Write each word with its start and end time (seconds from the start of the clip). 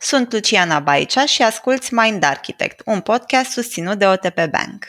Sunt 0.00 0.32
Luciana 0.32 0.80
Baicea 0.80 1.26
și 1.26 1.42
asculți 1.42 1.94
Mind 1.94 2.24
Architect, 2.24 2.82
un 2.84 3.00
podcast 3.00 3.50
susținut 3.50 3.98
de 3.98 4.06
OTP 4.06 4.34
Bank. 4.34 4.84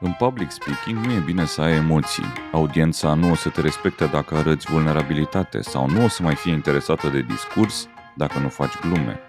În 0.00 0.12
public 0.12 0.50
speaking 0.50 1.04
nu 1.04 1.12
e 1.12 1.18
bine 1.18 1.44
să 1.44 1.60
ai 1.60 1.72
emoții. 1.76 2.32
Audiența 2.52 3.14
nu 3.14 3.30
o 3.30 3.34
să 3.34 3.48
te 3.48 3.60
respecte 3.60 4.06
dacă 4.06 4.34
arăți 4.34 4.70
vulnerabilitate 4.70 5.60
sau 5.60 5.88
nu 5.88 6.04
o 6.04 6.08
să 6.08 6.22
mai 6.22 6.34
fie 6.34 6.52
interesată 6.52 7.08
de 7.08 7.20
discurs 7.20 7.88
dacă 8.16 8.38
nu 8.38 8.48
faci 8.48 8.78
glume. 8.80 9.20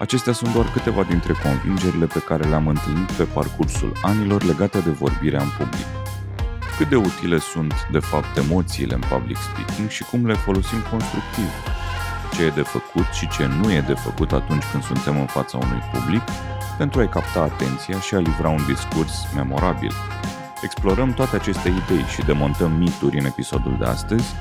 Acestea 0.00 0.32
sunt 0.32 0.52
doar 0.52 0.66
câteva 0.72 1.02
dintre 1.02 1.32
convingerile 1.32 2.06
pe 2.06 2.18
care 2.18 2.48
le-am 2.48 2.66
întâlnit 2.66 3.10
pe 3.10 3.22
parcursul 3.22 3.92
anilor 4.02 4.42
legate 4.42 4.78
de 4.78 4.90
vorbirea 4.90 5.42
în 5.42 5.48
public. 5.58 5.86
Cât 6.76 6.88
de 6.88 6.96
utile 6.96 7.38
sunt, 7.38 7.74
de 7.90 7.98
fapt, 7.98 8.36
emoțiile 8.36 8.94
în 8.94 9.02
public 9.08 9.36
speaking 9.36 9.88
și 9.88 10.04
cum 10.04 10.26
le 10.26 10.34
folosim 10.34 10.78
constructiv? 10.90 11.50
Ce 12.32 12.42
e 12.42 12.48
de 12.48 12.62
făcut 12.62 13.06
și 13.12 13.28
ce 13.28 13.46
nu 13.46 13.72
e 13.72 13.80
de 13.80 13.94
făcut 13.94 14.32
atunci 14.32 14.64
când 14.70 14.82
suntem 14.82 15.20
în 15.20 15.26
fața 15.26 15.56
unui 15.56 15.82
public 15.92 16.22
pentru 16.78 17.00
a-i 17.00 17.08
capta 17.08 17.40
atenția 17.40 18.00
și 18.00 18.14
a 18.14 18.18
livra 18.18 18.48
un 18.48 18.64
discurs 18.66 19.14
memorabil. 19.34 19.92
Explorăm 20.62 21.12
toate 21.12 21.36
aceste 21.36 21.68
idei 21.68 22.04
și 22.14 22.22
demontăm 22.22 22.72
mituri 22.72 23.18
în 23.18 23.24
episodul 23.24 23.76
de 23.78 23.84
astăzi 23.84 24.34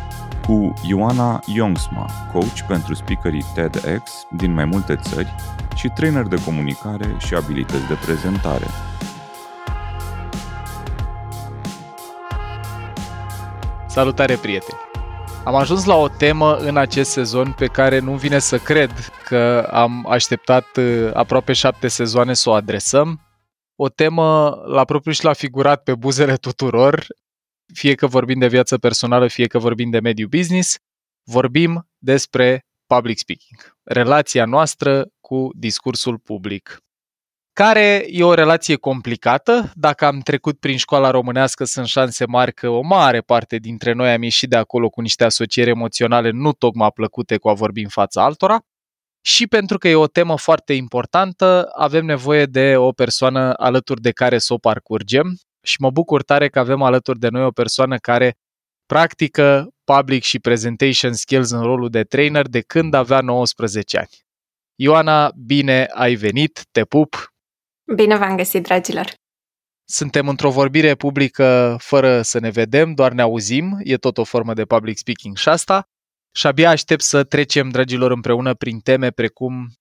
cu 0.49 0.73
Ioana 0.83 1.39
Youngsma, 1.45 2.09
coach 2.31 2.59
pentru 2.67 2.93
speakerii 2.93 3.45
TEDx 3.53 4.27
din 4.31 4.53
mai 4.53 4.65
multe 4.65 4.95
țări 4.95 5.35
și 5.75 5.87
trainer 5.87 6.23
de 6.23 6.43
comunicare 6.43 7.15
și 7.17 7.35
abilități 7.35 7.87
de 7.87 7.93
prezentare. 8.05 8.65
Salutare, 13.87 14.35
prieteni! 14.35 14.79
Am 15.43 15.55
ajuns 15.55 15.85
la 15.85 15.95
o 15.95 16.07
temă 16.07 16.55
în 16.55 16.77
acest 16.77 17.11
sezon 17.11 17.51
pe 17.57 17.65
care 17.65 17.99
nu 17.99 18.13
vine 18.13 18.39
să 18.39 18.57
cred 18.57 18.91
că 19.25 19.67
am 19.71 20.05
așteptat 20.09 20.65
uh, 20.77 21.09
aproape 21.13 21.53
șapte 21.53 21.87
sezoane 21.87 22.33
să 22.33 22.49
o 22.49 22.53
adresăm. 22.53 23.19
O 23.75 23.89
temă 23.89 24.57
la 24.65 24.85
propriu 24.85 25.11
și 25.11 25.23
la 25.23 25.33
figurat 25.33 25.83
pe 25.83 25.95
buzele 25.95 26.35
tuturor, 26.35 27.05
fie 27.73 27.95
că 27.95 28.07
vorbim 28.07 28.39
de 28.39 28.47
viață 28.47 28.77
personală, 28.77 29.27
fie 29.27 29.47
că 29.47 29.59
vorbim 29.59 29.89
de 29.89 29.99
mediu 29.99 30.27
business, 30.27 30.77
vorbim 31.23 31.89
despre 31.97 32.65
public 32.85 33.17
speaking, 33.17 33.77
relația 33.83 34.45
noastră 34.45 35.07
cu 35.19 35.49
discursul 35.53 36.17
public 36.17 36.83
care 37.59 38.05
e 38.07 38.23
o 38.23 38.33
relație 38.33 38.75
complicată. 38.75 39.71
Dacă 39.73 40.05
am 40.05 40.19
trecut 40.19 40.59
prin 40.59 40.77
școala 40.77 41.09
românească, 41.09 41.63
sunt 41.63 41.87
șanse 41.87 42.25
mari 42.25 42.53
că 42.53 42.69
o 42.69 42.81
mare 42.81 43.21
parte 43.21 43.57
dintre 43.57 43.93
noi 43.93 44.11
am 44.11 44.23
ieșit 44.23 44.49
de 44.49 44.55
acolo 44.55 44.89
cu 44.89 45.01
niște 45.01 45.23
asocieri 45.23 45.69
emoționale 45.69 46.29
nu 46.29 46.53
tocmai 46.53 46.91
plăcute 46.91 47.37
cu 47.37 47.49
a 47.49 47.53
vorbi 47.53 47.81
în 47.81 47.89
fața 47.89 48.23
altora. 48.23 48.59
Și 49.21 49.47
pentru 49.47 49.77
că 49.77 49.87
e 49.87 49.95
o 49.95 50.07
temă 50.07 50.37
foarte 50.37 50.73
importantă, 50.73 51.69
avem 51.75 52.05
nevoie 52.05 52.45
de 52.45 52.75
o 52.77 52.91
persoană 52.91 53.53
alături 53.53 54.01
de 54.01 54.11
care 54.11 54.37
să 54.37 54.53
o 54.53 54.57
parcurgem 54.57 55.37
și 55.69 55.81
mă 55.81 55.89
bucur 55.89 56.23
tare 56.23 56.49
că 56.49 56.59
avem 56.59 56.81
alături 56.81 57.19
de 57.19 57.27
noi 57.29 57.43
o 57.43 57.51
persoană 57.51 57.97
care 57.97 58.37
practică 58.85 59.67
public 59.83 60.23
și 60.23 60.39
presentation 60.39 61.13
skills 61.13 61.49
în 61.51 61.61
rolul 61.61 61.89
de 61.89 62.03
trainer 62.03 62.47
de 62.47 62.61
când 62.61 62.93
avea 62.93 63.21
19 63.21 63.97
ani. 63.97 64.17
Ioana, 64.75 65.31
bine 65.45 65.87
ai 65.93 66.15
venit, 66.15 66.65
te 66.71 66.83
pup! 66.83 67.33
Bine 67.95 68.17
v-am 68.17 68.35
găsit, 68.35 68.63
dragilor! 68.63 69.13
Suntem 69.85 70.27
într-o 70.27 70.51
vorbire 70.51 70.95
publică 70.95 71.77
fără 71.79 72.21
să 72.21 72.39
ne 72.39 72.49
vedem, 72.49 72.93
doar 72.93 73.11
ne 73.11 73.21
auzim, 73.21 73.77
e 73.83 73.97
tot 73.97 74.17
o 74.17 74.23
formă 74.23 74.53
de 74.53 74.65
public 74.65 74.97
speaking 74.97 75.37
și 75.37 75.49
asta. 75.49 75.83
Și 76.35 76.47
abia 76.47 76.69
aștept 76.69 77.01
să 77.01 77.23
trecem, 77.23 77.69
dragilor, 77.69 78.11
împreună 78.11 78.53
prin 78.53 78.79
teme 78.79 79.11
precum 79.11 79.78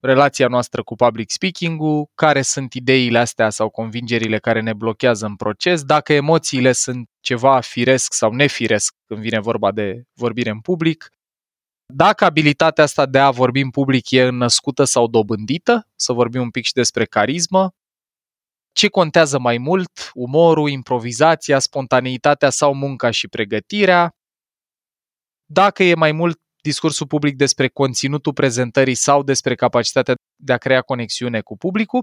relația 0.00 0.48
noastră 0.48 0.82
cu 0.82 0.94
public 0.94 1.30
speaking-ul, 1.30 2.10
care 2.14 2.42
sunt 2.42 2.74
ideile 2.74 3.18
astea 3.18 3.50
sau 3.50 3.68
convingerile 3.68 4.38
care 4.38 4.60
ne 4.60 4.72
blochează 4.72 5.26
în 5.26 5.36
proces, 5.36 5.82
dacă 5.82 6.12
emoțiile 6.12 6.72
sunt 6.72 7.08
ceva 7.20 7.60
firesc 7.60 8.12
sau 8.12 8.32
nefiresc 8.32 8.94
când 9.06 9.20
vine 9.20 9.40
vorba 9.40 9.72
de 9.72 10.02
vorbire 10.12 10.50
în 10.50 10.60
public, 10.60 11.08
dacă 11.92 12.24
abilitatea 12.24 12.84
asta 12.84 13.06
de 13.06 13.18
a 13.18 13.30
vorbi 13.30 13.60
în 13.60 13.70
public 13.70 14.10
e 14.10 14.28
născută 14.28 14.84
sau 14.84 15.06
dobândită, 15.06 15.88
să 15.96 16.12
vorbim 16.12 16.40
un 16.40 16.50
pic 16.50 16.64
și 16.64 16.72
despre 16.72 17.04
carismă, 17.04 17.70
ce 18.72 18.88
contează 18.88 19.38
mai 19.38 19.58
mult, 19.58 20.10
umorul, 20.14 20.68
improvizația, 20.68 21.58
spontaneitatea 21.58 22.50
sau 22.50 22.74
munca 22.74 23.10
și 23.10 23.28
pregătirea, 23.28 24.10
dacă 25.46 25.82
e 25.82 25.94
mai 25.94 26.12
mult 26.12 26.40
discursul 26.62 27.06
public 27.06 27.36
despre 27.36 27.68
conținutul 27.68 28.32
prezentării 28.32 28.94
sau 28.94 29.22
despre 29.22 29.54
capacitatea 29.54 30.14
de 30.36 30.52
a 30.52 30.58
crea 30.58 30.80
conexiune 30.80 31.40
cu 31.40 31.56
publicul 31.56 32.02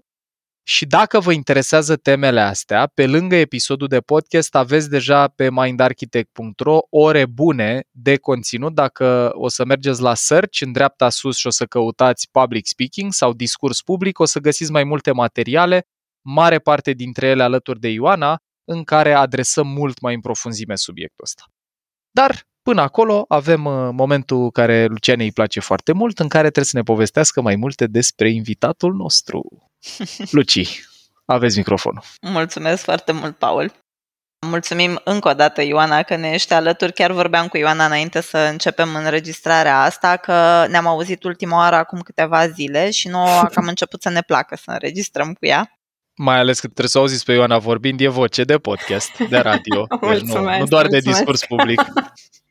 și 0.69 0.85
dacă 0.85 1.19
vă 1.19 1.31
interesează 1.31 1.95
temele 1.95 2.41
astea, 2.41 2.87
pe 2.93 3.07
lângă 3.07 3.35
episodul 3.35 3.87
de 3.87 3.99
podcast 3.99 4.55
aveți 4.55 4.89
deja 4.89 5.27
pe 5.27 5.51
mindarchitect.ro 5.51 6.79
ore 6.89 7.25
bune 7.25 7.83
de 7.91 8.17
conținut. 8.17 8.73
Dacă 8.73 9.31
o 9.33 9.47
să 9.47 9.65
mergeți 9.65 10.01
la 10.01 10.13
search 10.13 10.61
în 10.61 10.71
dreapta 10.71 11.09
sus 11.09 11.37
și 11.37 11.47
o 11.47 11.49
să 11.49 11.65
căutați 11.65 12.27
public 12.31 12.65
speaking 12.67 13.13
sau 13.13 13.33
discurs 13.33 13.81
public, 13.81 14.19
o 14.19 14.25
să 14.25 14.39
găsiți 14.39 14.71
mai 14.71 14.83
multe 14.83 15.11
materiale, 15.11 15.87
mare 16.25 16.59
parte 16.59 16.91
dintre 16.91 17.27
ele 17.27 17.43
alături 17.43 17.79
de 17.79 17.89
Ioana, 17.89 18.37
în 18.63 18.83
care 18.83 19.13
adresăm 19.13 19.67
mult 19.67 19.99
mai 19.99 20.13
în 20.13 20.21
profunzime 20.21 20.75
subiectul 20.75 21.23
ăsta. 21.23 21.43
Dar 22.11 22.41
Până 22.67 22.81
acolo 22.81 23.25
avem 23.27 23.65
uh, 23.65 23.89
momentul 23.91 24.51
care 24.51 24.85
Luciane 24.85 25.23
îi 25.23 25.31
place 25.31 25.59
foarte 25.59 25.91
mult, 25.91 26.19
în 26.19 26.27
care 26.27 26.43
trebuie 26.43 26.65
să 26.65 26.77
ne 26.77 26.83
povestească 26.83 27.41
mai 27.41 27.55
multe 27.55 27.85
despre 27.85 28.29
invitatul 28.29 28.93
nostru. 28.93 29.69
Luci, 30.31 30.83
aveți 31.25 31.57
microfonul. 31.57 32.03
Mulțumesc 32.21 32.83
foarte 32.83 33.11
mult, 33.11 33.37
Paul. 33.37 33.71
Mulțumim 34.47 35.01
încă 35.03 35.29
o 35.29 35.33
dată, 35.33 35.61
Ioana, 35.61 36.03
că 36.03 36.15
ne 36.15 36.31
ești 36.31 36.53
alături. 36.53 36.93
Chiar 36.93 37.11
vorbeam 37.11 37.47
cu 37.47 37.57
Ioana 37.57 37.85
înainte 37.85 38.21
să 38.21 38.37
începem 38.37 38.95
înregistrarea 38.95 39.81
asta, 39.81 40.15
că 40.15 40.65
ne-am 40.69 40.87
auzit 40.87 41.23
ultima 41.23 41.57
oară 41.57 41.75
acum 41.75 41.99
câteva 41.99 42.47
zile 42.47 42.91
și 42.91 43.07
nouă 43.07 43.27
a 43.27 43.45
cam 43.53 43.67
început 43.67 44.01
să 44.01 44.09
ne 44.09 44.21
placă 44.21 44.55
să 44.55 44.71
înregistrăm 44.71 45.33
cu 45.33 45.45
ea. 45.45 45.79
Mai 46.15 46.37
ales 46.37 46.59
că 46.59 46.67
trebuie 46.67 46.89
să 46.89 46.97
auziți 46.97 47.25
pe 47.25 47.33
Ioana 47.33 47.57
vorbind, 47.57 47.99
e 47.99 48.07
voce 48.07 48.43
de 48.43 48.57
podcast, 48.57 49.17
de 49.17 49.37
radio. 49.37 49.87
mulțumesc, 50.01 50.23
deci 50.25 50.33
nu, 50.33 50.57
nu 50.57 50.65
doar 50.65 50.81
mulțumesc. 50.81 50.89
de 50.89 50.99
discurs 50.99 51.45
public. 51.45 51.81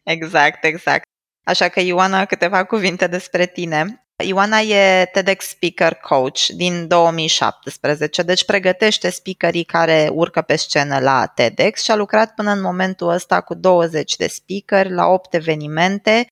Exact, 0.06 0.64
exact. 0.64 1.02
Așa 1.44 1.68
că, 1.68 1.80
Ioana, 1.80 2.24
câteva 2.24 2.64
cuvinte 2.64 3.06
despre 3.06 3.46
tine. 3.46 4.06
Ioana 4.24 4.58
e 4.58 5.04
TEDx 5.04 5.48
Speaker 5.48 5.94
Coach 5.94 6.46
din 6.46 6.88
2017, 6.88 8.22
deci 8.22 8.44
pregătește 8.44 9.10
speakerii 9.10 9.64
care 9.64 10.08
urcă 10.12 10.42
pe 10.42 10.56
scenă 10.56 10.98
la 10.98 11.26
TEDx 11.26 11.82
și 11.82 11.90
a 11.90 11.96
lucrat 11.96 12.34
până 12.34 12.50
în 12.50 12.60
momentul 12.60 13.08
ăsta 13.08 13.40
cu 13.40 13.54
20 13.54 14.16
de 14.16 14.26
speakeri 14.26 14.92
la 14.92 15.06
8 15.06 15.34
evenimente 15.34 16.26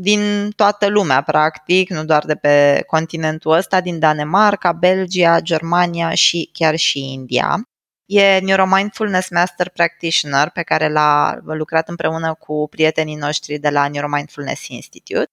din 0.00 0.50
toată 0.56 0.88
lumea, 0.88 1.22
practic, 1.22 1.90
nu 1.90 2.04
doar 2.04 2.24
de 2.24 2.34
pe 2.34 2.84
continentul 2.86 3.52
ăsta, 3.52 3.80
din 3.80 3.98
Danemarca, 3.98 4.72
Belgia, 4.72 5.40
Germania 5.40 6.14
și 6.14 6.50
chiar 6.52 6.76
și 6.76 7.12
India. 7.12 7.62
E 8.10 8.38
Neuromindfulness 8.38 9.30
Master 9.30 9.68
Practitioner 9.68 10.50
pe 10.50 10.62
care 10.62 10.88
l-a 10.88 11.38
lucrat 11.42 11.88
împreună 11.88 12.34
cu 12.34 12.68
prietenii 12.70 13.14
noștri 13.14 13.58
de 13.58 13.70
la 13.70 13.88
Neuromindfulness 13.88 14.68
Institute. 14.68 15.30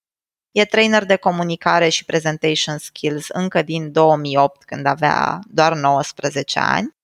E 0.52 0.64
trainer 0.64 1.04
de 1.04 1.16
comunicare 1.16 1.88
și 1.88 2.04
presentation 2.04 2.78
skills 2.78 3.28
încă 3.28 3.62
din 3.62 3.92
2008, 3.92 4.64
când 4.64 4.86
avea 4.86 5.40
doar 5.46 5.74
19 5.74 6.58
ani. 6.58 6.94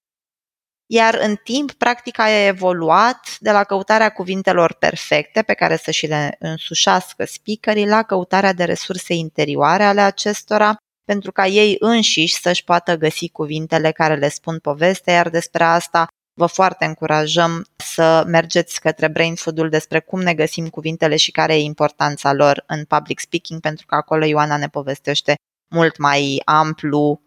Iar 0.87 1.15
în 1.15 1.37
timp, 1.45 1.72
practica 1.72 2.22
a 2.22 2.47
evoluat 2.47 3.36
de 3.39 3.51
la 3.51 3.65
căutarea 3.65 4.13
cuvintelor 4.13 4.72
perfecte 4.72 5.42
pe 5.42 5.54
care 5.54 5.77
să 5.77 5.91
și 5.91 6.07
le 6.07 6.36
însușească 6.39 7.25
speakerii 7.25 7.86
la 7.86 8.03
căutarea 8.03 8.53
de 8.53 8.65
resurse 8.65 9.15
interioare 9.15 9.84
ale 9.84 10.01
acestora 10.01 10.77
pentru 11.04 11.33
ca 11.33 11.47
ei 11.47 11.77
înșiși 11.78 12.41
să-și 12.41 12.65
poată 12.65 12.97
găsi 12.97 13.28
cuvintele 13.28 13.93
care 13.93 14.15
le 14.15 14.28
spun 14.28 14.59
povestea, 14.59 15.15
iar 15.15 15.28
despre 15.28 15.65
asta 15.65 16.07
vă 16.34 16.47
foarte 16.47 16.84
încurajăm 16.84 17.66
să 17.77 18.25
mergeți 18.27 18.81
către 18.81 19.09
Brain 19.09 19.34
Food-ul 19.34 19.69
despre 19.69 20.01
cum 20.01 20.21
ne 20.21 20.34
găsim 20.34 20.69
cuvintele 20.69 21.16
și 21.16 21.31
care 21.31 21.54
e 21.54 21.60
importanța 21.60 22.33
lor 22.33 22.65
în 22.66 22.84
public 22.84 23.19
speaking, 23.19 23.60
pentru 23.60 23.87
că 23.87 23.95
acolo 23.95 24.25
Ioana 24.25 24.57
ne 24.57 24.69
povestește 24.69 25.34
mult 25.75 25.97
mai 25.99 26.43
amplu 26.45 27.21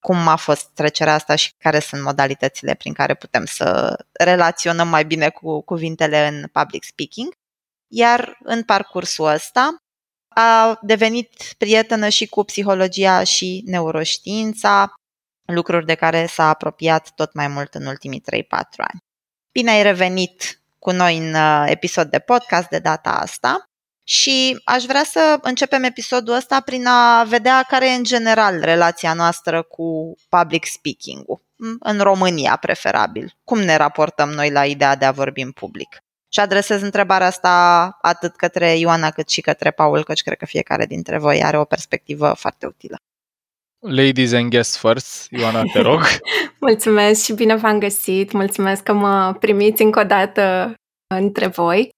cum 0.00 0.28
a 0.28 0.36
fost 0.36 0.70
trecerea 0.74 1.14
asta 1.14 1.34
și 1.34 1.52
care 1.58 1.78
sunt 1.78 2.02
modalitățile 2.02 2.74
prin 2.74 2.92
care 2.92 3.14
putem 3.14 3.44
să 3.44 3.96
relaționăm 4.12 4.88
mai 4.88 5.04
bine 5.04 5.28
cu 5.28 5.60
cuvintele 5.60 6.26
în 6.26 6.48
public 6.52 6.84
speaking. 6.84 7.32
Iar 7.94 8.38
în 8.42 8.62
parcursul 8.62 9.26
ăsta 9.26 9.81
a 10.34 10.78
devenit 10.82 11.54
prietenă 11.58 12.08
și 12.08 12.26
cu 12.26 12.44
psihologia 12.44 13.24
și 13.24 13.62
neuroștiința, 13.66 14.94
lucruri 15.52 15.86
de 15.86 15.94
care 15.94 16.26
s-a 16.26 16.48
apropiat 16.48 17.10
tot 17.14 17.34
mai 17.34 17.48
mult 17.48 17.74
în 17.74 17.86
ultimii 17.86 18.20
3-4 18.20 18.24
ani. 18.76 19.00
Bine 19.52 19.70
ai 19.70 19.82
revenit 19.82 20.60
cu 20.78 20.90
noi 20.90 21.18
în 21.18 21.34
uh, 21.34 21.64
episod 21.66 22.10
de 22.10 22.18
podcast 22.18 22.68
de 22.68 22.78
data 22.78 23.10
asta 23.10 23.64
și 24.04 24.60
aș 24.64 24.84
vrea 24.84 25.04
să 25.04 25.38
începem 25.42 25.82
episodul 25.82 26.34
ăsta 26.34 26.60
prin 26.60 26.86
a 26.86 27.24
vedea 27.24 27.62
care 27.68 27.90
e 27.90 27.94
în 27.94 28.04
general 28.04 28.60
relația 28.60 29.14
noastră 29.14 29.62
cu 29.62 30.14
public 30.28 30.64
speaking-ul, 30.64 31.42
în 31.78 32.00
România 32.00 32.56
preferabil. 32.56 33.36
Cum 33.44 33.58
ne 33.58 33.76
raportăm 33.76 34.28
noi 34.30 34.50
la 34.50 34.66
ideea 34.66 34.96
de 34.96 35.04
a 35.04 35.10
vorbi 35.10 35.40
în 35.40 35.52
public? 35.52 36.02
Și 36.34 36.40
adresez 36.40 36.82
întrebarea 36.82 37.26
asta 37.26 37.98
atât 38.00 38.36
către 38.36 38.76
Ioana 38.76 39.10
cât 39.10 39.28
și 39.28 39.40
către 39.40 39.70
Paul, 39.70 40.04
căci 40.04 40.22
cred 40.22 40.36
că 40.36 40.46
fiecare 40.46 40.86
dintre 40.86 41.18
voi 41.18 41.42
are 41.42 41.58
o 41.58 41.64
perspectivă 41.64 42.32
foarte 42.36 42.66
utilă. 42.66 42.96
Ladies 43.78 44.32
and 44.32 44.50
guests 44.50 44.78
first, 44.78 45.30
Ioana, 45.30 45.62
te 45.72 45.80
rog. 45.80 46.00
Mulțumesc 46.60 47.24
și 47.24 47.32
bine 47.32 47.56
v-am 47.56 47.78
găsit. 47.78 48.32
Mulțumesc 48.32 48.82
că 48.82 48.92
mă 48.92 49.36
primiți 49.40 49.82
încă 49.82 50.00
o 50.00 50.04
dată 50.04 50.74
între 51.14 51.46
voi. 51.46 51.90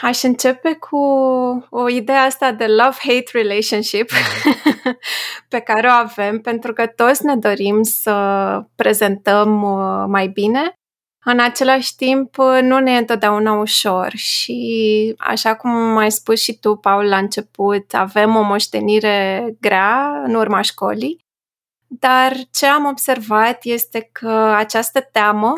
Aș 0.00 0.22
începe 0.22 0.74
cu 0.74 0.96
o 1.70 1.88
idee 1.88 2.16
asta 2.16 2.52
de 2.52 2.66
love-hate 2.66 3.30
relationship 3.32 4.10
mhm. 4.10 4.98
pe 5.48 5.60
care 5.60 5.86
o 5.86 5.90
avem, 5.90 6.40
pentru 6.40 6.72
că 6.72 6.86
toți 6.86 7.24
ne 7.24 7.36
dorim 7.36 7.82
să 7.82 8.60
prezentăm 8.74 9.62
uh, 9.62 10.04
mai 10.08 10.28
bine. 10.28 10.74
În 11.28 11.40
același 11.40 11.96
timp, 11.96 12.38
uh, 12.38 12.58
nu 12.62 12.78
ne 12.78 12.92
e 12.92 12.98
întotdeauna 12.98 13.52
ușor 13.52 14.12
și, 14.14 15.14
așa 15.18 15.56
cum 15.56 15.96
ai 15.96 16.10
spus 16.10 16.42
și 16.42 16.58
tu, 16.58 16.76
Paul, 16.76 17.04
la 17.04 17.16
început, 17.16 17.94
avem 17.94 18.36
o 18.36 18.42
moștenire 18.42 19.46
grea 19.60 20.22
în 20.24 20.34
urma 20.34 20.60
școlii, 20.60 21.24
dar 21.86 22.32
ce 22.50 22.66
am 22.66 22.84
observat 22.84 23.64
este 23.64 24.08
că 24.12 24.30
această 24.56 25.00
teamă, 25.00 25.54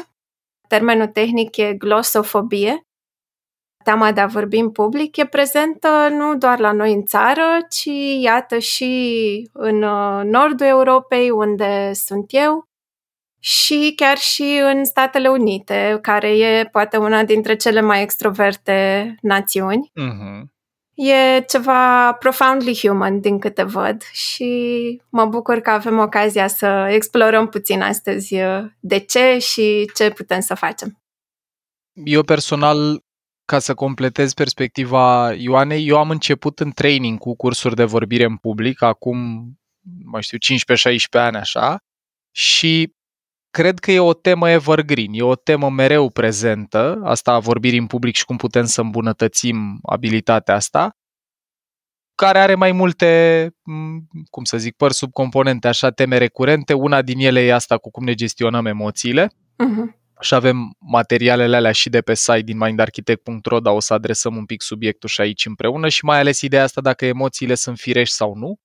termenul 0.69 1.07
tehnic 1.07 1.57
e 1.57 1.75
glosofobie, 1.75 2.81
teama 3.85 4.13
de 4.13 4.21
a 4.21 4.27
vorbi 4.27 4.59
în 4.59 4.71
public 4.71 5.17
e 5.17 5.27
prezentă 5.27 6.09
nu 6.11 6.37
doar 6.37 6.59
la 6.59 6.73
noi 6.73 6.93
în 6.93 7.05
țară, 7.05 7.67
ci 7.71 7.89
iată 8.21 8.59
și 8.59 9.51
în 9.53 9.83
uh, 9.83 10.25
nordul 10.25 10.67
Europei, 10.67 11.31
unde 11.31 11.93
sunt 11.93 12.27
eu, 12.29 12.68
și 13.49 13.93
chiar 13.97 14.19
și 14.19 14.61
în 14.63 14.85
Statele 14.85 15.29
Unite, 15.29 15.99
care 16.03 16.39
e 16.39 16.65
poate 16.65 16.97
una 16.97 17.25
dintre 17.25 17.57
cele 17.57 17.81
mai 17.81 18.03
extroverte 18.03 19.15
națiuni. 19.21 19.93
Uh-huh. 20.01 20.43
E 20.95 21.41
ceva 21.41 22.13
profoundly 22.13 22.79
human 22.83 23.21
din 23.21 23.39
câte 23.39 23.63
văd 23.63 24.03
și 24.13 25.01
mă 25.09 25.25
bucur 25.27 25.61
că 25.61 25.71
avem 25.71 25.99
ocazia 25.99 26.47
să 26.47 26.89
explorăm 26.91 27.49
puțin 27.49 27.83
astăzi 27.83 28.35
uh, 28.35 28.65
de 28.81 28.99
ce 28.99 29.39
și 29.39 29.91
ce 29.95 30.11
putem 30.11 30.41
să 30.41 30.55
facem. 30.55 31.03
Eu 31.93 32.23
personal 32.23 33.05
ca 33.45 33.59
să 33.59 33.75
completez 33.75 34.35
perspectiva 34.35 35.33
Ioanei, 35.33 35.87
eu 35.87 35.99
am 35.99 36.11
început 36.11 36.61
în 36.61 36.71
training 36.71 37.19
cu 37.19 37.37
cursuri 37.37 37.75
de 37.75 37.85
vorbire 37.85 38.25
în 38.25 38.37
public, 38.37 38.83
acum, 38.83 39.19
mai 40.05 40.23
știu, 40.23 40.39
15-16 40.39 40.99
ani 41.11 41.37
așa, 41.37 41.79
și 42.31 42.97
cred 43.51 43.79
că 43.79 43.91
e 43.91 44.01
o 44.01 44.13
temă 44.13 44.51
evergreen, 44.51 45.13
e 45.13 45.23
o 45.23 45.35
temă 45.35 45.71
mereu 45.71 46.11
prezentă, 46.11 47.01
asta 47.05 47.33
a 47.33 47.39
vorbirii 47.39 47.79
în 47.79 47.87
public 47.87 48.15
și 48.15 48.25
cum 48.25 48.37
putem 48.37 48.65
să 48.65 48.81
îmbunătățim 48.81 49.79
abilitatea 49.83 50.55
asta, 50.55 50.97
care 52.15 52.39
are 52.39 52.55
mai 52.55 52.73
multe, 52.73 53.51
cum 54.31 54.45
să 54.45 54.59
zic, 54.59 54.77
păr 54.77 54.93
subcomponente, 54.93 55.69
așa, 55.69 55.91
teme 55.91 56.17
recurente. 56.17 56.73
Una 56.73 57.03
din 57.03 57.19
ele 57.19 57.41
e 57.41 57.55
asta 57.55 57.79
cu 57.79 57.91
cum 57.91 58.05
ne 58.05 58.15
gestionăm 58.15 58.67
emoțiile. 58.67 59.27
Uh-huh 59.27 59.99
și 60.21 60.35
avem 60.35 60.77
materialele 60.79 61.57
alea 61.57 61.73
și 61.73 61.89
de 61.89 62.01
pe 62.01 62.15
site 62.15 62.41
din 62.41 62.57
mindarchitect.ro, 62.59 63.61
dar 63.61 63.75
o 63.75 63.81
să 63.81 63.95
adresăm 63.95 64.37
un 64.37 64.45
pic 64.45 64.63
subiectul 64.63 65.09
și 65.09 65.21
aici 65.21 65.47
împreună 65.47 65.89
și 65.89 66.05
mai 66.05 66.19
ales 66.19 66.41
ideea 66.41 66.63
asta 66.63 66.81
dacă 66.81 67.07
emoțiile 67.07 67.55
sunt 67.55 67.79
firești 67.79 68.15
sau 68.15 68.35
nu, 68.35 68.61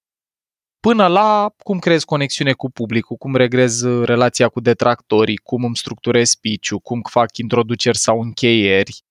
până 0.88 1.08
la 1.08 1.54
cum 1.58 1.80
creezi 1.80 2.06
conexiune 2.06 2.54
cu 2.54 2.72
publicul, 2.72 3.16
cum 3.18 3.36
regrez 3.36 3.84
relația 3.84 4.50
cu 4.50 4.60
detractorii, 4.60 5.38
cum 5.38 5.64
îmi 5.64 5.76
structurez 5.76 6.30
speech 6.30 6.70
cum 6.84 7.02
fac 7.10 7.38
introduceri 7.38 7.98
sau 7.98 8.22
încheieri, 8.22 9.02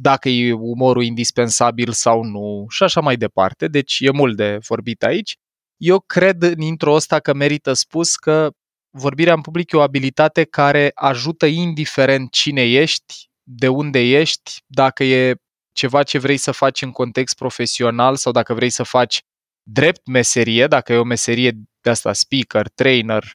dacă 0.00 0.28
e 0.28 0.52
umorul 0.52 1.02
indispensabil 1.02 1.92
sau 1.92 2.22
nu 2.22 2.66
și 2.68 2.82
așa 2.82 3.00
mai 3.00 3.16
departe. 3.16 3.68
Deci 3.68 3.96
e 4.00 4.10
mult 4.10 4.36
de 4.36 4.58
vorbit 4.68 5.02
aici. 5.02 5.36
Eu 5.76 6.00
cred 6.00 6.42
în 6.42 6.60
intro 6.60 6.92
ăsta 6.92 7.20
că 7.20 7.34
merită 7.34 7.72
spus 7.72 8.16
că 8.16 8.50
vorbirea 8.90 9.34
în 9.34 9.40
public 9.40 9.72
e 9.72 9.76
o 9.76 9.80
abilitate 9.80 10.44
care 10.44 10.90
ajută 10.94 11.46
indiferent 11.46 12.30
cine 12.30 12.62
ești, 12.62 13.14
de 13.42 13.68
unde 13.68 13.98
ești, 13.98 14.52
dacă 14.66 15.04
e 15.04 15.34
ceva 15.72 16.02
ce 16.02 16.18
vrei 16.18 16.36
să 16.36 16.50
faci 16.52 16.82
în 16.82 16.90
context 16.90 17.36
profesional 17.36 18.16
sau 18.16 18.32
dacă 18.32 18.54
vrei 18.54 18.70
să 18.70 18.82
faci 18.82 19.22
drept 19.62 20.06
meserie, 20.06 20.66
dacă 20.66 20.92
e 20.92 20.96
o 20.96 21.04
meserie 21.04 21.50
de 21.80 21.90
asta, 21.90 22.12
speaker, 22.12 22.68
trainer, 22.68 23.32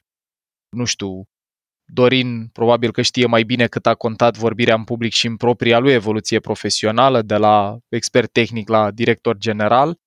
nu 0.76 0.84
știu, 0.84 1.24
Dorin 1.90 2.48
probabil 2.52 2.92
că 2.92 3.02
știe 3.02 3.26
mai 3.26 3.42
bine 3.42 3.66
cât 3.66 3.86
a 3.86 3.94
contat 3.94 4.36
vorbirea 4.36 4.74
în 4.74 4.84
public 4.84 5.12
și 5.12 5.26
în 5.26 5.36
propria 5.36 5.78
lui 5.78 5.92
evoluție 5.92 6.40
profesională, 6.40 7.22
de 7.22 7.36
la 7.36 7.78
expert 7.88 8.32
tehnic 8.32 8.68
la 8.68 8.90
director 8.90 9.36
general 9.36 9.98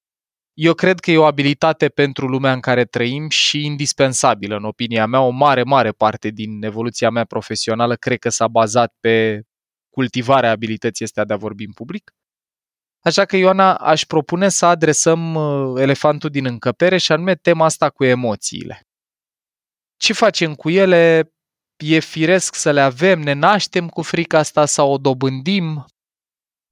eu 0.54 0.74
cred 0.74 1.00
că 1.00 1.12
e 1.12 1.18
o 1.18 1.26
abilitate 1.26 1.90
pentru 1.90 2.28
lumea 2.28 2.54
în 2.54 2.60
care 2.60 2.86
trăim 2.86 3.30
și 3.30 3.66
indispensabilă, 3.66 4.56
în 4.56 4.64
opinia 4.64 5.06
mea. 5.06 5.22
O 5.22 5.30
mare, 5.30 5.64
mare 5.64 5.92
parte 5.92 6.30
din 6.30 6.64
evoluția 6.64 7.10
mea 7.10 7.26
profesională 7.26 7.96
cred 7.96 8.20
că 8.20 8.30
s-a 8.30 8.48
bazat 8.48 8.96
pe 9.00 9.42
cultivarea 9.90 10.52
abilității 10.52 11.06
astea 11.06 11.26
de 11.26 11.34
a 11.34 11.38
vorbi 11.38 11.66
în 11.66 11.72
public. 11.72 12.12
Așa 13.04 13.26
că, 13.26 13.36
Ioana, 13.36 13.76
aș 13.76 14.04
propune 14.04 14.50
să 14.50 14.66
adresăm 14.66 15.36
uh, 15.36 15.82
elefantul 15.82 16.30
din 16.30 16.46
încăpere 16.46 16.98
și 16.98 17.12
anume 17.12 17.36
tema 17.36 17.66
asta 17.66 17.90
cu 17.90 18.04
emoțiile. 18.04 18.82
Ce 19.98 20.14
facem 20.14 20.56
cu 20.56 20.70
ele? 20.70 21.34
E 21.84 22.00
firesc 22.00 22.56
să 22.56 22.72
le 22.72 22.82
avem? 22.82 23.20
Ne 23.20 23.34
naștem 23.34 23.88
cu 23.88 24.02
frica 24.02 24.38
asta 24.38 24.66
sau 24.66 24.92
o 24.92 24.98
dobândim? 24.98 25.86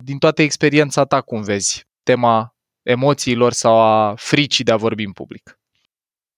Din 0.03 0.17
toată 0.17 0.41
experiența 0.41 1.05
ta, 1.05 1.21
cum 1.21 1.41
vezi 1.41 1.87
tema 2.03 2.55
emoțiilor 2.83 3.51
sau 3.51 3.79
a 3.79 4.13
fricii 4.15 4.63
de 4.63 4.71
a 4.71 4.77
vorbi 4.77 5.03
în 5.03 5.11
public. 5.11 5.59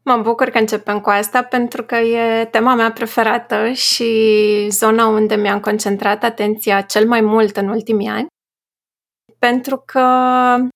Mă 0.03 0.17
bucur 0.17 0.49
că 0.49 0.57
începem 0.57 0.99
cu 0.99 1.09
asta 1.09 1.43
pentru 1.43 1.83
că 1.83 1.95
e 1.95 2.45
tema 2.45 2.75
mea 2.75 2.91
preferată 2.91 3.71
și 3.71 4.67
zona 4.69 5.07
unde 5.07 5.35
mi-am 5.35 5.59
concentrat 5.59 6.23
atenția 6.23 6.81
cel 6.81 7.07
mai 7.07 7.21
mult 7.21 7.57
în 7.57 7.67
ultimii 7.67 8.07
ani. 8.07 8.27
Pentru 9.45 9.83
că 9.85 10.05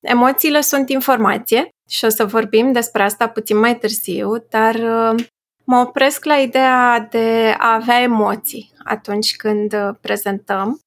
emoțiile 0.02 0.62
sunt 0.62 0.90
informație 0.90 1.70
și 1.90 2.06
o 2.06 2.10
să 2.10 2.26
vorbim 2.26 2.72
despre 2.72 3.04
asta 3.04 3.30
puțin 3.30 3.58
mai 3.58 3.78
târziu, 3.78 4.38
dar 4.50 4.76
uh, 4.76 5.26
mă 5.64 5.78
opresc 5.78 6.26
la 6.26 6.36
ideea 6.36 7.08
de 7.12 7.56
a 7.58 7.74
avea 7.74 8.02
emoții 8.02 8.74
atunci 8.84 9.36
când 9.36 9.76
prezentăm 10.02 10.80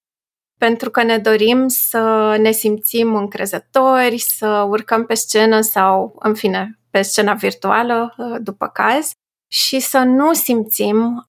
pentru 0.59 0.91
că 0.91 1.03
ne 1.03 1.19
dorim 1.19 1.69
să 1.69 2.37
ne 2.41 2.51
simțim 2.51 3.15
încrezători, 3.15 4.19
să 4.19 4.67
urcăm 4.69 5.07
pe 5.07 5.15
scenă 5.15 5.61
sau, 5.61 6.17
în 6.19 6.35
fine, 6.35 6.79
pe 6.91 7.03
scena 7.03 7.35
virtuală, 7.35 8.15
uh, 8.17 8.37
după 8.41 8.67
caz, 8.67 9.11
și 9.53 9.81
să 9.81 9.99
nu 9.99 10.33
simțim 10.33 11.27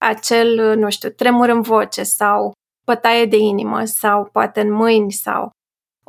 acel, 0.00 0.76
nu 0.78 0.90
știu, 0.90 1.08
tremur 1.08 1.48
în 1.48 1.60
voce 1.60 2.02
sau 2.02 2.52
bătaie 2.86 3.24
de 3.24 3.36
inimă 3.36 3.84
sau 3.84 4.24
poate 4.24 4.60
în 4.60 4.72
mâini 4.72 5.12
sau 5.12 5.50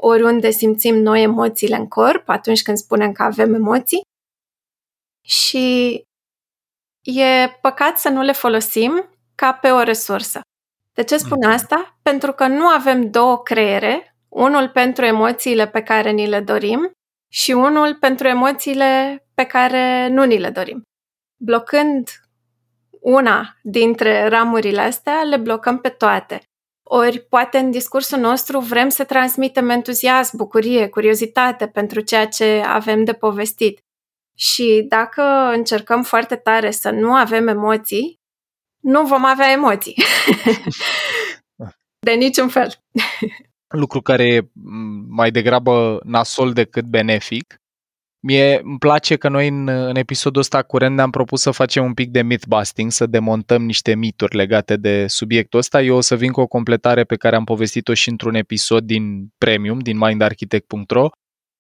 oriunde 0.02 0.50
simțim 0.50 0.96
noi 0.96 1.22
emoțiile 1.22 1.76
în 1.76 1.88
corp 1.88 2.30
atunci 2.30 2.62
când 2.62 2.78
spunem 2.78 3.12
că 3.12 3.24
avem 3.24 3.54
emoții. 3.54 4.02
Și 5.26 5.96
e 7.02 7.48
păcat 7.62 8.00
să 8.00 8.10
nu 8.10 8.22
le 8.22 8.32
folosim 8.32 9.10
ca 9.36 9.54
pe 9.54 9.70
o 9.70 9.84
resursă. 9.84 10.42
De 10.94 11.04
ce 11.04 11.18
spun 11.18 11.38
mhm. 11.42 11.50
asta? 11.50 11.98
Pentru 12.02 12.32
că 12.32 12.48
nu 12.48 12.66
avem 12.66 13.10
două 13.10 13.42
creiere, 13.42 14.16
unul 14.30 14.70
pentru 14.70 15.06
emoțiile 15.06 15.68
pe 15.68 15.84
care 15.84 16.12
ni 16.12 16.28
le 16.28 16.40
dorim 16.40 16.92
și 17.32 17.52
unul 17.52 17.96
pentru 17.96 18.28
emoțiile 18.28 19.24
pe 19.34 19.44
care 19.44 20.08
nu 20.08 20.24
ni 20.24 20.40
le 20.40 20.50
dorim. 20.50 20.84
Blocând 21.38 22.10
una 23.02 23.58
dintre 23.62 24.28
ramurile 24.28 24.82
astea, 24.82 25.22
le 25.22 25.38
blocăm 25.38 25.80
pe 25.80 25.90
toate. 25.90 26.42
Ori 26.94 27.20
poate 27.20 27.58
în 27.58 27.72
discursul 27.72 28.20
nostru 28.20 28.60
vrem 28.60 28.90
să 28.90 29.04
transmitem 29.04 29.70
entuziasm, 29.70 30.38
bucurie, 30.38 30.88
curiozitate 30.88 31.68
pentru 31.68 32.00
ceea 32.00 32.28
ce 32.28 32.64
avem 32.66 33.04
de 33.04 33.14
povestit. 33.14 33.80
Și 34.38 34.86
dacă 34.88 35.22
încercăm 35.54 36.04
foarte 36.04 36.36
tare 36.36 36.72
să 36.72 36.90
nu 36.90 37.14
avem 37.14 37.48
emoții, 37.48 38.20
nu 38.84 39.06
vom 39.06 39.26
avea 39.26 39.52
emoții. 39.52 39.96
de 42.08 42.12
niciun 42.12 42.48
fel. 42.48 42.72
Lucru 43.68 44.02
care 44.02 44.24
e 44.24 44.50
mai 45.08 45.32
degrabă 45.32 46.00
nasol 46.04 46.54
decât 46.54 46.86
benefic, 46.86 47.61
Mie 48.24 48.60
îmi 48.64 48.78
place 48.78 49.16
că 49.16 49.30
noi 49.30 49.48
în, 49.48 49.68
în 49.68 49.96
episodul 49.96 50.42
ăsta 50.42 50.64
curent 50.64 50.96
ne-am 50.96 51.10
propus 51.10 51.42
să 51.42 51.52
facem 51.52 51.84
un 51.84 51.94
pic 51.94 52.10
de 52.10 52.24
myth-busting, 52.24 52.88
să 52.88 53.06
demontăm 53.06 53.66
niște 53.66 53.96
mituri 53.96 54.36
legate 54.36 54.78
de 54.78 55.08
subiectul 55.08 55.60
ăsta. 55.60 55.82
Eu 55.82 55.96
o 55.96 56.02
să 56.02 56.16
vin 56.16 56.32
cu 56.32 56.42
o 56.42 56.48
completare 56.48 57.04
pe 57.04 57.16
care 57.16 57.36
am 57.36 57.44
povestit-o 57.44 57.94
și 57.94 58.10
într-un 58.10 58.36
episod 58.36 58.84
din 58.84 59.28
Premium, 59.38 59.80
din 59.80 59.98
mindarchitect.ro, 59.98 61.10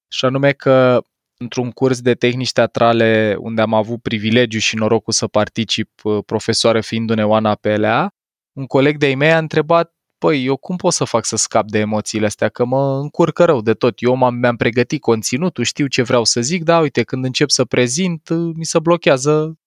și 0.07 0.25
anume 0.25 0.51
că 0.51 1.01
într-un 1.37 1.71
curs 1.71 2.01
de 2.01 2.13
tehnici 2.13 2.51
teatrale 2.51 3.35
unde 3.39 3.61
am 3.61 3.73
avut 3.73 4.01
privilegiu 4.01 4.59
și 4.59 4.75
norocul 4.75 5.13
să 5.13 5.27
particip, 5.27 5.89
uh, 6.03 6.23
profesoară 6.25 6.81
fiindu-ne 6.81 7.25
Oana 7.25 7.55
PLA, 7.55 8.09
un 8.57 8.65
coleg 8.65 8.97
de-ai 8.97 9.15
mei 9.15 9.31
a 9.31 9.37
întrebat 9.37 9.93
păi, 10.21 10.45
eu 10.45 10.57
cum 10.57 10.75
pot 10.75 10.93
să 10.93 11.03
fac 11.03 11.25
să 11.25 11.35
scap 11.35 11.67
de 11.67 11.79
emoțiile 11.79 12.25
astea, 12.25 12.49
că 12.49 12.65
mă 12.65 12.99
încurcă 13.01 13.45
rău 13.45 13.61
de 13.61 13.73
tot. 13.73 14.01
Eu 14.01 14.15
m-am, 14.15 14.35
mi-am 14.35 14.55
pregătit 14.55 15.01
conținutul, 15.01 15.63
știu 15.63 15.87
ce 15.87 16.01
vreau 16.01 16.23
să 16.23 16.41
zic, 16.41 16.63
dar 16.63 16.81
uite, 16.81 17.03
când 17.03 17.25
încep 17.25 17.49
să 17.49 17.65
prezint, 17.65 18.29
mi 18.55 18.65
se 18.65 18.79
blochează 18.79 19.59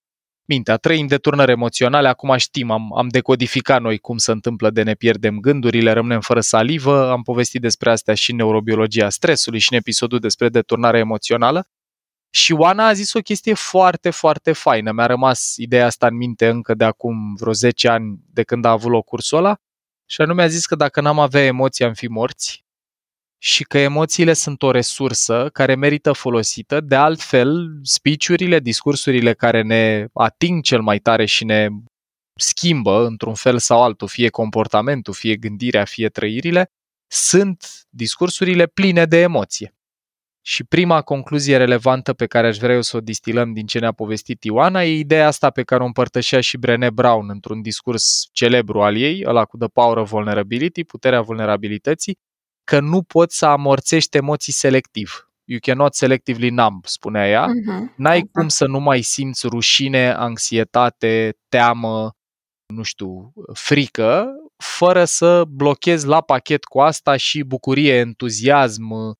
mintea. 0.44 0.76
Trăim 0.76 1.06
de 1.06 1.16
turnări 1.16 1.50
emoționale, 1.50 2.08
acum 2.08 2.37
știm, 2.37 2.70
am, 2.70 2.96
am 2.96 3.08
decodificat 3.08 3.80
noi 3.80 3.99
cum 3.99 4.16
se 4.16 4.30
întâmplă 4.30 4.70
de 4.70 4.82
ne 4.82 4.94
pierdem 4.94 5.38
gândurile, 5.38 5.92
rămânem 5.92 6.20
fără 6.20 6.40
salivă, 6.40 7.11
am 7.11 7.23
povestit 7.23 7.61
despre 7.61 7.90
astea 7.90 8.14
și 8.14 8.30
în 8.30 8.37
neurobiologia 8.37 9.08
stresului 9.08 9.58
și 9.58 9.73
în 9.73 9.78
episodul 9.78 10.18
despre 10.18 10.49
deturnare 10.49 10.99
emoțională. 10.99 11.66
Și 12.30 12.52
Oana 12.52 12.87
a 12.87 12.92
zis 12.92 13.12
o 13.12 13.20
chestie 13.20 13.54
foarte, 13.54 14.11
foarte 14.11 14.52
faină. 14.52 14.92
Mi-a 14.92 15.06
rămas 15.06 15.54
ideea 15.56 15.87
asta 15.87 16.06
în 16.06 16.16
minte 16.16 16.49
încă 16.49 16.75
de 16.75 16.84
acum 16.84 17.34
vreo 17.34 17.52
10 17.52 17.88
ani 17.88 18.18
de 18.32 18.42
când 18.42 18.64
a 18.64 18.70
avut 18.70 18.90
loc 18.90 19.04
cursul 19.04 19.38
ăla 19.38 19.58
și 20.06 20.20
anume 20.20 20.42
a 20.42 20.46
zis 20.46 20.66
că 20.66 20.75
dacă 20.75 21.00
n-am 21.00 21.18
avea 21.18 21.44
emoții 21.44 21.84
am 21.84 21.94
fi 21.94 22.06
morți 22.06 22.64
și 23.38 23.64
că 23.64 23.78
emoțiile 23.78 24.32
sunt 24.32 24.62
o 24.62 24.70
resursă 24.70 25.49
care 25.52 25.75
merită 25.75 26.12
folosită. 26.12 26.80
De 26.80 26.94
altfel, 26.94 27.78
speech-urile, 27.82 28.61
discursurile 28.61 29.34
care 29.34 29.62
ne 29.62 30.06
ating 30.12 30.62
cel 30.62 30.80
mai 30.80 30.99
tare 30.99 31.25
și 31.25 31.44
ne 31.44 31.68
schimbă 32.34 33.06
într-un 33.06 33.34
fel 33.34 33.58
sau 33.58 33.82
altul, 33.82 34.08
fie 34.08 34.28
comportamentul, 34.28 35.14
fie 35.14 35.37
gândirea, 35.37 35.84
fie 35.84 36.08
trăirile, 36.08 36.70
sunt 37.06 37.87
discursurile 37.88 38.66
pline 38.66 39.04
de 39.04 39.20
emoție. 39.20 39.74
Și 40.47 40.65
prima 40.65 41.03
concluzie 41.03 41.57
relevantă 41.57 42.13
pe 42.13 42.27
care 42.27 42.47
aș 42.47 42.57
vrea 42.57 42.75
eu 42.75 42.83
să 42.83 42.97
o 42.97 43.01
distilăm 43.01 43.53
din 43.53 43.67
ce 43.67 43.79
ne-a 43.79 43.93
povestit 43.93 44.45
Ioana 44.45 44.83
e 44.83 44.99
ideea 44.99 45.27
asta 45.27 45.51
pe 45.51 45.63
care 45.63 45.83
o 45.83 45.87
împărtășea 45.87 46.41
și 46.41 46.57
Brené 46.57 46.91
Brown 46.91 47.31
într-un 47.31 47.63
discurs 47.63 48.29
celebru 48.33 48.83
al 48.83 48.97
ei, 48.97 49.23
ăla 49.27 49.45
cu 49.45 49.57
The 49.57 49.69
Power 49.69 49.97
of 49.97 50.11
Vulnerability, 50.11 50.85
puterea 50.85 51.21
vulnerabilității, 51.21 52.19
că 52.65 52.81
nu 52.81 53.03
poți 53.03 53.39
să 53.39 53.47
amorțești 53.47 54.17
emoții 54.17 54.53
selectiv. 54.53 55.29
You 55.45 55.59
cannot 55.63 55.95
selectively 55.95 56.51
numb, 56.51 56.87
spunea 56.87 57.29
ea. 57.29 57.47
Uh-huh. 57.47 57.95
N-ai 57.97 58.21
uh-huh. 58.21 58.31
cum 58.33 58.49
să 58.49 58.67
nu 58.67 58.81
mai 58.81 59.03
simți 59.03 59.47
rușine, 59.47 60.13
anxietate, 60.13 61.39
teamă, 61.49 62.13
nu 62.75 62.83
știu, 62.83 63.33
frică, 63.53 64.27
fără 64.57 65.05
să 65.05 65.45
blochezi 65.49 66.07
la 66.07 66.21
pachet 66.21 66.65
cu 66.65 66.81
asta 66.81 67.17
și 67.17 67.43
bucurie, 67.43 67.95
entuziasm, 67.95 69.15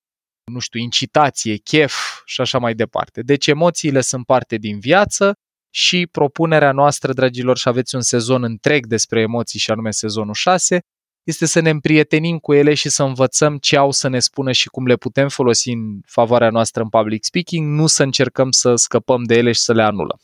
nu 0.51 0.59
știu, 0.59 0.79
incitație, 0.79 1.55
chef 1.55 1.93
și 2.25 2.41
așa 2.41 2.57
mai 2.57 2.73
departe. 2.73 3.21
Deci 3.21 3.47
emoțiile 3.47 4.01
sunt 4.01 4.25
parte 4.25 4.57
din 4.57 4.79
viață 4.79 5.33
și 5.69 6.07
propunerea 6.11 6.71
noastră, 6.71 7.13
dragilor, 7.13 7.57
și 7.57 7.67
aveți 7.67 7.95
un 7.95 8.01
sezon 8.01 8.43
întreg 8.43 8.85
despre 8.85 9.21
emoții 9.21 9.59
și 9.59 9.71
anume 9.71 9.91
sezonul 9.91 10.33
6, 10.33 10.79
este 11.23 11.45
să 11.45 11.59
ne 11.59 11.69
împrietenim 11.69 12.37
cu 12.37 12.53
ele 12.53 12.73
și 12.73 12.89
să 12.89 13.03
învățăm 13.03 13.57
ce 13.57 13.77
au 13.77 13.91
să 13.91 14.07
ne 14.07 14.19
spună 14.19 14.51
și 14.51 14.67
cum 14.67 14.85
le 14.85 14.95
putem 14.95 15.29
folosi 15.29 15.71
în 15.71 15.99
favoarea 16.05 16.49
noastră 16.49 16.81
în 16.81 16.89
public 16.89 17.23
speaking, 17.23 17.79
nu 17.79 17.87
să 17.87 18.03
încercăm 18.03 18.51
să 18.51 18.75
scăpăm 18.75 19.23
de 19.23 19.35
ele 19.35 19.51
și 19.51 19.61
să 19.61 19.73
le 19.73 19.83
anulăm. 19.83 20.19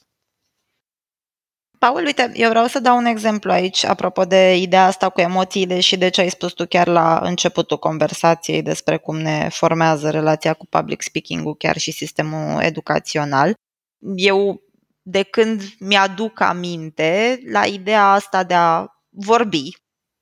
Paul, 1.86 2.06
uite, 2.06 2.32
eu 2.34 2.50
vreau 2.50 2.66
să 2.66 2.80
dau 2.80 2.98
un 2.98 3.06
exemplu 3.06 3.52
aici, 3.52 3.84
apropo 3.84 4.26
de 4.26 4.56
ideea 4.56 4.86
asta 4.86 5.10
cu 5.10 5.22
emoțiile 5.22 5.80
și 5.80 5.98
de 5.98 6.10
ce 6.10 6.22
ai 6.22 6.30
spus 6.30 6.52
tu 6.52 6.66
chiar 6.68 6.88
la 6.88 7.20
începutul 7.24 7.78
conversației 7.78 8.62
despre 8.62 8.98
cum 8.98 9.18
ne 9.18 9.48
formează 9.52 10.10
relația 10.10 10.54
cu 10.54 10.66
public 10.66 11.02
speaking-ul, 11.02 11.56
chiar 11.56 11.78
și 11.78 11.92
sistemul 11.92 12.62
educațional. 12.62 13.54
Eu, 14.16 14.62
de 15.02 15.24
când 15.24 15.62
mi-aduc 15.80 16.40
aminte 16.40 17.40
la 17.52 17.66
ideea 17.66 18.12
asta 18.12 18.44
de 18.44 18.54
a 18.54 18.86
vorbi 19.10 19.72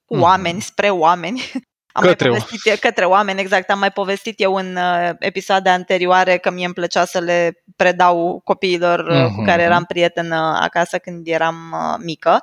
cu 0.05 0.15
mm-hmm. 0.15 0.21
oameni, 0.21 0.61
spre 0.61 0.89
oameni, 0.89 1.51
am 1.99 2.05
către, 2.05 2.29
mai 2.29 2.39
povestit, 2.39 2.79
către 2.79 3.05
oameni, 3.05 3.39
exact. 3.39 3.69
Am 3.69 3.79
mai 3.79 3.91
povestit 3.91 4.39
eu 4.39 4.53
în 4.53 4.75
uh, 4.75 5.09
episoade 5.19 5.69
anterioare 5.69 6.37
că 6.37 6.51
mie 6.51 6.65
îmi 6.65 6.73
plăcea 6.73 7.05
să 7.05 7.19
le 7.19 7.63
predau 7.75 8.41
copiilor 8.43 8.99
uh, 8.99 9.15
mm-hmm. 9.15 9.35
cu 9.35 9.43
care 9.43 9.61
eram 9.61 9.85
prietenă 9.85 10.59
acasă 10.61 10.97
când 10.97 11.27
eram 11.27 11.55
uh, 11.73 12.03
mică. 12.03 12.41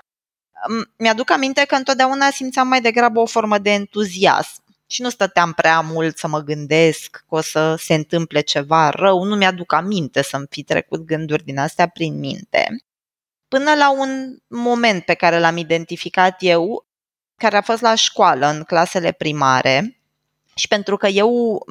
Mi-aduc 0.96 1.30
aminte 1.30 1.64
că 1.64 1.74
întotdeauna 1.74 2.30
simțeam 2.30 2.68
mai 2.68 2.80
degrabă 2.80 3.20
o 3.20 3.26
formă 3.26 3.58
de 3.58 3.70
entuziasm 3.70 4.64
și 4.86 5.02
nu 5.02 5.08
stăteam 5.08 5.52
prea 5.52 5.80
mult 5.80 6.18
să 6.18 6.28
mă 6.28 6.40
gândesc 6.40 7.24
că 7.28 7.34
o 7.34 7.40
să 7.40 7.74
se 7.78 7.94
întâmple 7.94 8.40
ceva 8.40 8.90
rău, 8.90 9.22
nu 9.22 9.36
mi-aduc 9.36 9.72
aminte 9.72 10.22
să-mi 10.22 10.46
fi 10.50 10.62
trecut 10.62 11.04
gânduri 11.04 11.44
din 11.44 11.58
astea 11.58 11.86
prin 11.86 12.18
minte. 12.18 12.66
Până 13.48 13.74
la 13.74 13.90
un 13.90 14.36
moment 14.48 15.04
pe 15.04 15.14
care 15.14 15.38
l-am 15.38 15.56
identificat 15.56 16.36
eu, 16.38 16.85
care 17.36 17.56
a 17.56 17.62
fost 17.62 17.80
la 17.80 17.94
școală, 17.94 18.46
în 18.46 18.62
clasele 18.62 19.12
primare, 19.12 20.00
și 20.54 20.68
pentru 20.68 20.96
că 20.96 21.06
eu, 21.06 21.62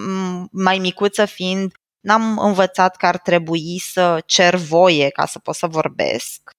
mai 0.51 0.77
micuță 0.77 1.25
fiind, 1.25 1.71
n-am 1.99 2.37
învățat 2.37 2.95
că 2.95 3.05
ar 3.05 3.17
trebui 3.17 3.79
să 3.79 4.21
cer 4.25 4.55
voie 4.55 5.09
ca 5.09 5.25
să 5.25 5.39
pot 5.39 5.55
să 5.55 5.67
vorbesc. 5.67 6.51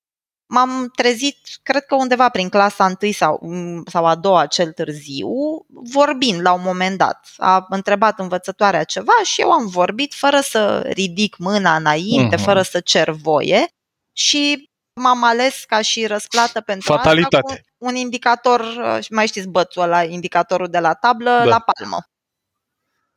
M-am 0.48 0.92
trezit, 0.96 1.36
cred 1.62 1.84
că 1.84 1.94
undeva 1.94 2.28
prin 2.28 2.48
clasa 2.48 2.96
1 3.00 3.12
sau, 3.12 3.40
sau 3.86 4.06
a 4.06 4.14
doua 4.14 4.46
cel 4.46 4.72
târziu, 4.72 5.28
vorbind 5.68 6.40
la 6.40 6.52
un 6.52 6.62
moment 6.64 6.98
dat. 6.98 7.28
A 7.36 7.66
întrebat 7.68 8.18
învățătoarea 8.18 8.84
ceva 8.84 9.12
și 9.24 9.40
eu 9.40 9.50
am 9.50 9.66
vorbit 9.66 10.14
fără 10.14 10.40
să 10.40 10.80
ridic 10.92 11.36
mâna 11.36 11.76
înainte, 11.76 12.36
uh-huh. 12.36 12.44
fără 12.44 12.62
să 12.62 12.80
cer 12.80 13.10
voie 13.10 13.66
și 14.12 14.70
m-am 15.00 15.24
ales 15.24 15.64
ca 15.64 15.80
și 15.80 16.06
răsplată 16.06 16.60
pentru 16.60 16.92
Fatalitate. 16.92 17.36
asta 17.36 17.60
cu 17.78 17.86
un 17.86 17.94
indicator, 17.94 18.60
uh, 18.60 19.06
mai 19.10 19.26
știți 19.26 19.48
bățul 19.48 19.82
ăla, 19.82 20.02
indicatorul 20.02 20.68
de 20.68 20.78
la 20.78 20.94
tablă, 20.94 21.30
da. 21.30 21.44
la 21.44 21.58
palmă. 21.58 21.98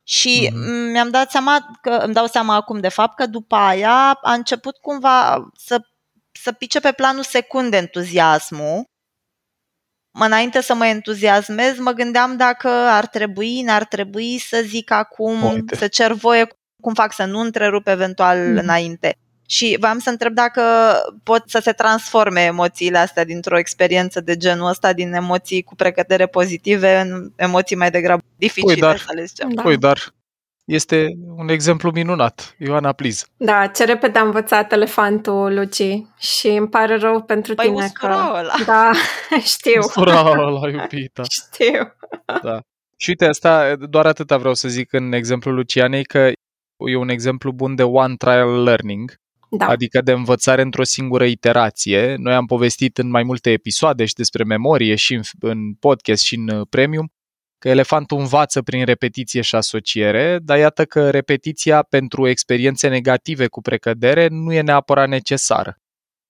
Și 0.02 0.48
mm-hmm. 0.48 0.90
mi-am 0.92 1.10
dat 1.10 1.30
seama 1.30 1.78
că 1.80 1.90
îmi 1.90 2.14
dau 2.14 2.26
seama 2.26 2.54
acum 2.54 2.80
de 2.80 2.88
fapt 2.88 3.16
că 3.16 3.26
după 3.26 3.54
aia 3.54 4.18
a 4.22 4.32
început 4.32 4.76
cumva 4.76 5.48
să, 5.56 5.80
să 6.32 6.52
pice 6.52 6.80
pe 6.80 6.92
planul 6.92 7.22
secund 7.22 7.74
entuziasmul. 7.74 8.88
Înainte 10.12 10.60
să 10.60 10.74
mă 10.74 10.86
entuziasmez, 10.86 11.78
mă 11.78 11.90
gândeam 11.90 12.36
dacă 12.36 12.68
ar 12.68 13.06
trebui, 13.06 13.62
n-ar 13.62 13.84
trebui 13.84 14.38
să 14.38 14.60
zic 14.64 14.90
acum, 14.90 15.42
Uite. 15.42 15.76
să 15.76 15.88
cer 15.88 16.12
voie 16.12 16.48
cum 16.82 16.94
fac 16.94 17.12
să 17.12 17.24
nu 17.24 17.40
întrerup 17.40 17.86
eventual 17.86 18.38
mm. 18.38 18.56
înainte. 18.56 19.18
Și 19.50 19.76
v-am 19.80 19.98
să 19.98 20.10
întreb 20.10 20.32
dacă 20.32 20.62
pot 21.22 21.42
să 21.46 21.58
se 21.62 21.72
transforme 21.72 22.40
emoțiile 22.40 22.98
astea 22.98 23.24
dintr-o 23.24 23.58
experiență 23.58 24.20
de 24.20 24.36
genul 24.36 24.68
ăsta, 24.68 24.92
din 24.92 25.12
emoții 25.12 25.62
cu 25.62 25.74
precădere 25.74 26.26
pozitive, 26.26 27.00
în 27.00 27.30
emoții 27.36 27.76
mai 27.76 27.90
degrabă 27.90 28.22
dificile, 28.36 28.72
Păi, 28.72 28.80
dar, 28.80 28.98
să 28.98 29.12
le 29.14 29.24
zicem. 29.24 29.50
Da. 29.50 29.62
Păi, 29.62 29.76
dar 29.76 30.14
este 30.64 31.06
un 31.36 31.48
exemplu 31.48 31.90
minunat. 31.90 32.54
Ioana, 32.58 32.92
please. 32.92 33.26
Da, 33.36 33.66
ce 33.66 33.84
repede 33.84 34.18
a 34.18 34.22
învățat 34.22 34.72
elefantul, 34.72 35.54
Luci, 35.54 36.02
și 36.18 36.46
îmi 36.46 36.68
pare 36.68 36.96
rău 36.96 37.22
pentru 37.22 37.54
păi 37.54 37.66
tine 37.66 37.90
că... 37.92 38.06
Ăla. 38.06 38.54
Da, 38.66 38.90
știu. 39.54 39.78
Ustura 39.78 40.20
ăla, 40.20 40.68
iubita. 40.68 41.22
Știu. 41.52 41.94
Da. 42.42 42.60
Și 42.96 43.08
uite, 43.08 43.26
asta, 43.26 43.76
doar 43.76 44.06
atâta 44.06 44.36
vreau 44.36 44.54
să 44.54 44.68
zic 44.68 44.92
în 44.92 45.12
exemplul 45.12 45.54
Lucianei, 45.54 46.04
că 46.04 46.18
e 46.76 46.96
un 46.96 47.08
exemplu 47.08 47.52
bun 47.52 47.74
de 47.74 47.82
one 47.82 48.14
trial 48.16 48.62
learning, 48.62 49.19
da. 49.50 49.66
adică 49.66 50.00
de 50.00 50.12
învățare 50.12 50.62
într-o 50.62 50.84
singură 50.84 51.24
iterație. 51.24 52.14
Noi 52.18 52.34
am 52.34 52.46
povestit 52.46 52.98
în 52.98 53.08
mai 53.08 53.22
multe 53.22 53.50
episoade 53.50 54.04
și 54.04 54.14
despre 54.14 54.44
memorie 54.44 54.94
și 54.94 55.14
în, 55.14 55.22
în 55.40 55.74
podcast 55.74 56.22
și 56.22 56.34
în 56.34 56.48
uh, 56.48 56.66
premium 56.70 57.12
că 57.58 57.68
elefantul 57.68 58.18
învață 58.18 58.62
prin 58.62 58.84
repetiție 58.84 59.40
și 59.40 59.54
asociere, 59.54 60.38
dar 60.42 60.58
iată 60.58 60.84
că 60.84 61.10
repetiția 61.10 61.82
pentru 61.82 62.28
experiențe 62.28 62.88
negative 62.88 63.46
cu 63.46 63.60
precădere 63.60 64.26
nu 64.28 64.52
e 64.52 64.60
neapărat 64.60 65.08
necesară. 65.08 65.78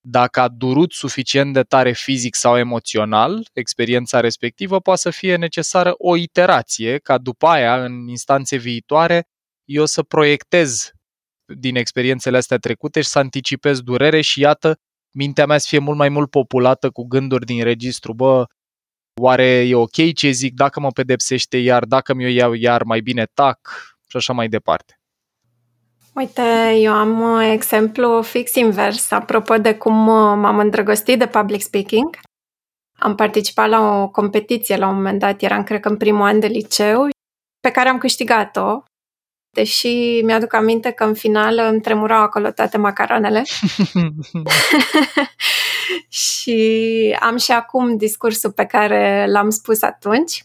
Dacă 0.01 0.41
a 0.41 0.49
durut 0.49 0.93
suficient 0.93 1.53
de 1.53 1.63
tare 1.63 1.93
fizic 1.93 2.35
sau 2.35 2.59
emoțional, 2.59 3.49
experiența 3.53 4.21
respectivă 4.21 4.81
poate 4.81 5.01
să 5.01 5.11
fie 5.11 5.37
necesară 5.37 5.95
o 5.99 6.17
iterație, 6.17 6.99
ca 6.99 7.19
după 7.19 7.47
aia, 7.47 7.85
în 7.85 8.09
instanțe 8.09 8.57
viitoare, 8.57 9.25
eu 9.65 9.87
să 9.87 10.03
proiectez 10.03 10.91
din 11.55 11.77
experiențele 11.77 12.37
astea 12.37 12.57
trecute 12.57 13.01
și 13.01 13.09
să 13.09 13.19
anticipez 13.19 13.81
durere 13.81 14.21
și 14.21 14.41
iată, 14.41 14.79
mintea 15.11 15.47
mea 15.47 15.59
să 15.59 15.67
fie 15.69 15.79
mult 15.79 15.99
mai 15.99 16.09
mult 16.09 16.31
populată 16.31 16.91
cu 16.91 17.07
gânduri 17.07 17.45
din 17.45 17.63
registru, 17.63 18.15
bă, 18.15 18.45
oare 19.21 19.47
e 19.47 19.75
ok 19.75 20.15
ce 20.15 20.31
zic, 20.31 20.55
dacă 20.55 20.81
mă 20.81 20.91
pedepsește 20.91 21.57
iar, 21.57 21.85
dacă 21.85 22.15
mi-o 22.15 22.29
iau 22.29 22.53
iar, 22.53 22.83
mai 22.83 23.01
bine 23.01 23.25
tac 23.35 23.59
și 24.09 24.17
așa 24.17 24.33
mai 24.33 24.49
departe. 24.49 24.95
Uite, 26.15 26.73
eu 26.77 26.93
am 26.93 27.21
uh, 27.21 27.51
exemplu 27.53 28.23
fix 28.23 28.55
invers, 28.55 29.11
apropo 29.11 29.57
de 29.57 29.75
cum 29.75 30.07
uh, 30.07 30.37
m-am 30.37 30.59
îndrăgostit 30.59 31.19
de 31.19 31.27
public 31.27 31.63
speaking. 31.63 32.19
Am 32.99 33.15
participat 33.15 33.69
la 33.69 33.81
o 33.81 34.09
competiție 34.09 34.77
la 34.77 34.89
un 34.89 34.95
moment 34.95 35.19
dat, 35.19 35.43
eram 35.43 35.63
cred 35.63 35.81
că 35.81 35.89
în 35.89 35.97
primul 35.97 36.23
an 36.23 36.41
de 36.41 36.47
liceu, 36.47 37.09
pe 37.61 37.71
care 37.71 37.89
am 37.89 37.99
câștigat-o, 37.99 38.83
deși 39.51 40.21
mi-aduc 40.25 40.55
aminte 40.55 40.91
că 40.91 41.05
în 41.05 41.15
final 41.15 41.59
îmi 41.71 41.81
tremurau 41.81 42.23
acolo 42.23 42.51
toate 42.51 42.79
macaronele. 42.79 43.43
și 46.09 47.17
am 47.21 47.37
și 47.37 47.53
acum 47.53 47.97
discursul 47.97 48.53
pe 48.53 48.65
care 48.65 49.27
l-am 49.29 49.51
spus 49.51 49.83
atunci. 49.83 50.45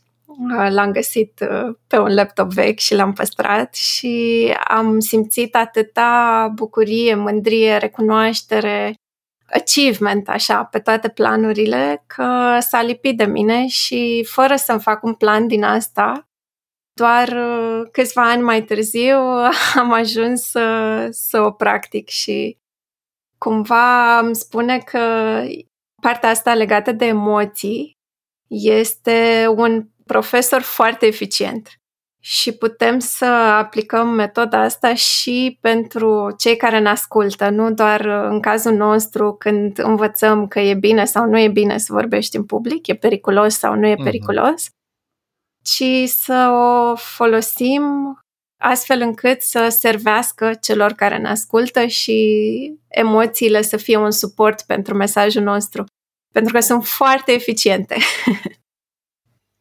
L-am 0.69 0.91
găsit 0.91 1.39
uh, 1.49 1.75
pe 1.87 1.97
un 1.97 2.13
laptop 2.13 2.53
vechi 2.53 2.79
și 2.79 2.95
l-am 2.95 3.13
păstrat 3.13 3.75
și 3.75 4.53
am 4.67 4.99
simțit 4.99 5.55
atâta 5.55 6.51
bucurie, 6.55 7.15
mândrie, 7.15 7.77
recunoaștere, 7.77 8.95
achievement, 9.45 10.29
așa, 10.29 10.63
pe 10.63 10.79
toate 10.79 11.09
planurile, 11.09 12.03
că 12.07 12.57
s-a 12.59 12.81
lipit 12.81 13.17
de 13.17 13.25
mine 13.25 13.67
și 13.67 14.25
fără 14.29 14.55
să-mi 14.55 14.79
fac 14.81 15.03
un 15.03 15.13
plan 15.13 15.47
din 15.47 15.63
asta, 15.63 16.27
doar 16.99 17.27
uh, 17.27 17.87
câțiva 17.91 18.29
ani 18.29 18.41
mai 18.41 18.63
târziu 18.63 19.17
am 19.81 19.91
ajuns 19.91 20.41
să, 20.41 21.07
să 21.11 21.41
o 21.41 21.51
practic 21.51 22.07
și 22.07 22.57
cumva 23.37 24.19
îmi 24.19 24.35
spune 24.35 24.77
că 24.77 24.99
partea 26.01 26.29
asta 26.29 26.53
legată 26.53 26.91
de 26.91 27.05
emoții 27.05 27.91
este 28.47 29.45
un 29.55 29.87
profesor 30.05 30.61
foarte 30.61 31.05
eficient 31.05 31.69
și 32.19 32.51
putem 32.51 32.99
să 32.99 33.25
aplicăm 33.25 34.07
metoda 34.07 34.61
asta 34.61 34.93
și 34.93 35.57
pentru 35.61 36.33
cei 36.37 36.57
care 36.57 36.79
ne 36.79 36.89
ascultă, 36.89 37.49
nu 37.49 37.71
doar 37.71 38.05
în 38.05 38.39
cazul 38.39 38.73
nostru 38.73 39.33
când 39.33 39.79
învățăm 39.79 40.47
că 40.47 40.59
e 40.59 40.73
bine 40.73 41.05
sau 41.05 41.25
nu 41.25 41.39
e 41.39 41.47
bine 41.49 41.77
să 41.77 41.93
vorbești 41.93 42.35
în 42.35 42.45
public, 42.45 42.87
e 42.87 42.95
periculos 42.95 43.57
sau 43.57 43.75
nu 43.75 43.87
e 43.87 43.93
mhm. 43.93 44.03
periculos, 44.03 44.67
uh-huh. 44.67 44.74
Ci 45.65 46.09
să 46.09 46.49
o 46.51 46.95
folosim 46.95 47.83
astfel 48.61 49.01
încât 49.01 49.41
să 49.41 49.67
servească 49.79 50.53
celor 50.53 50.91
care 50.91 51.17
ne 51.17 51.29
ascultă 51.29 51.85
și 51.85 52.79
emoțiile 52.87 53.61
să 53.61 53.77
fie 53.77 53.97
un 53.97 54.11
suport 54.11 54.61
pentru 54.61 54.95
mesajul 54.95 55.41
nostru, 55.41 55.83
pentru 56.33 56.53
că 56.53 56.59
sunt 56.59 56.85
foarte 56.85 57.31
eficiente. 57.31 57.97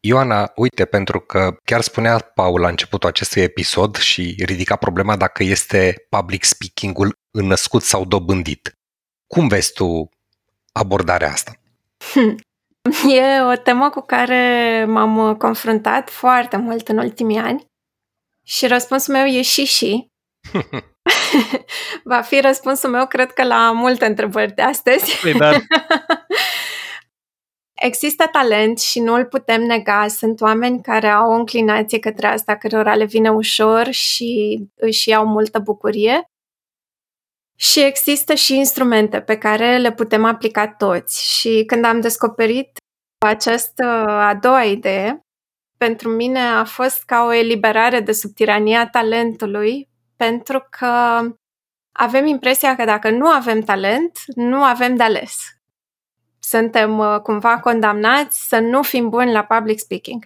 Ioana, 0.07 0.51
uite, 0.55 0.85
pentru 0.85 1.19
că 1.19 1.57
chiar 1.63 1.81
spunea 1.81 2.19
Paul 2.19 2.59
la 2.59 2.67
începutul 2.67 3.09
acestui 3.09 3.41
episod 3.41 3.95
și 3.95 4.35
ridica 4.45 4.75
problema 4.75 5.17
dacă 5.17 5.43
este 5.43 6.05
public 6.09 6.43
speaking-ul 6.43 7.13
înnăscut 7.31 7.81
sau 7.81 8.05
dobândit. 8.05 8.71
Cum 9.27 9.47
vezi 9.47 9.73
tu 9.73 10.09
abordarea 10.71 11.31
asta? 11.31 11.59
E 13.09 13.41
o 13.41 13.55
temă 13.55 13.89
cu 13.89 14.01
care 14.01 14.85
m-am 14.87 15.35
confruntat 15.35 16.09
foarte 16.09 16.57
mult 16.57 16.87
în 16.87 16.97
ultimii 16.97 17.37
ani 17.37 17.65
și 18.43 18.67
răspunsul 18.67 19.13
meu 19.13 19.25
e 19.25 19.41
și 19.41 19.65
și. 19.65 20.07
Va 22.03 22.21
fi 22.21 22.39
răspunsul 22.39 22.89
meu, 22.89 23.07
cred 23.07 23.31
că, 23.31 23.43
la 23.43 23.71
multe 23.71 24.05
întrebări 24.05 24.53
de 24.53 24.61
astăzi. 24.61 25.19
Păi, 25.21 25.33
dar... 25.33 25.61
Există 27.73 28.29
talent 28.31 28.79
și 28.79 28.99
nu 28.99 29.13
îl 29.13 29.25
putem 29.25 29.61
nega. 29.61 30.07
Sunt 30.07 30.41
oameni 30.41 30.81
care 30.81 31.07
au 31.07 31.31
o 31.31 31.35
înclinație 31.35 31.99
către 31.99 32.27
asta, 32.27 32.57
cărora 32.57 32.95
le 32.95 33.05
vine 33.05 33.31
ușor 33.31 33.91
și 33.91 34.59
își 34.75 35.09
iau 35.09 35.25
multă 35.25 35.59
bucurie. 35.59 36.29
Și 37.55 37.83
există 37.83 38.33
și 38.33 38.55
instrumente 38.55 39.21
pe 39.21 39.37
care 39.37 39.77
le 39.77 39.91
putem 39.91 40.25
aplica 40.25 40.67
toți. 40.67 41.37
Și 41.37 41.63
când 41.67 41.85
am 41.85 42.01
descoperit 42.01 42.77
această 43.25 43.83
a 44.07 44.35
doua 44.35 44.63
idee, 44.63 45.19
pentru 45.77 46.09
mine 46.09 46.39
a 46.39 46.63
fost 46.63 47.03
ca 47.03 47.23
o 47.23 47.33
eliberare 47.33 47.99
de 47.99 48.11
sub 48.11 48.33
tirania 48.33 48.89
talentului, 48.89 49.89
pentru 50.15 50.67
că 50.69 51.21
avem 51.91 52.25
impresia 52.25 52.75
că 52.75 52.85
dacă 52.85 53.09
nu 53.09 53.27
avem 53.27 53.61
talent, 53.61 54.19
nu 54.35 54.63
avem 54.63 54.95
de 54.95 55.03
ales. 55.03 55.35
Suntem 56.39 56.97
uh, 56.97 57.19
cumva 57.19 57.59
condamnați 57.59 58.47
să 58.47 58.59
nu 58.59 58.81
fim 58.81 59.09
buni 59.09 59.31
la 59.31 59.43
public 59.43 59.79
speaking. 59.79 60.25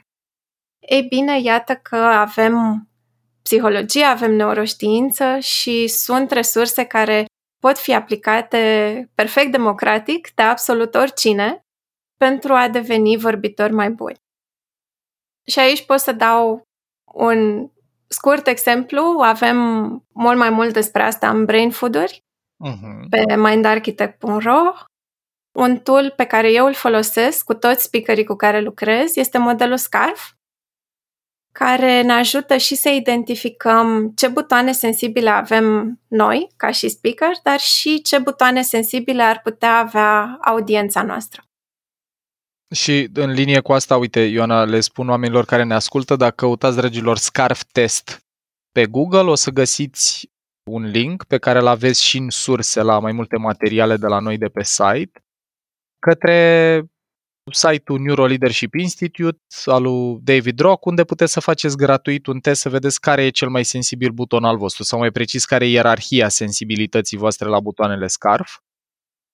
Ei 0.80 1.02
bine, 1.02 1.39
iată 1.42 1.76
că 1.76 1.96
avem 1.96 2.88
psihologie, 3.50 4.04
avem 4.04 4.32
neuroștiință 4.32 5.40
și 5.40 5.88
sunt 5.88 6.32
resurse 6.32 6.84
care 6.84 7.26
pot 7.62 7.78
fi 7.78 7.94
aplicate 7.94 9.12
perfect 9.16 9.52
democratic 9.52 10.32
de 10.36 10.42
absolut 10.42 10.96
oricine 10.96 11.62
pentru 12.18 12.54
a 12.54 12.68
deveni 12.68 13.18
vorbitori 13.18 13.74
mai 13.74 13.90
buni. 13.90 14.18
Și 15.48 15.60
aici 15.60 15.86
pot 15.86 16.00
să 16.00 16.12
dau 16.12 16.62
un 17.14 17.70
scurt 18.08 18.48
exemplu. 18.48 19.02
Avem 19.22 19.58
mult 20.14 20.38
mai 20.38 20.50
mult 20.50 20.74
despre 20.74 21.04
asta 21.04 21.30
în 21.30 21.46
Brain 21.46 21.72
Food-uri 21.72 22.24
uh-huh. 22.66 23.10
pe 23.10 23.36
mindarchitect.ro. 23.36 24.74
Un 25.52 25.78
tool 25.78 26.14
pe 26.16 26.26
care 26.26 26.52
eu 26.52 26.66
îl 26.66 26.74
folosesc 26.74 27.46
cu 27.46 27.54
toți 27.54 27.84
speakerii 27.84 28.24
cu 28.24 28.36
care 28.36 28.60
lucrez 28.60 29.16
este 29.16 29.38
modelul 29.38 29.78
SCARF, 29.78 30.32
care 31.60 32.02
ne 32.02 32.13
ajută 32.13 32.58
și 32.58 32.76
să 32.76 32.89
identificăm 32.89 34.12
ce 34.15 34.28
butoane 34.28 34.72
sensibile 34.72 35.30
avem 35.30 36.00
noi, 36.08 36.48
ca 36.56 36.72
și 36.72 36.89
speaker, 36.89 37.32
dar 37.43 37.60
și 37.60 38.02
ce 38.02 38.19
butoane 38.19 38.62
sensibile 38.62 39.24
ar 39.24 39.41
putea 39.43 39.78
avea 39.78 40.38
audiența 40.41 41.04
noastră. 41.04 41.43
Și 42.76 43.10
în 43.13 43.32
linie 43.32 43.60
cu 43.60 43.74
asta, 43.74 43.98
uite, 43.98 44.19
Ioana, 44.19 44.63
le 44.63 44.80
spun 44.80 45.10
oamenilor 45.10 45.45
care 45.45 45.63
ne 45.63 45.74
ascultă, 45.74 46.15
dacă 46.15 46.36
căutați, 46.36 46.76
dragilor, 46.76 47.17
Scarf 47.17 47.63
Test 47.72 48.19
pe 48.72 48.86
Google, 48.86 49.30
o 49.30 49.36
să 49.36 49.50
găsiți 49.50 50.30
un 50.72 50.84
link 50.84 51.24
pe 51.24 51.38
care 51.38 51.60
îl 51.60 51.67
aveți 51.67 52.06
și 52.06 52.17
în 52.17 52.30
surse 52.30 52.82
la 52.82 53.00
mai 53.00 53.12
multe 53.12 53.38
materiale 53.38 53.98
de 53.98 54.08
la 54.08 54.19
noi 54.19 54.38
de 54.38 54.48
pe 54.48 54.63
site, 54.63 55.24
către 56.00 56.84
site-ul 57.52 57.99
Neuro 57.99 58.25
Leadership 58.25 58.73
Institute 58.73 59.39
al 59.65 59.82
lui 59.82 60.17
David 60.21 60.60
Rock, 60.60 60.86
unde 60.86 61.04
puteți 61.04 61.32
să 61.32 61.39
faceți 61.39 61.78
gratuit 61.78 62.28
un 62.28 62.39
test 62.39 62.62
să 62.62 62.69
vedeți 62.69 62.99
care 62.99 63.23
e 63.25 63.30
cel 63.30 63.49
mai 63.49 63.63
sensibil 63.63 64.12
buton 64.12 64.43
al 64.43 64.58
vostru, 64.58 64.84
sau 64.84 64.99
mai 64.99 65.12
precis 65.12 65.45
care 65.45 65.65
e 65.65 65.69
ierarhia 65.69 66.30
sensibilității 66.30 67.17
voastre 67.17 67.47
la 67.47 67.60
butoanele 67.60 68.08
Scarf. 68.08 68.58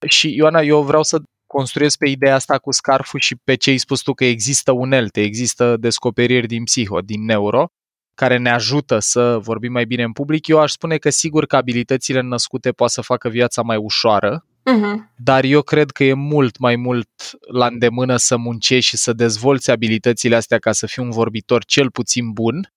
Și 0.07 0.35
Ioana, 0.35 0.61
eu 0.61 0.83
vreau 0.83 1.03
să 1.03 1.21
construiesc 1.47 1.97
pe 1.97 2.09
ideea 2.09 2.35
asta 2.35 2.57
cu 2.57 2.71
scarful 2.71 3.19
și 3.19 3.35
pe 3.43 3.55
ce 3.55 3.69
ai 3.69 3.77
spus 3.77 4.01
tu 4.01 4.13
că 4.13 4.25
există 4.25 4.71
unelte, 4.71 5.21
există 5.21 5.77
descoperiri 5.77 6.47
din 6.47 6.63
psiho, 6.63 6.99
din 6.99 7.25
neuro, 7.25 7.67
care 8.13 8.37
ne 8.37 8.49
ajută 8.51 8.99
să 8.99 9.37
vorbim 9.37 9.71
mai 9.71 9.85
bine 9.85 10.03
în 10.03 10.11
public, 10.11 10.47
eu 10.47 10.59
aș 10.59 10.71
spune 10.71 10.97
că 10.97 11.09
sigur 11.09 11.45
că 11.45 11.55
abilitățile 11.55 12.21
născute 12.21 12.71
poate 12.71 12.93
să 12.93 13.01
facă 13.01 13.29
viața 13.29 13.61
mai 13.61 13.77
ușoară, 13.77 14.45
uh-huh. 14.73 15.13
dar 15.15 15.43
eu 15.43 15.61
cred 15.61 15.91
că 15.91 16.03
e 16.03 16.13
mult 16.13 16.57
mai 16.57 16.75
mult 16.75 17.09
la 17.51 17.67
îndemână 17.67 18.17
să 18.17 18.37
muncești 18.37 18.89
și 18.89 18.97
să 18.97 19.13
dezvolți 19.13 19.71
abilitățile 19.71 20.35
astea 20.35 20.59
ca 20.59 20.71
să 20.71 20.85
fii 20.85 21.03
un 21.03 21.09
vorbitor 21.09 21.65
cel 21.65 21.91
puțin 21.91 22.31
bun. 22.31 22.73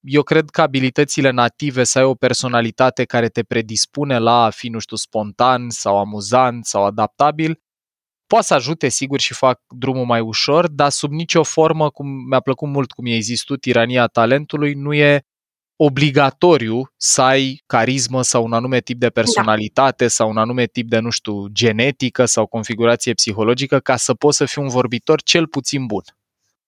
Eu 0.00 0.22
cred 0.22 0.50
că 0.50 0.60
abilitățile 0.60 1.30
native, 1.30 1.84
să 1.84 1.98
ai 1.98 2.04
o 2.04 2.14
personalitate 2.14 3.04
care 3.04 3.28
te 3.28 3.42
predispune 3.42 4.18
la 4.18 4.44
a 4.44 4.50
fi, 4.50 4.68
nu 4.68 4.78
știu, 4.78 4.96
spontan 4.96 5.70
sau 5.70 5.98
amuzant 5.98 6.64
sau 6.64 6.84
adaptabil, 6.84 7.60
poate 8.26 8.46
să 8.46 8.54
ajute, 8.54 8.88
sigur, 8.88 9.20
și 9.20 9.34
fac 9.34 9.60
drumul 9.68 10.04
mai 10.04 10.20
ușor, 10.20 10.68
dar 10.68 10.90
sub 10.90 11.10
nicio 11.10 11.42
formă, 11.42 11.90
cum 11.90 12.06
mi-a 12.06 12.40
plăcut 12.40 12.68
mult 12.68 12.92
cum 12.92 13.06
i-ai 13.06 13.20
zis 13.20 13.42
tu, 13.42 13.56
tirania 13.56 14.06
talentului, 14.06 14.74
nu 14.74 14.94
e 14.94 15.22
obligatoriu 15.82 16.92
să 16.96 17.22
ai 17.22 17.62
carismă 17.66 18.22
sau 18.22 18.44
un 18.44 18.52
anume 18.52 18.80
tip 18.80 18.98
de 18.98 19.10
personalitate 19.10 20.04
da. 20.04 20.10
sau 20.10 20.28
un 20.28 20.36
anume 20.36 20.66
tip 20.66 20.88
de, 20.88 20.98
nu 20.98 21.10
știu, 21.10 21.46
genetică 21.46 22.24
sau 22.24 22.46
configurație 22.46 23.12
psihologică 23.12 23.78
ca 23.78 23.96
să 23.96 24.14
poți 24.14 24.36
să 24.36 24.44
fii 24.44 24.62
un 24.62 24.68
vorbitor 24.68 25.22
cel 25.22 25.46
puțin 25.46 25.86
bun. 25.86 26.02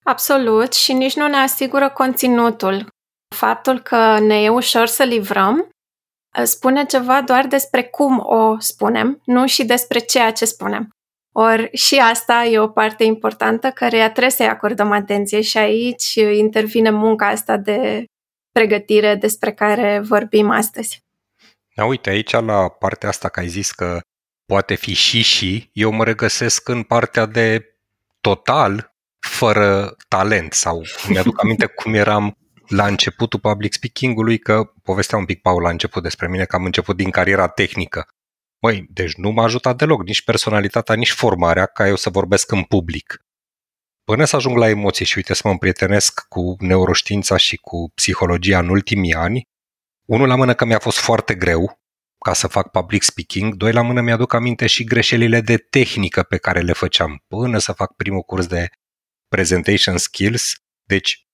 Absolut 0.02 0.72
și 0.72 0.92
nici 0.92 1.16
nu 1.16 1.26
ne 1.26 1.36
asigură 1.36 1.90
conținutul. 1.90 2.86
Faptul 3.34 3.80
că 3.80 4.18
ne 4.18 4.42
e 4.42 4.48
ușor 4.48 4.86
să 4.86 5.02
livrăm 5.02 5.68
spune 6.44 6.84
ceva 6.84 7.22
doar 7.22 7.46
despre 7.46 7.82
cum 7.82 8.18
o 8.18 8.58
spunem, 8.58 9.20
nu 9.24 9.46
și 9.46 9.64
despre 9.64 9.98
ceea 9.98 10.32
ce 10.32 10.44
spunem. 10.44 10.88
Ori 11.32 11.76
și 11.76 11.94
asta 11.98 12.44
e 12.44 12.58
o 12.58 12.68
parte 12.68 13.04
importantă 13.04 13.70
care 13.70 13.98
trebuie 13.98 14.30
să-i 14.30 14.46
acordăm 14.46 14.90
atenție 14.90 15.40
și 15.40 15.58
aici 15.58 16.14
intervine 16.14 16.90
munca 16.90 17.26
asta 17.28 17.56
de 17.56 18.04
pregătire 18.52 19.14
despre 19.14 19.52
care 19.52 20.00
vorbim 20.04 20.50
astăzi. 20.50 21.04
Da, 21.74 21.84
uite, 21.84 22.10
aici 22.10 22.30
la 22.30 22.68
partea 22.68 23.08
asta 23.08 23.28
că 23.28 23.40
ai 23.40 23.48
zis 23.48 23.70
că 23.70 24.00
poate 24.46 24.74
fi 24.74 24.92
și 24.92 25.22
și, 25.22 25.70
eu 25.72 25.90
mă 25.90 26.04
regăsesc 26.04 26.68
în 26.68 26.82
partea 26.82 27.26
de 27.26 27.76
total 28.20 28.94
fără 29.18 29.96
talent 30.08 30.52
sau 30.52 30.82
mi-aduc 31.08 31.42
aminte 31.42 31.66
cum 31.82 31.94
eram 31.94 32.36
la 32.68 32.86
începutul 32.86 33.40
public 33.40 33.72
speaking-ului, 33.72 34.38
că 34.38 34.72
povestea 34.82 35.18
un 35.18 35.24
pic 35.24 35.40
Paul 35.42 35.62
la 35.62 35.68
început 35.68 36.02
despre 36.02 36.28
mine, 36.28 36.44
că 36.44 36.56
am 36.56 36.64
început 36.64 36.96
din 36.96 37.10
cariera 37.10 37.48
tehnică. 37.48 38.06
Măi, 38.58 38.86
deci 38.90 39.14
nu 39.14 39.30
m-a 39.30 39.42
ajutat 39.42 39.76
deloc, 39.76 40.02
nici 40.02 40.24
personalitatea, 40.24 40.94
nici 40.94 41.10
formarea, 41.10 41.66
ca 41.66 41.88
eu 41.88 41.96
să 41.96 42.10
vorbesc 42.10 42.52
în 42.52 42.62
public. 42.62 43.24
Până 44.04 44.24
să 44.24 44.36
ajung 44.36 44.56
la 44.56 44.68
emoții 44.68 45.04
și 45.04 45.16
uite 45.16 45.34
să 45.34 45.42
mă 45.44 45.50
împrietenesc 45.50 46.26
cu 46.28 46.56
neuroștiința 46.58 47.36
și 47.36 47.56
cu 47.56 47.92
psihologia 47.94 48.58
în 48.58 48.68
ultimii 48.68 49.14
ani, 49.14 49.48
unul 50.04 50.28
la 50.28 50.34
mână 50.34 50.54
că 50.54 50.64
mi-a 50.64 50.78
fost 50.78 50.98
foarte 50.98 51.34
greu 51.34 51.80
ca 52.18 52.32
să 52.32 52.46
fac 52.46 52.70
public 52.70 53.02
speaking, 53.02 53.54
doi 53.54 53.72
la 53.72 53.82
mână 53.82 54.00
mi-aduc 54.00 54.32
aminte 54.32 54.66
și 54.66 54.84
greșelile 54.84 55.40
de 55.40 55.56
tehnică 55.56 56.22
pe 56.22 56.36
care 56.36 56.60
le 56.60 56.72
făceam 56.72 57.24
până 57.28 57.58
să 57.58 57.72
fac 57.72 57.94
primul 57.96 58.22
curs 58.22 58.46
de 58.46 58.68
presentation 59.28 59.96
skills. 59.96 60.52
Deci 60.82 61.26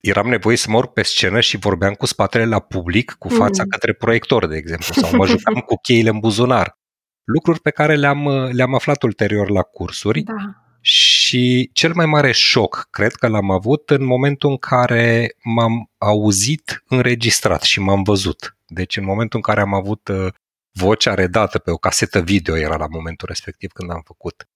eram 0.00 0.28
nevoie 0.28 0.56
să 0.56 0.70
mă 0.70 0.76
urc 0.76 0.92
pe 0.92 1.02
scenă 1.02 1.40
și 1.40 1.56
vorbeam 1.56 1.94
cu 1.94 2.06
spatele 2.06 2.44
la 2.44 2.60
public, 2.60 3.14
cu 3.18 3.28
fața 3.28 3.62
mm. 3.62 3.68
către 3.68 3.92
proiector, 3.92 4.46
de 4.46 4.56
exemplu, 4.56 4.94
sau 4.94 5.16
mă 5.16 5.26
jucam 5.26 5.54
cu 5.68 5.76
cheile 5.76 6.10
în 6.10 6.18
buzunar. 6.18 6.78
Lucruri 7.24 7.60
pe 7.60 7.70
care 7.70 7.96
le-am, 7.96 8.28
le-am 8.52 8.74
aflat 8.74 9.02
ulterior 9.02 9.50
la 9.50 9.62
cursuri. 9.62 10.22
Da. 10.22 10.34
Și 10.80 11.70
cel 11.72 11.94
mai 11.94 12.06
mare 12.06 12.32
șoc, 12.32 12.88
cred 12.90 13.12
că 13.12 13.28
l-am 13.28 13.50
avut 13.50 13.90
în 13.90 14.04
momentul 14.04 14.50
în 14.50 14.56
care 14.56 15.34
m-am 15.42 15.90
auzit 15.98 16.84
înregistrat 16.88 17.62
și 17.62 17.80
m-am 17.80 18.02
văzut. 18.02 18.56
Deci 18.66 18.96
în 18.96 19.04
momentul 19.04 19.38
în 19.38 19.42
care 19.42 19.60
am 19.60 19.74
avut 19.74 20.08
uh, 20.08 20.32
vocea 20.72 21.14
redată 21.14 21.58
pe 21.58 21.70
o 21.70 21.76
casetă 21.76 22.20
video 22.20 22.56
era 22.56 22.76
la 22.76 22.86
momentul 22.86 23.28
respectiv 23.28 23.70
când 23.72 23.90
am 23.90 24.02
făcut. 24.04 24.48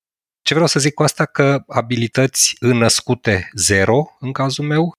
Ce 0.43 0.55
vreau 0.55 0.69
să 0.69 0.81
zic 0.81 0.95
cu 0.95 1.03
asta? 1.03 1.25
Că 1.25 1.63
abilități 1.67 2.57
înnăscute 2.61 3.51
zero 3.55 4.17
în 4.21 4.33
cazul 4.33 4.65
meu, 4.65 4.93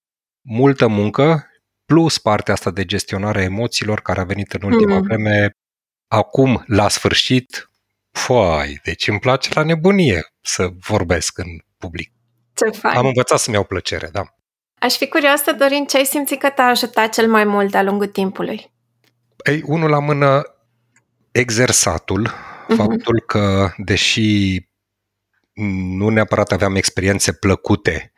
multă 0.47 0.87
muncă, 0.87 1.47
plus 1.85 2.17
partea 2.17 2.53
asta 2.53 2.71
de 2.71 2.85
gestionare 2.85 3.39
a 3.39 3.43
emoțiilor 3.43 4.01
care 4.01 4.19
a 4.19 4.23
venit 4.23 4.53
în 4.53 4.61
ultima 4.63 4.95
mm. 4.95 5.01
vreme, 5.01 5.51
acum, 6.07 6.63
la 6.67 6.89
sfârșit, 6.89 7.69
Foai, 8.15 8.79
deci 8.83 9.07
îmi 9.07 9.19
place 9.19 9.49
la 9.53 9.63
nebunie 9.63 10.33
să 10.41 10.69
vorbesc 10.79 11.37
în 11.37 11.47
public. 11.77 12.11
Ce 12.53 12.77
fain. 12.77 12.97
Am 12.97 13.05
învățat 13.05 13.39
să-mi 13.39 13.55
iau 13.55 13.65
plăcere, 13.65 14.09
da. 14.11 14.23
Aș 14.79 14.95
fi 14.95 15.07
curioasă, 15.07 15.51
Dorin, 15.51 15.85
ce 15.85 15.97
ai 15.97 16.05
simțit 16.05 16.39
că 16.39 16.49
te-a 16.49 16.65
ajutat 16.65 17.13
cel 17.13 17.29
mai 17.29 17.43
mult 17.43 17.71
de-a 17.71 17.83
lungul 17.83 18.07
timpului? 18.07 18.71
Ei, 19.45 19.61
unul 19.65 19.89
la 19.89 19.99
mână, 19.99 20.43
exersatul, 21.31 22.29
uh-huh. 22.29 22.75
faptul 22.75 23.23
că, 23.27 23.73
deși 23.77 24.59
nu 25.97 26.09
neapărat 26.09 26.51
aveam 26.51 26.75
experiențe 26.75 27.33
plăcute, 27.33 28.13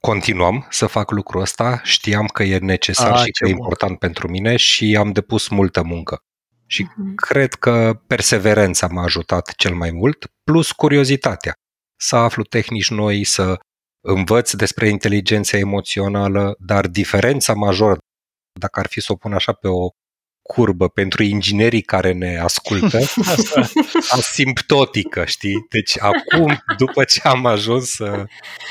continuam 0.00 0.66
să 0.70 0.86
fac 0.86 1.10
lucrul 1.10 1.40
ăsta, 1.40 1.80
știam 1.84 2.26
că 2.26 2.42
e 2.42 2.58
necesar 2.58 3.12
A, 3.12 3.16
și 3.16 3.30
că 3.30 3.48
e 3.48 3.50
important 3.50 3.98
pentru 3.98 4.28
mine 4.28 4.56
și 4.56 4.96
am 4.98 5.12
depus 5.12 5.48
multă 5.48 5.82
muncă. 5.82 6.24
Și 6.70 6.84
uh-huh. 6.84 7.14
cred 7.14 7.54
că 7.54 8.00
perseverența 8.06 8.86
m-a 8.86 9.02
ajutat 9.02 9.54
cel 9.56 9.74
mai 9.74 9.90
mult, 9.90 10.32
plus 10.44 10.72
curiozitatea. 10.72 11.52
Să 11.96 12.16
aflu 12.16 12.42
tehnici 12.42 12.90
noi, 12.90 13.24
să 13.24 13.60
învăț 14.00 14.52
despre 14.52 14.88
inteligența 14.88 15.56
emoțională, 15.56 16.56
dar 16.58 16.86
diferența 16.86 17.54
majoră, 17.54 17.98
dacă 18.60 18.80
ar 18.80 18.86
fi 18.86 19.00
să 19.00 19.12
o 19.12 19.16
pun 19.16 19.32
așa 19.32 19.52
pe 19.52 19.68
o 19.68 19.88
curbă 20.42 20.88
pentru 20.88 21.22
inginerii 21.22 21.82
care 21.82 22.12
ne 22.12 22.38
ascultă, 22.38 22.98
asimptotică, 24.18 25.24
știi? 25.24 25.66
Deci 25.68 26.00
acum, 26.00 26.62
după 26.76 27.04
ce 27.04 27.20
am 27.22 27.46
ajuns 27.46 27.90
să, 27.90 28.24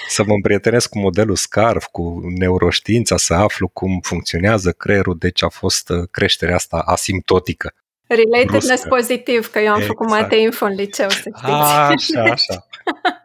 să 0.10 0.24
mă 0.24 0.34
împrietenesc 0.34 0.90
cu 0.90 1.00
modelul 1.00 1.36
SCARF, 1.36 1.86
cu 1.92 2.20
neuroștiința, 2.38 3.18
să 3.18 3.34
aflu 3.34 3.68
cum 3.68 4.00
funcționează 4.02 4.72
creierul, 4.72 5.18
deci 5.18 5.44
a 5.44 5.50
fost 5.50 5.90
uh, 5.90 6.08
creșterea 6.12 6.56
asta 6.56 6.78
asimptotică. 6.78 7.74
Relatedness 8.10 8.84
pozitiv, 8.88 9.48
că 9.48 9.60
eu 9.60 9.72
am 9.72 9.80
exact. 9.80 9.88
făcut 9.88 10.10
mate 10.10 10.36
info 10.36 10.66
în 10.66 10.74
liceu, 10.74 11.10
să 11.10 11.18
știți. 11.18 11.44
Așa, 11.44 12.22
așa. 12.22 12.68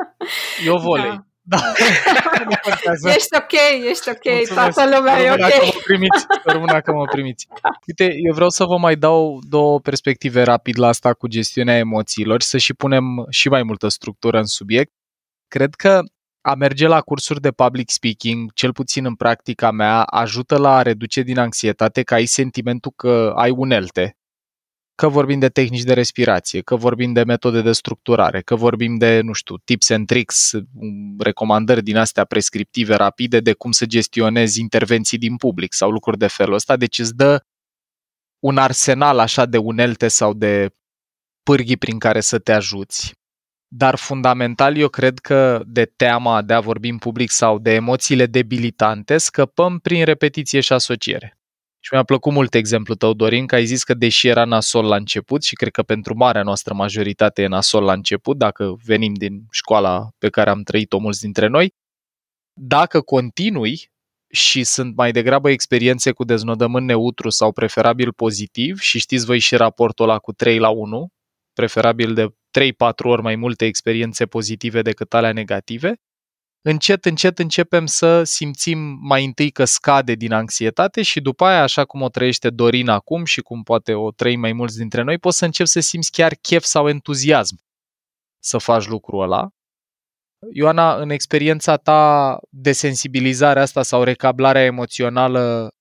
Eu 0.67 0.77
volei. 0.77 1.11
Da. 1.11 1.23
Da. 1.47 3.11
ești 3.17 3.37
ok, 3.37 3.53
ești 3.89 4.09
ok, 4.09 4.25
Mulțumesc. 4.25 4.55
toată 4.55 4.97
lumea 4.97 5.21
e 5.21 5.31
ok. 5.31 5.39
Că 5.39 5.65
mă 5.65 5.81
primiți, 5.85 6.25
rămână 6.45 6.81
că 6.81 6.93
mă 6.93 7.05
primiți. 7.05 7.47
Uite, 7.87 8.15
eu 8.27 8.35
vreau 8.35 8.49
să 8.51 8.65
vă 8.65 8.79
mai 8.79 8.97
dau 8.97 9.39
două 9.49 9.81
perspective 9.81 10.43
rapid 10.43 10.79
la 10.79 10.87
asta 10.87 11.13
cu 11.13 11.27
gestiunea 11.27 11.77
emoțiilor 11.77 12.43
și 12.43 12.49
să 12.49 12.59
și 12.59 12.75
punem 12.75 13.27
și 13.31 13.49
mai 13.49 13.63
multă 13.63 13.89
structură 13.89 14.39
în 14.39 14.47
subiect. 14.47 14.93
Cred 15.49 15.75
că 15.75 16.01
a 16.41 16.55
merge 16.55 16.87
la 16.87 17.01
cursuri 17.01 17.41
de 17.41 17.51
public 17.51 17.91
speaking, 17.91 18.53
cel 18.53 18.73
puțin 18.73 19.05
în 19.05 19.15
practica 19.15 19.71
mea, 19.71 20.03
ajută 20.03 20.59
la 20.59 20.77
a 20.77 20.83
reduce 20.83 21.21
din 21.23 21.39
anxietate 21.39 22.03
că 22.03 22.15
ai 22.15 22.25
sentimentul 22.25 22.93
că 22.97 23.33
ai 23.37 23.51
unelte 23.51 24.17
Că 24.95 25.09
vorbim 25.09 25.39
de 25.39 25.49
tehnici 25.49 25.83
de 25.83 25.93
respirație, 25.93 26.61
că 26.61 26.77
vorbim 26.77 27.13
de 27.13 27.25
metode 27.25 27.63
de 27.63 27.73
structurare, 27.73 28.41
că 28.41 28.55
vorbim 28.55 28.97
de, 28.97 29.21
nu 29.21 29.33
știu, 29.33 29.57
tips 29.57 29.91
and 29.91 30.07
tricks, 30.07 30.53
recomandări 31.19 31.83
din 31.83 31.97
astea 31.97 32.25
prescriptive 32.25 32.95
rapide 32.95 33.41
de 33.41 33.53
cum 33.53 33.73
să 33.73 33.87
gestionezi 33.87 34.61
intervenții 34.61 35.19
din 35.19 35.37
public 35.37 35.73
sau 35.73 35.91
lucruri 35.91 36.19
de 36.19 36.27
felul 36.27 36.55
ăsta. 36.55 36.77
Deci 36.77 36.99
îți 36.99 37.15
dă 37.15 37.45
un 38.39 38.59
arsenal 38.59 39.19
așa 39.19 39.47
de 39.47 39.59
unelte 39.59 40.09
sau 40.09 40.35
de 40.35 40.75
pârghii 41.43 41.77
prin 41.77 41.99
care 41.99 42.21
să 42.21 42.39
te 42.39 42.53
ajuți. 42.53 43.13
Dar 43.69 43.95
fundamental 43.95 44.77
eu 44.77 44.89
cred 44.89 45.19
că 45.19 45.63
de 45.67 45.85
teama 45.85 46.43
de 46.43 46.53
a 46.53 46.61
vorbi 46.61 46.89
în 46.89 46.99
public 46.99 47.31
sau 47.31 47.59
de 47.59 47.71
emoțiile 47.71 48.27
debilitante 48.27 49.19
scăpăm 49.19 49.79
prin 49.79 50.05
repetiție 50.05 50.61
și 50.61 50.73
asociere. 50.73 51.39
Și 51.85 51.91
mi-a 51.93 52.05
plăcut 52.05 52.33
mult 52.33 52.55
exemplul 52.55 52.97
tău, 52.97 53.13
Dorin, 53.13 53.47
că 53.47 53.55
ai 53.55 53.65
zis 53.65 53.85
că 53.85 53.95
deși 53.95 54.29
era 54.29 54.45
nasol 54.45 54.85
la 54.85 54.97
început 54.97 55.43
și 55.43 55.55
cred 55.55 55.73
că 55.73 55.83
pentru 55.83 56.15
marea 56.17 56.43
noastră 56.43 56.75
majoritate 56.75 57.43
e 57.43 57.47
nasol 57.47 57.85
la 57.85 57.93
început, 57.93 58.39
dacă 58.39 58.77
venim 58.85 59.15
din 59.15 59.47
școala 59.51 60.09
pe 60.19 60.29
care 60.29 60.51
am 60.51 60.63
trăit-o 60.63 60.99
mulți 60.99 61.21
dintre 61.21 61.47
noi, 61.47 61.75
dacă 62.61 63.01
continui 63.01 63.91
și 64.33 64.65
sunt 64.65 64.97
mai 64.97 65.13
degrabă 65.13 65.51
experiențe 65.51 66.13
cu 66.13 66.25
deznodământ 66.25 66.87
neutru 66.87 67.31
sau 67.31 67.53
preferabil 67.53 68.13
pozitiv 68.13 68.79
și 68.79 68.99
știți 68.99 69.25
voi 69.25 69.39
și 69.39 69.57
raportul 69.57 70.09
ăla 70.09 70.19
cu 70.19 70.33
3 70.33 70.59
la 70.59 70.69
1, 70.69 71.09
preferabil 71.53 72.15
de 72.15 72.27
3-4 72.27 72.33
ori 73.03 73.23
mai 73.23 73.37
multe 73.37 73.65
experiențe 73.65 74.27
pozitive 74.27 74.83
decât 74.83 75.15
alea 75.15 75.33
negative, 75.33 75.95
încet, 76.67 77.05
încet 77.05 77.39
începem 77.39 77.87
să 77.87 78.23
simțim 78.23 78.79
mai 79.01 79.25
întâi 79.25 79.51
că 79.51 79.65
scade 79.65 80.15
din 80.15 80.33
anxietate 80.33 81.03
și 81.03 81.21
după 81.21 81.45
aia, 81.45 81.63
așa 81.63 81.85
cum 81.85 82.03
o 82.03 82.09
trăiește 82.09 82.51
Dorin 82.51 82.89
acum 82.89 83.25
și 83.25 83.41
cum 83.41 83.63
poate 83.63 83.95
o 83.95 84.11
trăi 84.11 84.37
mai 84.37 84.53
mulți 84.53 84.77
dintre 84.77 85.03
noi, 85.03 85.19
poți 85.19 85.39
să 85.39 85.45
începi 85.45 85.69
să 85.69 85.81
simți 85.81 86.11
chiar 86.11 86.35
chef 86.35 86.65
sau 86.65 86.89
entuziasm 86.89 87.57
să 88.39 88.59
faci 88.59 88.87
lucrul 88.87 89.23
ăla. 89.23 89.49
Ioana, 90.53 90.95
în 90.97 91.11
experiența 91.11 91.77
ta 91.77 92.39
de 92.51 92.73
sensibilizare 92.73 93.61
asta 93.61 93.83
sau 93.83 94.03
recablarea 94.03 94.65
emoțională 94.65 95.73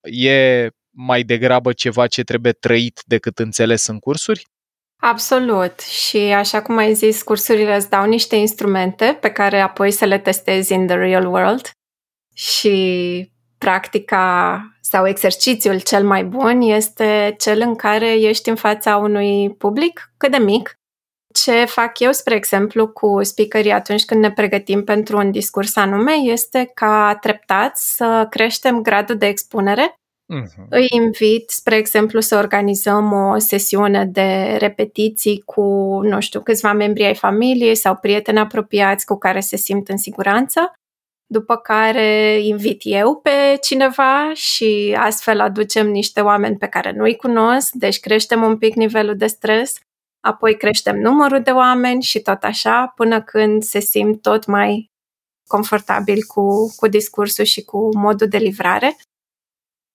e 0.00 0.68
mai 0.90 1.22
degrabă 1.22 1.72
ceva 1.72 2.06
ce 2.06 2.22
trebuie 2.22 2.52
trăit 2.52 3.02
decât 3.06 3.38
înțeles 3.38 3.86
în 3.86 3.98
cursuri? 3.98 4.44
Absolut. 5.04 5.80
Și 5.80 6.16
așa 6.16 6.62
cum 6.62 6.76
ai 6.76 6.94
zis, 6.94 7.22
cursurile 7.22 7.76
îți 7.76 7.90
dau 7.90 8.06
niște 8.06 8.36
instrumente 8.36 9.18
pe 9.20 9.30
care 9.30 9.60
apoi 9.60 9.90
să 9.90 10.04
le 10.04 10.18
testezi 10.18 10.72
in 10.72 10.86
the 10.86 10.96
real 10.96 11.26
world 11.26 11.70
și 12.34 13.30
practica 13.58 14.60
sau 14.80 15.06
exercițiul 15.06 15.80
cel 15.80 16.04
mai 16.04 16.24
bun 16.24 16.60
este 16.60 17.34
cel 17.38 17.60
în 17.60 17.74
care 17.74 18.12
ești 18.12 18.48
în 18.48 18.54
fața 18.54 18.96
unui 18.96 19.54
public 19.54 20.12
cât 20.16 20.30
de 20.30 20.38
mic. 20.38 20.74
Ce 21.34 21.64
fac 21.64 21.98
eu, 21.98 22.12
spre 22.12 22.34
exemplu, 22.34 22.88
cu 22.88 23.22
speakerii 23.22 23.70
atunci 23.72 24.04
când 24.04 24.20
ne 24.20 24.32
pregătim 24.32 24.84
pentru 24.84 25.16
un 25.16 25.30
discurs 25.30 25.76
anume 25.76 26.12
este 26.12 26.70
ca 26.74 27.18
treptat 27.20 27.76
să 27.78 28.26
creștem 28.30 28.82
gradul 28.82 29.16
de 29.16 29.26
expunere 29.26 29.94
Uh-huh. 30.40 30.66
Îi 30.68 30.86
invit, 30.90 31.50
spre 31.50 31.76
exemplu, 31.76 32.20
să 32.20 32.36
organizăm 32.36 33.12
o 33.12 33.38
sesiune 33.38 34.04
de 34.04 34.56
repetiții 34.58 35.42
cu, 35.44 35.62
nu 36.02 36.20
știu, 36.20 36.40
câțiva 36.40 36.72
membri 36.72 37.04
ai 37.04 37.14
familiei 37.14 37.74
sau 37.74 37.96
prieteni 37.96 38.38
apropiați 38.38 39.06
cu 39.06 39.16
care 39.18 39.40
se 39.40 39.56
simt 39.56 39.88
în 39.88 39.96
siguranță, 39.96 40.72
după 41.26 41.56
care 41.56 42.38
invit 42.42 42.80
eu 42.84 43.16
pe 43.16 43.58
cineva 43.60 44.30
și 44.34 44.96
astfel 44.98 45.40
aducem 45.40 45.90
niște 45.90 46.20
oameni 46.20 46.56
pe 46.56 46.66
care 46.66 46.92
nu-i 46.92 47.16
cunosc, 47.16 47.72
deci 47.72 48.00
creștem 48.00 48.42
un 48.42 48.58
pic 48.58 48.74
nivelul 48.74 49.16
de 49.16 49.26
stres, 49.26 49.78
apoi 50.20 50.56
creștem 50.56 50.96
numărul 50.96 51.42
de 51.42 51.50
oameni 51.50 52.02
și 52.02 52.20
tot 52.20 52.42
așa, 52.42 52.92
până 52.96 53.22
când 53.22 53.62
se 53.62 53.80
simt 53.80 54.22
tot 54.22 54.46
mai 54.46 54.90
confortabil 55.48 56.22
cu, 56.26 56.74
cu 56.76 56.86
discursul 56.86 57.44
și 57.44 57.64
cu 57.64 57.96
modul 57.96 58.28
de 58.28 58.38
livrare. 58.38 58.96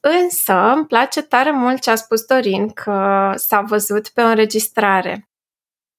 Însă 0.09 0.53
îmi 0.53 0.85
place 0.85 1.21
tare 1.21 1.51
mult 1.51 1.81
ce 1.81 1.89
a 1.89 1.95
spus 1.95 2.25
Dorin, 2.25 2.69
că 2.69 3.31
s-a 3.35 3.61
văzut 3.61 4.09
pe 4.09 4.21
o 4.21 4.25
înregistrare. 4.25 5.29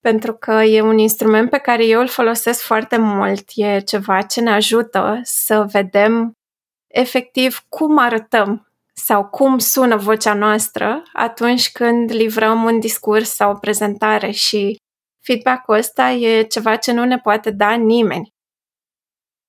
Pentru 0.01 0.35
că 0.35 0.53
e 0.53 0.81
un 0.81 0.99
instrument 0.99 1.51
pe 1.51 1.59
care 1.59 1.87
eu 1.87 2.01
îl 2.01 2.09
folosesc 2.09 2.62
foarte 2.62 2.97
mult. 2.97 3.49
E 3.55 3.81
ceva 3.81 4.23
ce 4.23 4.40
ne 4.40 4.51
ajută 4.51 5.21
să 5.23 5.66
vedem 5.71 6.33
efectiv 6.87 7.64
cum 7.68 7.99
arătăm 7.99 8.73
sau 8.92 9.29
cum 9.29 9.59
sună 9.59 9.97
vocea 9.97 10.35
noastră 10.35 11.03
atunci 11.12 11.73
când 11.73 12.11
livrăm 12.11 12.64
un 12.64 12.81
discurs 12.81 13.35
sau 13.35 13.51
o 13.51 13.59
prezentare 13.59 14.31
și 14.31 14.77
feedback-ul 15.25 15.75
ăsta 15.77 16.11
e 16.11 16.42
ceva 16.42 16.77
ce 16.77 16.92
nu 16.92 17.05
ne 17.05 17.18
poate 17.18 17.51
da 17.51 17.75
nimeni. 17.75 18.29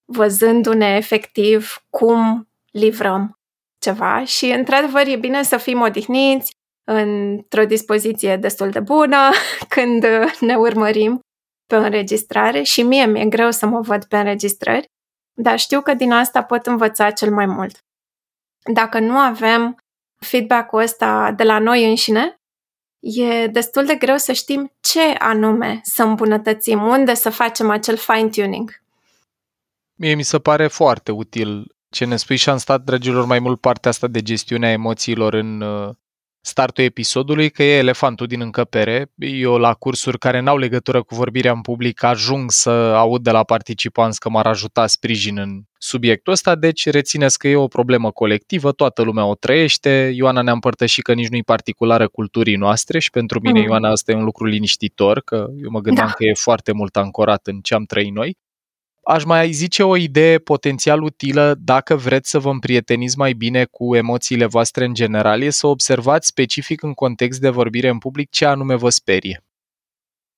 Văzându-ne 0.06 0.96
efectiv 0.96 1.84
cum 1.90 2.50
livrăm 2.72 3.39
ceva 3.80 4.24
și, 4.24 4.46
într-adevăr, 4.46 5.08
e 5.08 5.16
bine 5.16 5.44
să 5.44 5.58
fim 5.58 5.82
odihniți 5.82 6.52
într-o 6.92 7.66
dispoziție 7.66 8.38
destul 8.38 8.70
de 8.70 8.80
bună 8.80 9.18
când 9.76 10.06
ne 10.40 10.56
urmărim 10.56 11.20
pe 11.68 11.76
înregistrare 11.76 12.62
și 12.62 12.82
mie 12.82 13.06
mi-e 13.06 13.26
greu 13.26 13.52
să 13.52 13.66
mă 13.66 13.80
văd 13.82 14.06
pe 14.06 14.18
înregistrări, 14.18 14.86
dar 15.34 15.60
știu 15.60 15.82
că 15.82 15.94
din 15.94 16.12
asta 16.12 16.44
pot 16.44 16.66
învăța 16.66 17.12
cel 17.12 17.32
mai 17.34 17.46
mult. 17.46 17.78
Dacă 18.74 19.00
nu 19.00 19.18
avem 19.18 19.78
feedback-ul 20.20 20.82
ăsta 20.82 21.32
de 21.32 21.44
la 21.44 21.60
noi 21.60 21.90
înșine, 21.90 22.36
e 23.00 23.48
destul 23.48 23.86
de 23.86 23.96
greu 23.96 24.18
să 24.18 24.32
știm 24.32 24.72
ce 24.80 25.02
anume 25.02 25.80
să 25.84 26.04
îmbunătățim, 26.04 26.84
unde 26.84 27.14
să 27.14 27.30
facem 27.30 27.70
acel 27.70 27.98
fine-tuning. 27.98 28.82
Mie 30.00 30.14
mi 30.14 30.24
se 30.24 30.40
pare 30.40 30.68
foarte 30.68 31.12
util 31.12 31.76
ce 31.90 32.06
ne 32.06 32.16
spui 32.16 32.36
și 32.36 32.50
am 32.50 32.58
stat, 32.58 32.82
dragilor, 32.82 33.26
mai 33.26 33.40
mult 33.40 33.60
partea 33.60 33.92
asta 33.92 34.08
de 34.08 34.22
gestiunea 34.22 34.72
emoțiilor 34.72 35.34
în 35.34 35.62
uh, 35.62 35.90
startul 36.42 36.84
episodului, 36.84 37.50
că 37.50 37.64
e 37.64 37.78
elefantul 37.78 38.28
din 38.28 38.42
încăpere. 38.42 39.12
Eu 39.18 39.58
la 39.58 39.74
cursuri 39.74 40.18
care 40.18 40.40
n-au 40.40 40.58
legătură 40.58 41.04
cu 41.04 41.16
vorbirea 41.16 41.52
în 41.52 41.62
public 41.62 42.04
ajung 42.04 42.52
să 42.52 42.70
aud 42.70 43.24
de 43.24 43.32
la 43.32 43.44
participanți 43.44 44.20
că 44.20 44.30
m-ar 44.30 44.46
ajuta 44.46 44.88
sprijin 44.88 45.38
în 45.38 45.62
subiectul 45.78 46.34
ăsta, 46.34 46.56
deci 46.56 46.90
rețineți 46.90 47.38
că 47.38 47.48
e 47.48 47.56
o 47.56 47.68
problemă 47.68 48.12
colectivă, 48.12 48.72
toată 48.72 49.02
lumea 49.02 49.26
o 49.26 49.36
trăiește. 49.36 50.12
Ioana 50.16 50.42
ne-a 50.42 50.54
împărtășit 50.54 51.04
că 51.04 51.14
nici 51.14 51.30
nu-i 51.30 51.44
particulară 51.44 52.08
culturii 52.08 52.56
noastre 52.56 53.00
și 53.00 53.10
pentru 53.10 53.40
mine, 53.40 53.60
mm. 53.60 53.66
Ioana, 53.66 53.90
asta 53.90 54.12
e 54.12 54.16
un 54.16 54.24
lucru 54.24 54.46
liniștitor, 54.46 55.22
că 55.22 55.48
eu 55.64 55.70
mă 55.70 55.80
gândeam 55.80 56.08
da. 56.08 56.14
că 56.14 56.24
e 56.24 56.34
foarte 56.34 56.72
mult 56.72 56.96
ancorat 56.96 57.48
în 57.48 57.60
ce 57.60 57.74
am 57.74 57.84
trăit 57.84 58.14
noi 58.14 58.38
aș 59.10 59.24
mai 59.24 59.52
zice 59.52 59.84
o 59.84 59.96
idee 59.96 60.38
potențial 60.38 61.02
utilă 61.02 61.56
dacă 61.60 61.96
vreți 61.96 62.30
să 62.30 62.40
vă 62.40 62.50
împrieteniți 62.50 63.18
mai 63.18 63.34
bine 63.34 63.66
cu 63.66 63.96
emoțiile 63.96 64.46
voastre 64.46 64.86
în 64.86 64.94
general, 64.94 65.42
e 65.42 65.50
să 65.50 65.68
observați 65.68 66.28
specific 66.28 66.82
în 66.82 66.94
context 66.94 67.40
de 67.40 67.50
vorbire 67.50 67.90
în 67.90 67.98
public 67.98 68.30
ce 68.30 68.46
anume 68.46 68.76
vă 68.76 68.90
sperie. 68.90 69.44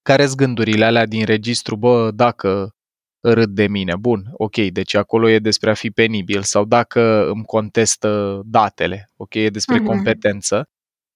Care 0.02 0.26
sunt 0.26 0.38
gândurile 0.38 0.86
alea 0.86 1.06
din 1.06 1.26
registru, 1.26 1.76
bă, 1.76 2.12
dacă 2.12 2.76
râd 3.20 3.50
de 3.50 3.68
mine, 3.68 3.96
bun, 3.96 4.30
ok, 4.34 4.56
deci 4.56 4.94
acolo 4.94 5.30
e 5.30 5.40
despre 5.40 5.70
a 5.70 5.74
fi 5.74 5.90
penibil 5.90 6.42
sau 6.42 6.66
dacă 6.66 7.30
îmi 7.30 7.46
contestă 7.46 8.42
datele, 8.46 9.10
ok, 9.16 9.34
e 9.34 9.50
despre 9.50 9.80
uh-huh. 9.80 9.86
competență 9.86 10.70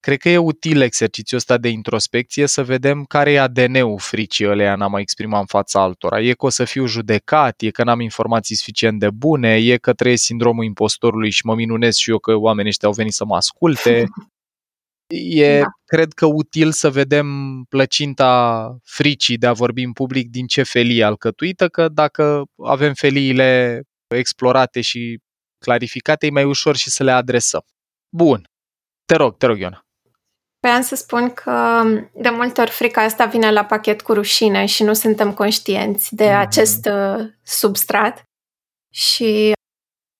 Cred 0.06 0.18
că 0.18 0.28
e 0.28 0.38
util 0.38 0.80
exercițiul 0.80 1.38
ăsta 1.38 1.58
de 1.58 1.68
introspecție 1.68 2.46
să 2.46 2.64
vedem 2.64 3.04
care 3.04 3.32
e 3.32 3.40
ADN-ul 3.40 3.98
fricii 3.98 4.46
ăleia 4.46 4.76
n-am 4.76 4.90
mai 4.90 5.00
exprimat 5.00 5.40
în 5.40 5.46
fața 5.46 5.80
altora. 5.82 6.20
E 6.20 6.32
că 6.32 6.46
o 6.46 6.48
să 6.48 6.64
fiu 6.64 6.86
judecat, 6.86 7.60
e 7.60 7.70
că 7.70 7.84
n-am 7.84 8.00
informații 8.00 8.56
suficient 8.56 8.98
de 8.98 9.10
bune, 9.10 9.54
e 9.56 9.76
că 9.76 9.92
trăiesc 9.92 10.22
sindromul 10.22 10.64
impostorului 10.64 11.30
și 11.30 11.46
mă 11.46 11.54
minunez 11.54 11.94
și 11.96 12.10
eu 12.10 12.18
că 12.18 12.34
oamenii 12.34 12.70
ăștia 12.70 12.88
au 12.88 12.94
venit 12.94 13.12
să 13.12 13.24
mă 13.24 13.36
asculte. 13.36 14.04
E, 15.14 15.58
da. 15.58 15.66
cred 15.84 16.12
că, 16.12 16.26
util 16.26 16.72
să 16.72 16.90
vedem 16.90 17.26
plăcinta 17.68 18.76
fricii 18.84 19.36
de 19.36 19.46
a 19.46 19.52
vorbi 19.52 19.82
în 19.82 19.92
public 19.92 20.28
din 20.28 20.46
ce 20.46 20.62
felie 20.62 21.04
alcătuită, 21.04 21.68
că 21.68 21.88
dacă 21.88 22.44
avem 22.64 22.94
feliile 22.94 23.82
explorate 24.14 24.80
și 24.80 25.18
clarificate, 25.58 26.26
e 26.26 26.30
mai 26.30 26.44
ușor 26.44 26.76
și 26.76 26.90
să 26.90 27.04
le 27.04 27.10
adresăm. 27.10 27.62
Bun. 28.16 28.48
Te 29.04 29.16
rog, 29.16 29.36
te 29.36 29.46
rog, 29.46 29.58
Iona. 29.58 29.85
Vreau 30.60 30.80
să 30.80 30.94
spun 30.94 31.30
că 31.30 31.82
de 32.12 32.28
multe 32.28 32.60
ori 32.60 32.70
frica 32.70 33.02
asta 33.02 33.24
vine 33.24 33.52
la 33.52 33.64
pachet 33.64 34.02
cu 34.02 34.12
rușine 34.12 34.64
și 34.66 34.82
nu 34.82 34.92
suntem 34.92 35.32
conștienți 35.32 36.14
de 36.14 36.28
mm-hmm. 36.28 36.40
acest 36.40 36.86
uh, 36.86 37.26
substrat 37.42 38.22
și 38.92 39.52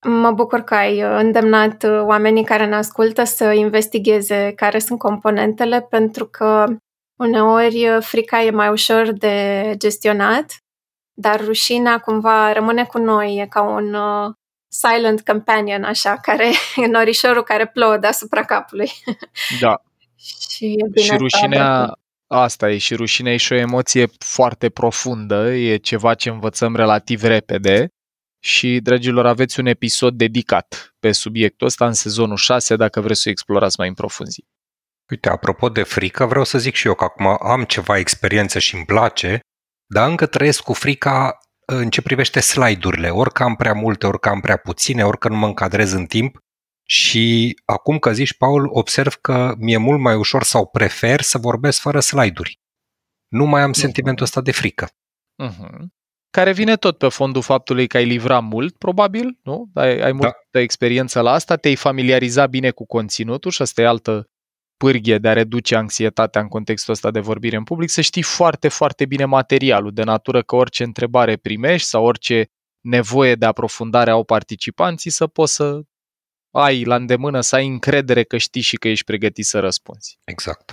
mă 0.07 0.31
bucur 0.31 0.61
că 0.61 0.75
ai 0.75 0.99
îndemnat 0.99 1.83
uh, 1.83 2.01
oamenii 2.01 2.43
care 2.43 2.65
ne 2.65 2.75
ascultă 2.75 3.23
să 3.23 3.51
investigheze 3.51 4.53
care 4.55 4.79
sunt 4.79 4.99
componentele 4.99 5.81
pentru 5.81 6.25
că 6.25 6.65
uneori 7.19 7.89
uh, 7.89 8.03
frica 8.03 8.41
e 8.41 8.49
mai 8.49 8.69
ușor 8.69 9.11
de 9.11 9.73
gestionat, 9.77 10.57
dar 11.13 11.45
rușinea 11.45 11.99
cumva 11.99 12.51
rămâne 12.51 12.85
cu 12.85 12.97
noi, 12.97 13.37
e 13.37 13.47
ca 13.47 13.61
un 13.61 13.93
uh, 13.93 14.33
silent 14.67 15.21
companion, 15.21 15.83
așa, 15.83 16.17
care 16.21 16.51
e 16.75 16.87
norișorul 16.87 17.43
care 17.43 17.67
plouă 17.67 17.97
deasupra 17.97 18.43
capului. 18.43 18.91
Da, 19.61 19.81
și, 20.49 20.65
e 20.65 20.87
bine 20.91 21.05
și 21.05 21.15
rușinea, 21.15 21.99
asta 22.27 22.71
e, 22.71 22.77
și 22.77 22.95
rușinea 22.95 23.33
e 23.33 23.37
și 23.37 23.53
o 23.53 23.55
emoție 23.55 24.07
foarte 24.19 24.69
profundă, 24.69 25.53
e 25.53 25.77
ceva 25.77 26.13
ce 26.13 26.29
învățăm 26.29 26.75
relativ 26.75 27.23
repede 27.23 27.87
și, 28.39 28.79
dragilor, 28.79 29.25
aveți 29.25 29.59
un 29.59 29.65
episod 29.65 30.17
dedicat 30.17 30.95
pe 30.99 31.11
subiectul 31.11 31.67
ăsta 31.67 31.85
în 31.85 31.93
sezonul 31.93 32.37
6, 32.37 32.75
dacă 32.75 33.01
vreți 33.01 33.21
să 33.21 33.29
explorați 33.29 33.79
mai 33.79 33.87
în 33.87 33.93
profunzii. 33.93 34.47
Uite, 35.11 35.29
apropo 35.29 35.69
de 35.69 35.83
frică, 35.83 36.25
vreau 36.25 36.43
să 36.43 36.57
zic 36.57 36.75
și 36.75 36.87
eu 36.87 36.93
că 36.93 37.03
acum 37.03 37.37
am 37.41 37.63
ceva 37.63 37.97
experiență 37.97 38.59
și 38.59 38.75
îmi 38.75 38.85
place, 38.85 39.39
dar 39.85 40.09
încă 40.09 40.25
trăiesc 40.25 40.61
cu 40.61 40.73
frica 40.73 41.37
în 41.65 41.89
ce 41.89 42.01
privește 42.01 42.39
slide-urile. 42.39 43.09
Orică 43.09 43.43
am 43.43 43.55
prea 43.55 43.73
multe, 43.73 44.07
orică 44.07 44.29
am 44.29 44.39
prea 44.39 44.57
puține, 44.57 45.05
orică 45.05 45.27
nu 45.27 45.35
mă 45.35 45.45
încadrez 45.45 45.91
în 45.91 46.05
timp, 46.05 46.37
și 46.89 47.57
acum 47.65 47.99
că 47.99 48.13
zici, 48.13 48.33
Paul, 48.33 48.69
observ 48.71 49.13
că 49.13 49.53
mi-e 49.57 49.77
mult 49.77 49.99
mai 49.99 50.15
ușor 50.15 50.43
sau 50.43 50.67
prefer 50.67 51.21
să 51.21 51.37
vorbesc 51.37 51.79
fără 51.79 51.99
slide-uri. 51.99 52.59
Nu 53.27 53.45
mai 53.45 53.61
am 53.61 53.71
uh-huh. 53.71 53.79
sentimentul 53.79 54.25
ăsta 54.25 54.41
de 54.41 54.51
frică. 54.51 54.89
Uh-huh. 55.43 55.85
Care 56.29 56.51
vine 56.51 56.75
tot 56.75 56.97
pe 56.97 57.07
fondul 57.07 57.41
faptului 57.41 57.87
că 57.87 57.97
ai 57.97 58.05
livrat 58.05 58.43
mult, 58.43 58.77
probabil, 58.77 59.39
nu? 59.43 59.69
Ai, 59.73 59.99
ai 59.99 60.11
multă 60.11 60.47
da. 60.51 60.59
experiență 60.59 61.21
la 61.21 61.31
asta, 61.31 61.55
te-ai 61.55 61.75
familiarizat 61.75 62.49
bine 62.49 62.71
cu 62.71 62.85
conținutul 62.85 63.51
și 63.51 63.61
asta 63.61 63.81
e 63.81 63.85
altă 63.85 64.29
pârghie 64.77 65.17
de 65.17 65.27
a 65.27 65.33
reduce 65.33 65.75
anxietatea 65.75 66.41
în 66.41 66.47
contextul 66.47 66.93
ăsta 66.93 67.11
de 67.11 67.19
vorbire 67.19 67.55
în 67.55 67.63
public, 67.63 67.89
să 67.89 68.01
știi 68.01 68.21
foarte, 68.21 68.67
foarte 68.67 69.05
bine 69.05 69.25
materialul, 69.25 69.93
de 69.93 70.03
natură 70.03 70.41
că 70.41 70.55
orice 70.55 70.83
întrebare 70.83 71.35
primești 71.35 71.87
sau 71.87 72.05
orice 72.05 72.47
nevoie 72.81 73.35
de 73.35 73.45
aprofundare 73.45 74.11
au 74.11 74.23
participanții 74.23 75.11
să 75.11 75.27
poți 75.27 75.53
să 75.53 75.81
ai 76.59 76.83
la 76.83 76.95
îndemână, 76.95 77.41
să 77.41 77.55
ai 77.55 77.67
încredere 77.67 78.23
că 78.23 78.37
știi 78.37 78.61
și 78.61 78.75
că 78.75 78.87
ești 78.87 79.05
pregătit 79.05 79.45
să 79.45 79.59
răspunzi. 79.59 80.19
Exact. 80.23 80.71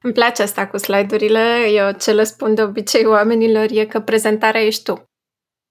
Îmi 0.00 0.12
place 0.12 0.42
asta 0.42 0.66
cu 0.66 0.76
slide-urile. 0.76 1.70
Eu 1.70 1.92
ce 1.92 2.12
le 2.12 2.24
spun 2.24 2.54
de 2.54 2.62
obicei 2.62 3.04
oamenilor 3.04 3.66
e 3.70 3.86
că 3.86 4.00
prezentarea 4.00 4.60
ești 4.60 4.82
tu. 4.82 5.10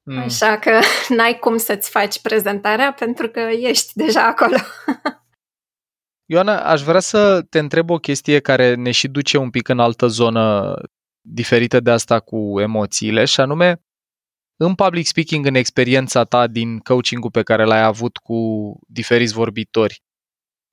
Mm. 0.04 0.18
Așa 0.18 0.60
că 0.60 0.80
n-ai 1.16 1.38
cum 1.40 1.58
să-ți 1.58 1.90
faci 1.90 2.22
prezentarea 2.22 2.94
pentru 2.94 3.30
că 3.30 3.40
ești 3.40 3.92
deja 3.94 4.26
acolo. 4.28 4.56
Ioana, 6.32 6.64
aș 6.64 6.82
vrea 6.82 7.00
să 7.00 7.42
te 7.42 7.60
întreb 7.60 7.90
o 7.90 7.98
chestie 7.98 8.40
care 8.40 8.76
ne 8.76 8.92
și 8.92 9.08
duce 9.08 9.38
un 9.38 9.50
pic 9.50 9.68
în 9.68 9.80
altă 9.80 10.08
zonă 10.08 10.74
diferită 11.22 11.80
de 11.80 11.92
asta 11.92 12.20
cu 12.20 12.60
emoțiile 12.60 13.26
și 13.26 13.40
anume 13.40 13.85
în 14.58 14.76
public 14.76 15.06
speaking, 15.06 15.46
în 15.46 15.56
experiența 15.56 16.24
ta 16.24 16.48
din 16.48 16.80
coaching-ul 16.80 17.32
pe 17.32 17.44
care 17.44 17.64
l-ai 17.64 17.84
avut 17.84 18.18
cu 18.18 18.72
diferiți 18.88 19.34
vorbitori, 19.34 20.02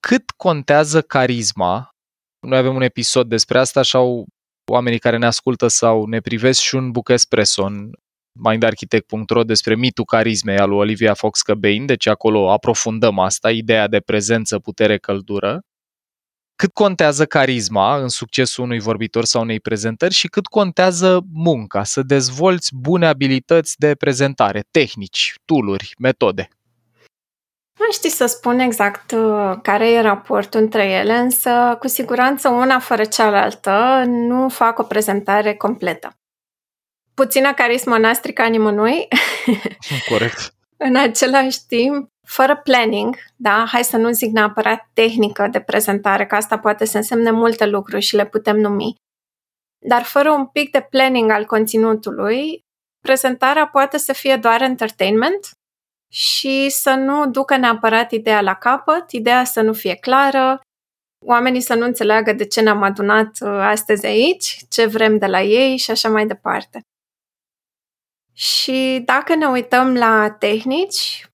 cât 0.00 0.30
contează 0.30 1.02
carisma? 1.02 1.90
Noi 2.46 2.58
avem 2.58 2.74
un 2.74 2.82
episod 2.82 3.28
despre 3.28 3.58
asta 3.58 3.82
și 3.82 3.96
au 3.96 4.26
oamenii 4.70 4.98
care 4.98 5.16
ne 5.16 5.26
ascultă 5.26 5.68
sau 5.68 6.06
ne 6.06 6.20
privesc 6.20 6.60
și 6.60 6.74
un 6.74 6.90
book 6.90 7.08
espresso 7.08 7.64
în 7.64 7.90
mindarchitect.ro 8.40 9.44
despre 9.44 9.76
mitul 9.76 10.04
carismei 10.04 10.58
al 10.58 10.68
lui 10.68 10.78
Olivia 10.78 11.14
Fox-Cobain, 11.14 11.86
deci 11.86 12.06
acolo 12.06 12.50
aprofundăm 12.50 13.18
asta, 13.18 13.50
ideea 13.50 13.88
de 13.88 14.00
prezență, 14.00 14.58
putere, 14.58 14.98
căldură 14.98 15.62
cât 16.62 16.72
contează 16.72 17.26
carisma 17.26 17.96
în 17.96 18.08
succesul 18.08 18.64
unui 18.64 18.78
vorbitor 18.78 19.24
sau 19.24 19.42
unei 19.42 19.60
prezentări 19.60 20.14
și 20.14 20.28
cât 20.28 20.46
contează 20.46 21.20
munca, 21.32 21.84
să 21.84 22.02
dezvolți 22.02 22.74
bune 22.74 23.06
abilități 23.06 23.74
de 23.78 23.94
prezentare, 23.94 24.64
tehnici, 24.70 25.34
tooluri, 25.44 25.94
metode. 25.98 26.48
Nu 27.78 27.92
știu 27.92 28.08
să 28.08 28.26
spun 28.26 28.58
exact 28.58 29.10
uh, 29.10 29.58
care 29.62 29.90
e 29.90 30.00
raportul 30.00 30.60
între 30.60 30.84
ele, 30.84 31.14
însă 31.14 31.76
cu 31.78 31.88
siguranță 31.88 32.48
una 32.48 32.78
fără 32.78 33.04
cealaltă 33.04 34.02
nu 34.06 34.48
fac 34.48 34.78
o 34.78 34.82
prezentare 34.82 35.54
completă. 35.54 36.16
Puțină 37.14 37.54
carismă 37.54 37.98
n-a 37.98 38.12
stricat 38.12 38.50
nimănui. 38.50 39.08
Corect. 40.08 40.54
în 40.86 40.96
același 40.96 41.66
timp, 41.66 42.11
fără 42.26 42.56
planning, 42.56 43.16
da, 43.36 43.64
hai 43.66 43.84
să 43.84 43.96
nu 43.96 44.10
zic 44.10 44.32
neapărat 44.32 44.88
tehnică 44.92 45.48
de 45.50 45.60
prezentare, 45.60 46.26
că 46.26 46.34
asta 46.34 46.58
poate 46.58 46.84
să 46.84 46.96
însemne 46.96 47.30
multe 47.30 47.66
lucruri 47.66 48.02
și 48.02 48.16
le 48.16 48.26
putem 48.26 48.56
numi, 48.56 48.94
dar 49.86 50.02
fără 50.02 50.30
un 50.30 50.46
pic 50.46 50.70
de 50.70 50.86
planning 50.90 51.30
al 51.30 51.44
conținutului, 51.44 52.60
prezentarea 53.00 53.66
poate 53.66 53.98
să 53.98 54.12
fie 54.12 54.36
doar 54.36 54.62
entertainment 54.62 55.50
și 56.12 56.68
să 56.68 56.94
nu 56.94 57.30
ducă 57.30 57.56
neapărat 57.56 58.10
ideea 58.10 58.40
la 58.40 58.54
capăt, 58.54 59.10
ideea 59.10 59.44
să 59.44 59.60
nu 59.60 59.72
fie 59.72 59.94
clară, 59.94 60.60
oamenii 61.24 61.60
să 61.60 61.74
nu 61.74 61.84
înțeleagă 61.84 62.32
de 62.32 62.46
ce 62.46 62.60
ne-am 62.60 62.82
adunat 62.82 63.40
uh, 63.40 63.48
astăzi 63.48 64.06
aici, 64.06 64.56
ce 64.68 64.86
vrem 64.86 65.18
de 65.18 65.26
la 65.26 65.42
ei 65.42 65.76
și 65.76 65.90
așa 65.90 66.08
mai 66.08 66.26
departe. 66.26 66.80
Și 68.32 69.02
dacă 69.04 69.34
ne 69.34 69.46
uităm 69.46 69.94
la 69.94 70.30
tehnici, 70.30 71.26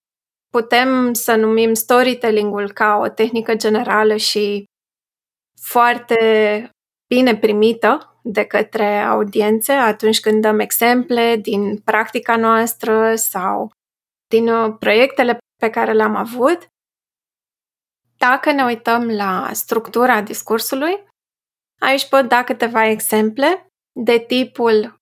putem 0.50 1.12
să 1.12 1.34
numim 1.36 1.74
storytelling-ul 1.74 2.72
ca 2.72 2.96
o 2.96 3.08
tehnică 3.08 3.54
generală 3.54 4.16
și 4.16 4.64
foarte 5.60 6.70
bine 7.14 7.36
primită 7.36 8.18
de 8.22 8.44
către 8.44 9.00
audiențe 9.00 9.72
atunci 9.72 10.20
când 10.20 10.42
dăm 10.42 10.58
exemple 10.58 11.36
din 11.36 11.78
practica 11.78 12.36
noastră 12.36 13.14
sau 13.14 13.70
din 14.28 14.48
uh, 14.48 14.76
proiectele 14.78 15.38
pe 15.60 15.70
care 15.70 15.92
le-am 15.92 16.14
avut. 16.14 16.66
Dacă 18.16 18.52
ne 18.52 18.64
uităm 18.64 19.10
la 19.10 19.50
structura 19.52 20.22
discursului, 20.22 21.04
aici 21.80 22.08
pot 22.08 22.28
da 22.28 22.44
câteva 22.44 22.86
exemple 22.86 23.66
de 23.92 24.18
tipul 24.18 24.97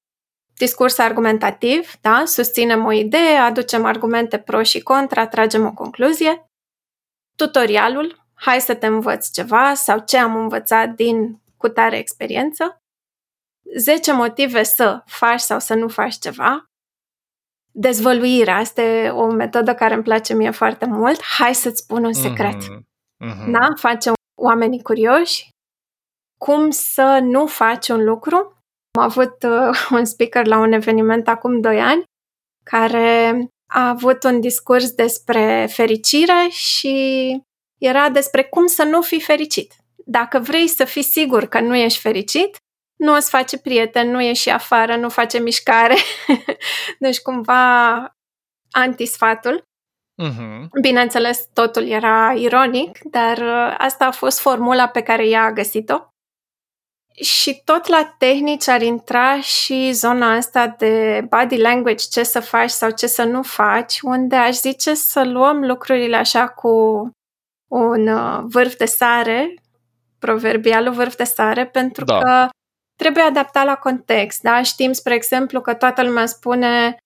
discurs 0.59 0.99
argumentativ, 0.99 1.93
da? 2.01 2.25
susținem 2.25 2.85
o 2.85 2.93
idee, 2.93 3.37
aducem 3.37 3.85
argumente 3.85 4.39
pro 4.39 4.63
și 4.63 4.81
contra, 4.81 5.27
tragem 5.27 5.67
o 5.67 5.73
concluzie. 5.73 6.47
Tutorialul, 7.37 8.25
hai 8.35 8.61
să 8.61 8.75
te 8.75 8.87
învăț 8.87 9.31
ceva 9.31 9.75
sau 9.75 9.99
ce 9.99 10.19
am 10.19 10.37
învățat 10.37 10.89
din 10.89 11.41
cutare 11.57 11.99
experiență. 11.99 12.81
10 13.77 14.13
motive 14.13 14.63
să 14.63 15.03
faci 15.07 15.41
sau 15.41 15.59
să 15.59 15.75
nu 15.75 15.89
faci 15.89 16.19
ceva. 16.19 16.65
Dezvăluirea, 17.73 18.57
asta 18.57 18.83
e 18.83 19.11
o 19.11 19.27
metodă 19.27 19.75
care 19.75 19.95
îmi 19.95 20.03
place 20.03 20.35
mie 20.35 20.51
foarte 20.51 20.87
mult. 20.87 21.23
Hai 21.23 21.55
să-ți 21.55 21.83
spun 21.83 22.05
un 22.05 22.13
secret. 22.13 22.63
Mm-hmm. 22.63 22.81
Mm-hmm. 23.25 23.51
Da? 23.51 23.69
Face 23.75 24.11
oamenii 24.39 24.83
curioși. 24.83 25.49
Cum 26.39 26.71
să 26.71 27.19
nu 27.23 27.47
faci 27.47 27.89
un 27.89 28.05
lucru 28.05 28.56
am 28.97 29.03
avut 29.03 29.43
uh, 29.43 29.87
un 29.91 30.05
speaker 30.05 30.47
la 30.47 30.59
un 30.59 30.73
eveniment 30.73 31.29
acum 31.29 31.61
2 31.61 31.81
ani 31.81 32.05
care 32.65 33.39
a 33.67 33.89
avut 33.89 34.23
un 34.23 34.41
discurs 34.41 34.91
despre 34.91 35.69
fericire 35.71 36.49
și 36.51 36.97
era 37.79 38.11
despre 38.11 38.45
cum 38.45 38.67
să 38.67 38.83
nu 38.83 39.03
fii 39.03 39.21
fericit. 39.21 39.73
Dacă 40.05 40.39
vrei 40.39 40.69
să 40.69 40.85
fii 40.85 41.03
sigur 41.03 41.45
că 41.45 41.61
nu 41.61 41.77
ești 41.77 42.01
fericit, 42.01 42.57
nu 42.97 43.15
îți 43.15 43.31
face 43.31 43.59
prieten, 43.59 44.11
nu 44.11 44.21
ieși 44.21 44.51
afară, 44.51 44.97
nu 44.97 45.09
face 45.09 45.39
mișcare. 45.39 45.97
deci 46.99 47.21
cumva 47.21 47.95
antisfatul. 48.71 49.63
Uh-huh. 50.23 50.81
Bineînțeles, 50.81 51.49
totul 51.53 51.87
era 51.89 52.33
ironic, 52.33 52.99
dar 53.05 53.39
uh, 53.39 53.75
asta 53.79 54.07
a 54.07 54.11
fost 54.11 54.41
formula 54.41 54.89
pe 54.89 55.03
care 55.03 55.29
ea 55.29 55.43
a 55.43 55.53
găsit-o. 55.53 56.16
Și 57.23 57.63
tot 57.65 57.87
la 57.87 58.15
tehnici 58.19 58.69
ar 58.69 58.83
intra 58.83 59.41
și 59.41 59.93
zona 59.93 60.35
asta 60.35 60.75
de 60.79 61.27
body 61.29 61.57
language, 61.61 62.05
ce 62.11 62.23
să 62.23 62.41
faci 62.41 62.71
sau 62.71 62.91
ce 62.91 63.07
să 63.07 63.25
nu 63.25 63.43
faci, 63.43 64.01
unde 64.01 64.37
aș 64.37 64.55
zice 64.55 64.95
să 64.95 65.25
luăm 65.25 65.65
lucrurile 65.65 66.17
așa 66.17 66.49
cu 66.49 66.71
un 67.71 68.09
uh, 68.09 68.43
vârf 68.43 68.77
de 68.77 68.85
sare, 68.85 69.55
proverbialul 70.19 70.93
vârf 70.93 71.17
de 71.17 71.25
sare, 71.25 71.67
pentru 71.67 72.05
da. 72.05 72.19
că 72.19 72.49
trebuie 72.97 73.25
adaptat 73.25 73.65
la 73.65 73.77
context. 73.77 74.43
Da? 74.43 74.63
Știm, 74.63 74.93
spre 74.93 75.15
exemplu, 75.15 75.61
că 75.61 75.75
toată 75.75 76.03
lumea 76.03 76.27
spune 76.27 76.97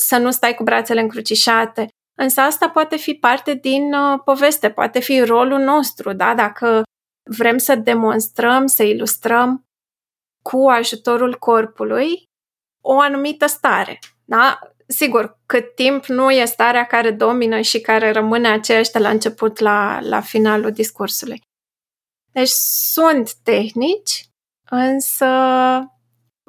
să 0.00 0.18
nu 0.18 0.30
stai 0.30 0.54
cu 0.54 0.62
brațele 0.62 1.00
încrucișate. 1.00 1.88
Însă 2.18 2.40
asta 2.40 2.68
poate 2.68 2.96
fi 2.96 3.14
parte 3.14 3.54
din 3.54 3.94
uh, 3.94 4.20
poveste, 4.24 4.70
poate 4.70 5.00
fi 5.00 5.20
rolul 5.20 5.58
nostru, 5.58 6.12
da? 6.12 6.34
Dacă 6.34 6.82
Vrem 7.30 7.58
să 7.58 7.74
demonstrăm, 7.74 8.66
să 8.66 8.82
ilustrăm 8.82 9.64
cu 10.42 10.68
ajutorul 10.68 11.38
corpului 11.38 12.28
o 12.84 13.00
anumită 13.00 13.46
stare. 13.46 13.98
Da? 14.24 14.58
Sigur, 14.86 15.38
cât 15.46 15.74
timp 15.74 16.04
nu 16.04 16.30
e 16.30 16.44
starea 16.44 16.86
care 16.86 17.10
domină 17.10 17.60
și 17.60 17.80
care 17.80 18.10
rămâne 18.10 18.48
aceeași 18.48 18.90
de 18.90 18.98
la 18.98 19.08
început 19.08 19.58
la, 19.58 20.00
la 20.00 20.20
finalul 20.20 20.72
discursului. 20.72 21.40
Deci 22.32 22.48
sunt 22.92 23.34
tehnici, 23.34 24.28
însă 24.70 25.26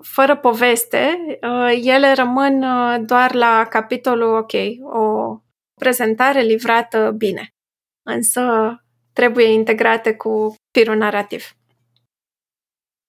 fără 0.01 0.38
poveste, 0.38 1.17
uh, 1.41 1.79
ele 1.83 2.13
rămân 2.13 2.63
uh, 2.63 2.99
doar 3.05 3.33
la 3.33 3.65
capitolul, 3.69 4.35
ok, 4.35 4.51
o 4.93 5.38
prezentare 5.79 6.41
livrată 6.41 7.11
bine. 7.17 7.49
Însă 8.05 8.41
trebuie 9.15 9.51
integrate 9.51 10.13
cu 10.13 10.56
firul 10.71 10.97
narrativ. 10.97 11.56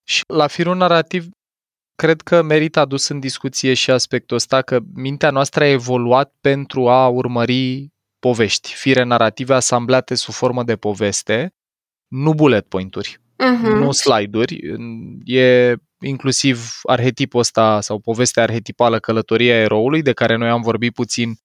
Și 0.03 0.23
la 0.27 0.47
firul 0.47 0.75
narrativ, 0.75 1.29
cred 1.95 2.21
că 2.21 2.41
merită 2.41 2.79
adus 2.79 3.07
în 3.07 3.19
discuție 3.19 3.73
și 3.73 3.91
aspectul 3.91 4.35
ăsta 4.35 4.61
că 4.61 4.79
mintea 4.93 5.29
noastră 5.29 5.63
a 5.63 5.67
evoluat 5.67 6.33
pentru 6.41 6.89
a 6.89 7.07
urmări 7.07 7.89
povești, 8.19 8.73
fire 8.73 9.03
narrative 9.03 9.53
asamblate 9.53 10.15
sub 10.15 10.33
formă 10.33 10.63
de 10.63 10.75
poveste, 10.75 11.53
nu 12.07 12.33
bullet 12.33 12.67
point-uri, 12.67 13.17
uh-huh. 13.19 13.73
nu 13.73 13.91
slide-uri. 13.91 14.59
E 15.23 15.75
inclusiv 15.99 16.79
arhetipul 16.83 17.39
ăsta 17.39 17.81
sau 17.81 17.99
povestea 17.99 18.43
arhetipală 18.43 18.99
Călătoria 18.99 19.55
eroului, 19.55 20.01
de 20.01 20.13
care 20.13 20.35
noi 20.35 20.49
am 20.49 20.61
vorbit 20.61 20.93
puțin 20.93 21.35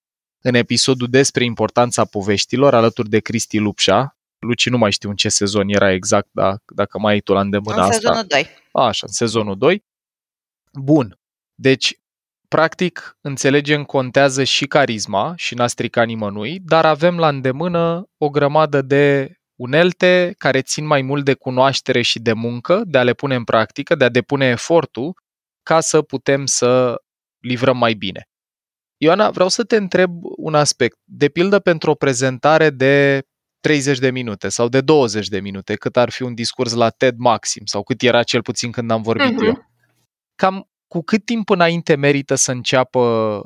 în 0.42 0.54
episodul 0.54 1.08
despre 1.08 1.44
importanța 1.44 2.04
poveștilor, 2.04 2.74
alături 2.74 3.08
de 3.08 3.20
Cristi 3.20 3.58
Lupșa, 3.58 4.16
Luci, 4.46 4.68
nu 4.68 4.78
mai 4.78 4.92
știu 4.92 5.08
în 5.08 5.16
ce 5.16 5.28
sezon 5.28 5.68
era 5.68 5.92
exact, 5.92 6.28
da, 6.30 6.56
dacă 6.74 6.98
mai 6.98 7.12
ai 7.12 7.20
tu 7.20 7.32
la 7.32 7.40
îndemână 7.40 7.76
în 7.76 7.82
asta. 7.82 7.94
În 7.94 8.00
sezonul 8.00 8.26
2. 8.28 8.48
A, 8.72 8.86
așa, 8.86 9.06
în 9.06 9.12
sezonul 9.12 9.58
2. 9.58 9.84
Bun. 10.72 11.18
Deci, 11.54 11.94
practic, 12.48 13.16
înțelegem, 13.20 13.84
contează 13.84 14.44
și 14.44 14.66
carisma 14.66 15.32
și 15.36 15.54
n-a 15.54 15.66
stricat 15.66 16.06
nimănui, 16.06 16.58
dar 16.60 16.86
avem 16.86 17.18
la 17.18 17.28
îndemână 17.28 18.04
o 18.16 18.30
grămadă 18.30 18.82
de 18.82 19.34
unelte 19.60 20.34
care 20.38 20.62
țin 20.62 20.86
mai 20.86 21.02
mult 21.02 21.24
de 21.24 21.34
cunoaștere 21.34 22.02
și 22.02 22.18
de 22.18 22.32
muncă, 22.32 22.82
de 22.84 22.98
a 22.98 23.02
le 23.02 23.12
pune 23.12 23.34
în 23.34 23.44
practică, 23.44 23.94
de 23.94 24.04
a 24.04 24.08
depune 24.08 24.46
efortul 24.46 25.14
ca 25.62 25.80
să 25.80 26.02
putem 26.02 26.46
să 26.46 27.02
livrăm 27.38 27.76
mai 27.76 27.94
bine. 27.94 28.26
Ioana, 28.96 29.30
vreau 29.30 29.48
să 29.48 29.64
te 29.64 29.76
întreb 29.76 30.10
un 30.22 30.54
aspect. 30.54 30.96
De 31.04 31.28
pildă, 31.28 31.58
pentru 31.58 31.90
o 31.90 31.94
prezentare 31.94 32.70
de 32.70 33.22
30 33.62 33.98
de 33.98 34.10
minute 34.10 34.48
sau 34.48 34.68
de 34.68 34.80
20 34.80 35.28
de 35.28 35.40
minute, 35.40 35.74
cât 35.74 35.96
ar 35.96 36.10
fi 36.10 36.22
un 36.22 36.34
discurs 36.34 36.72
la 36.72 36.90
TED 36.90 37.14
maxim 37.16 37.64
sau 37.64 37.82
cât 37.82 38.02
era 38.02 38.22
cel 38.22 38.42
puțin 38.42 38.70
când 38.70 38.90
am 38.90 39.02
vorbit 39.02 39.42
uh-huh. 39.42 39.46
eu. 39.46 39.70
Cam 40.34 40.70
cu 40.86 41.02
cât 41.02 41.24
timp 41.24 41.50
înainte 41.50 41.94
merită 41.94 42.34
să 42.34 42.50
înceapă 42.50 43.42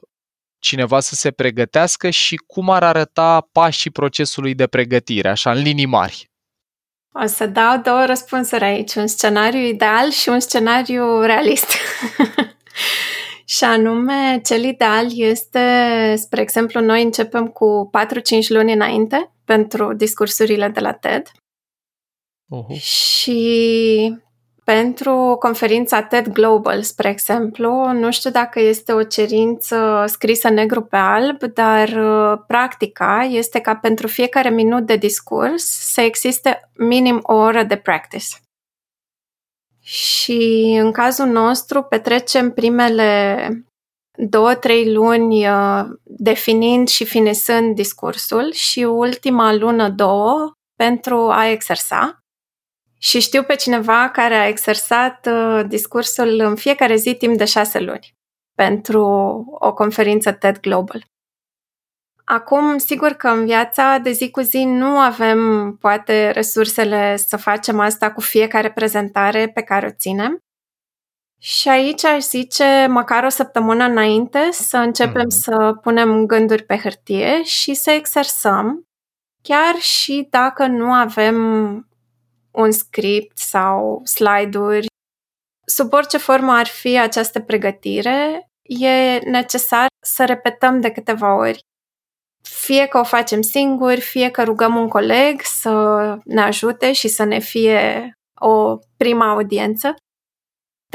cineva 0.58 1.00
să 1.00 1.14
se 1.14 1.30
pregătească 1.30 2.10
și 2.10 2.36
cum 2.36 2.70
ar 2.70 2.82
arăta 2.82 3.48
pașii 3.52 3.90
procesului 3.90 4.54
de 4.54 4.66
pregătire, 4.66 5.28
așa, 5.28 5.50
în 5.50 5.62
linii 5.62 5.86
mari? 5.86 6.30
O 7.22 7.26
să 7.26 7.46
dau 7.46 7.80
două 7.80 8.04
răspunsuri 8.04 8.64
aici, 8.64 8.94
un 8.94 9.06
scenariu 9.06 9.60
ideal 9.60 10.10
și 10.10 10.28
un 10.28 10.40
scenariu 10.40 11.20
realist. 11.20 11.66
și 13.54 13.64
anume, 13.64 14.40
cel 14.44 14.64
ideal 14.64 15.06
este, 15.10 16.14
spre 16.16 16.40
exemplu, 16.40 16.80
noi 16.80 17.02
începem 17.02 17.46
cu 17.46 17.90
4-5 18.44 18.48
luni 18.48 18.72
înainte 18.72 19.35
pentru 19.46 19.92
discursurile 19.92 20.68
de 20.68 20.80
la 20.80 20.92
TED. 20.92 21.30
Uh-huh. 21.30 22.80
Și 22.80 24.16
pentru 24.64 25.36
conferința 25.38 26.02
TED 26.02 26.28
Global, 26.28 26.82
spre 26.82 27.08
exemplu, 27.08 27.92
nu 27.92 28.10
știu 28.10 28.30
dacă 28.30 28.60
este 28.60 28.92
o 28.92 29.02
cerință 29.02 30.04
scrisă 30.06 30.48
negru 30.48 30.82
pe 30.82 30.96
alb, 30.96 31.42
dar 31.42 31.88
uh, 31.88 32.38
practica 32.46 33.28
este 33.30 33.60
ca 33.60 33.76
pentru 33.76 34.06
fiecare 34.06 34.50
minut 34.50 34.86
de 34.86 34.96
discurs 34.96 35.64
să 35.92 36.00
existe 36.00 36.70
minim 36.74 37.20
o 37.22 37.34
oră 37.34 37.62
de 37.62 37.76
practice. 37.76 38.36
Și 39.80 40.38
în 40.80 40.92
cazul 40.92 41.26
nostru 41.26 41.82
petrecem 41.82 42.50
primele 42.50 43.48
două, 44.16 44.54
trei 44.54 44.92
luni 44.92 45.48
uh, 45.48 45.84
definind 46.02 46.88
și 46.88 47.04
finisând 47.04 47.74
discursul 47.74 48.52
și 48.52 48.80
ultima 48.82 49.54
lună, 49.54 49.88
două, 49.88 50.52
pentru 50.76 51.30
a 51.30 51.46
exersa. 51.46 52.18
Și 52.98 53.20
știu 53.20 53.42
pe 53.42 53.54
cineva 53.54 54.10
care 54.10 54.34
a 54.34 54.48
exersat 54.48 55.28
uh, 55.30 55.64
discursul 55.68 56.40
în 56.40 56.54
fiecare 56.54 56.96
zi 56.96 57.14
timp 57.14 57.36
de 57.36 57.44
șase 57.44 57.78
luni 57.80 58.14
pentru 58.54 59.04
o 59.58 59.72
conferință 59.74 60.32
TED 60.32 60.60
Global. 60.60 61.04
Acum, 62.24 62.78
sigur 62.78 63.10
că 63.12 63.28
în 63.28 63.44
viața 63.44 63.98
de 63.98 64.10
zi 64.10 64.30
cu 64.30 64.40
zi 64.40 64.64
nu 64.64 64.98
avem 64.98 65.72
poate 65.80 66.30
resursele 66.30 67.16
să 67.16 67.36
facem 67.36 67.80
asta 67.80 68.12
cu 68.12 68.20
fiecare 68.20 68.72
prezentare 68.72 69.48
pe 69.48 69.62
care 69.62 69.86
o 69.86 69.90
ținem, 69.90 70.38
Și 71.38 71.68
aici 71.68 72.04
aș 72.04 72.22
zice 72.22 72.86
măcar 72.88 73.24
o 73.24 73.28
săptămână 73.28 73.84
înainte 73.84 74.48
să 74.50 74.76
începem 74.76 75.22
mm. 75.22 75.28
să 75.28 75.78
punem 75.82 76.26
gânduri 76.26 76.64
pe 76.64 76.76
hârtie 76.76 77.42
și 77.42 77.74
să 77.74 77.90
exersăm, 77.90 78.82
chiar 79.42 79.74
și 79.74 80.26
dacă 80.30 80.66
nu 80.66 80.92
avem 80.92 81.36
un 82.50 82.70
script 82.70 83.38
sau 83.38 84.00
slide-uri. 84.04 84.86
Sub 85.66 85.92
orice 85.92 86.18
formă 86.18 86.52
ar 86.52 86.66
fi 86.66 86.98
această 86.98 87.40
pregătire, 87.40 88.48
e 88.62 89.18
necesar 89.18 89.86
să 90.04 90.24
repetăm 90.24 90.80
de 90.80 90.90
câteva 90.90 91.36
ori. 91.36 91.58
Fie 92.42 92.86
că 92.86 92.98
o 92.98 93.04
facem 93.04 93.42
singuri, 93.42 94.00
fie 94.00 94.30
că 94.30 94.42
rugăm 94.42 94.76
un 94.76 94.88
coleg 94.88 95.40
să 95.40 96.16
ne 96.24 96.40
ajute 96.40 96.92
și 96.92 97.08
să 97.08 97.24
ne 97.24 97.38
fie 97.38 98.12
o 98.40 98.78
prima 98.96 99.30
audiență. 99.30 99.94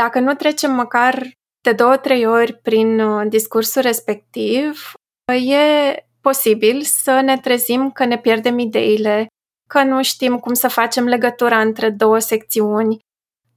Dacă 0.02 0.20
nu 0.20 0.34
trecem 0.34 0.72
măcar 0.72 1.32
de 1.64 1.72
două, 1.72 1.98
trei 1.98 2.26
ori 2.26 2.54
prin 2.54 3.00
uh, 3.00 3.28
discursul 3.30 3.82
respectiv, 3.82 4.92
e 5.34 5.96
posibil 6.22 6.82
să 6.82 7.20
ne 7.20 7.38
trezim 7.38 7.92
că 7.92 8.06
ne 8.06 8.18
pierdem 8.18 8.60
ideile, 8.60 9.28
că 9.70 9.84
nu 9.84 10.04
știm 10.04 10.40
cum 10.40 10.54
să 10.54 10.68
facem 10.68 11.06
legătura 11.06 11.62
între 11.62 11.90
două 11.90 12.20
secțiuni. 12.20 13.00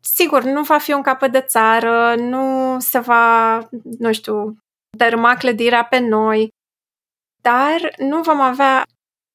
Sigur, 0.01 0.43
nu 0.43 0.63
va 0.63 0.79
fi 0.79 0.93
un 0.93 1.03
capăt 1.03 1.33
de 1.33 1.41
țară, 1.41 2.15
nu 2.15 2.77
se 2.81 2.99
va, 2.99 3.59
nu 3.99 4.13
știu, 4.13 4.57
dărâma 4.97 5.37
clădirea 5.37 5.85
pe 5.85 5.99
noi, 5.99 6.49
dar 7.43 7.95
nu 7.99 8.21
vom 8.21 8.41
avea 8.41 8.83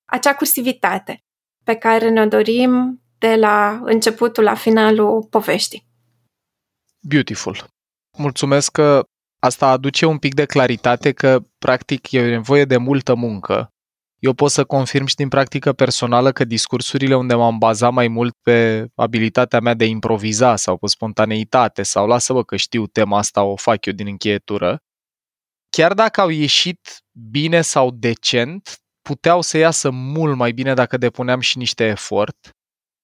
acea 0.05 0.35
cursivitate 0.35 1.17
pe 1.63 1.75
care 1.75 2.09
ne 2.09 2.27
dorim 2.27 3.01
de 3.17 3.35
la 3.35 3.79
începutul 3.83 4.43
la 4.43 4.53
finalul 4.53 5.27
poveștii. 5.29 5.87
Beautiful. 6.99 7.67
Mulțumesc 8.17 8.71
că 8.71 9.03
asta 9.39 9.67
aduce 9.67 10.05
un 10.05 10.17
pic 10.17 10.33
de 10.33 10.45
claritate 10.45 11.11
că 11.11 11.39
practic 11.57 12.11
e 12.11 12.29
nevoie 12.29 12.65
de 12.65 12.77
multă 12.77 13.15
muncă. 13.15 13.73
Eu 14.19 14.33
pot 14.33 14.51
să 14.51 14.63
confirm 14.65 15.05
și 15.05 15.15
din 15.15 15.27
practică 15.27 15.73
personală 15.73 16.31
că 16.31 16.43
discursurile 16.43 17.15
unde 17.15 17.35
m-am 17.35 17.57
bazat 17.57 17.91
mai 17.91 18.07
mult 18.07 18.35
pe 18.41 18.87
abilitatea 18.95 19.59
mea 19.59 19.73
de 19.73 19.83
a 19.83 19.87
improviza 19.87 20.55
sau 20.55 20.77
pe 20.77 20.87
spontaneitate 20.87 21.83
sau 21.83 22.07
lasă-vă 22.07 22.43
că 22.43 22.55
știu 22.55 22.87
tema 22.87 23.17
asta, 23.17 23.43
o 23.43 23.55
fac 23.55 23.85
eu 23.85 23.93
din 23.93 24.07
încheietură, 24.07 24.77
chiar 25.69 25.93
dacă 25.93 26.21
au 26.21 26.29
ieșit 26.29 26.79
bine 27.29 27.61
sau 27.61 27.91
decent, 27.91 28.77
puteau 29.01 29.41
să 29.41 29.57
iasă 29.57 29.89
mult 29.89 30.35
mai 30.35 30.51
bine 30.51 30.73
dacă 30.73 30.97
depuneam 30.97 31.39
și 31.39 31.57
niște 31.57 31.83
efort 31.83 32.49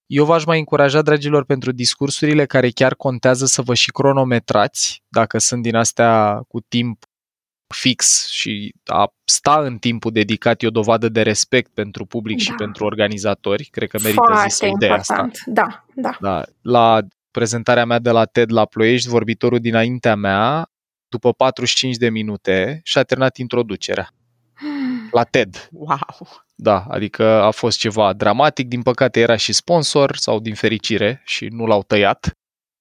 eu 0.06 0.24
v-aș 0.24 0.44
mai 0.44 0.58
încuraja, 0.58 1.02
dragilor, 1.02 1.44
pentru 1.44 1.72
discursurile 1.72 2.46
care 2.46 2.70
chiar 2.70 2.94
contează 2.94 3.46
să 3.46 3.62
vă 3.62 3.74
și 3.74 3.90
cronometrați, 3.90 5.02
dacă 5.08 5.38
sunt 5.38 5.62
din 5.62 5.74
astea 5.74 6.40
cu 6.48 6.60
timp 6.60 7.04
fix 7.74 8.28
și 8.28 8.74
a 8.84 9.12
sta 9.24 9.60
în 9.60 9.78
timpul 9.78 10.12
dedicat 10.12 10.62
e 10.62 10.66
o 10.66 10.70
dovadă 10.70 11.08
de 11.08 11.22
respect 11.22 11.74
pentru 11.74 12.04
public 12.04 12.36
da. 12.36 12.42
și 12.42 12.52
pentru 12.52 12.84
organizatori. 12.84 13.64
Cred 13.64 13.88
că 13.88 13.98
merită 14.02 14.22
Foarte 14.26 14.48
zis 14.48 14.60
ideea 14.60 14.94
asta. 14.94 15.30
Da, 15.44 15.84
da. 15.94 16.16
da. 16.20 16.44
La 16.62 17.00
prezentarea 17.30 17.84
mea 17.84 17.98
de 17.98 18.10
la 18.10 18.24
TED 18.24 18.52
la 18.52 18.64
Ploiești, 18.64 19.08
vorbitorul 19.08 19.58
dinaintea 19.58 20.14
mea, 20.14 20.70
după 21.08 21.32
45 21.32 21.96
de 21.96 22.08
minute, 22.08 22.80
și-a 22.84 23.02
terminat 23.02 23.36
introducerea 23.36 24.10
la 25.10 25.24
TED. 25.24 25.68
Wow! 25.72 26.45
Da, 26.58 26.84
adică 26.88 27.24
a 27.24 27.50
fost 27.50 27.78
ceva 27.78 28.12
dramatic, 28.12 28.68
din 28.68 28.82
păcate 28.82 29.20
era 29.20 29.36
și 29.36 29.52
sponsor 29.52 30.16
sau 30.16 30.40
din 30.40 30.54
fericire 30.54 31.22
și 31.24 31.46
nu 31.46 31.66
l-au 31.66 31.82
tăiat. 31.82 32.30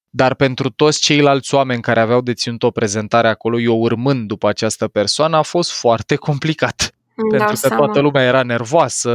Dar 0.10 0.34
pentru 0.34 0.70
toți 0.70 1.02
ceilalți 1.02 1.54
oameni 1.54 1.82
care 1.82 2.00
aveau 2.00 2.22
deținut 2.22 2.64
o 2.64 2.72
prezentare 2.72 3.28
acolo, 3.28 3.60
eu 3.60 3.82
urmând 3.82 4.28
după 4.28 4.48
această 4.48 4.88
persoană, 4.88 5.38
a 5.38 5.42
fost 5.42 5.72
foarte 5.72 6.16
complicat. 6.28 6.96
Da, 7.16 7.28
pentru 7.30 7.48
că 7.48 7.56
seama. 7.56 7.76
toată 7.76 8.00
lumea 8.00 8.24
era 8.24 8.44
nervoasă, 8.44 9.12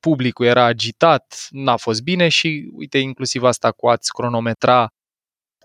publicul 0.00 0.46
era 0.46 0.64
agitat, 0.64 1.46
n-a 1.50 1.76
fost 1.76 2.02
bine 2.02 2.28
și 2.28 2.70
uite, 2.72 2.98
inclusiv 2.98 3.42
asta 3.42 3.72
cu 3.72 3.88
ați 3.88 4.12
cronometra 4.12 4.88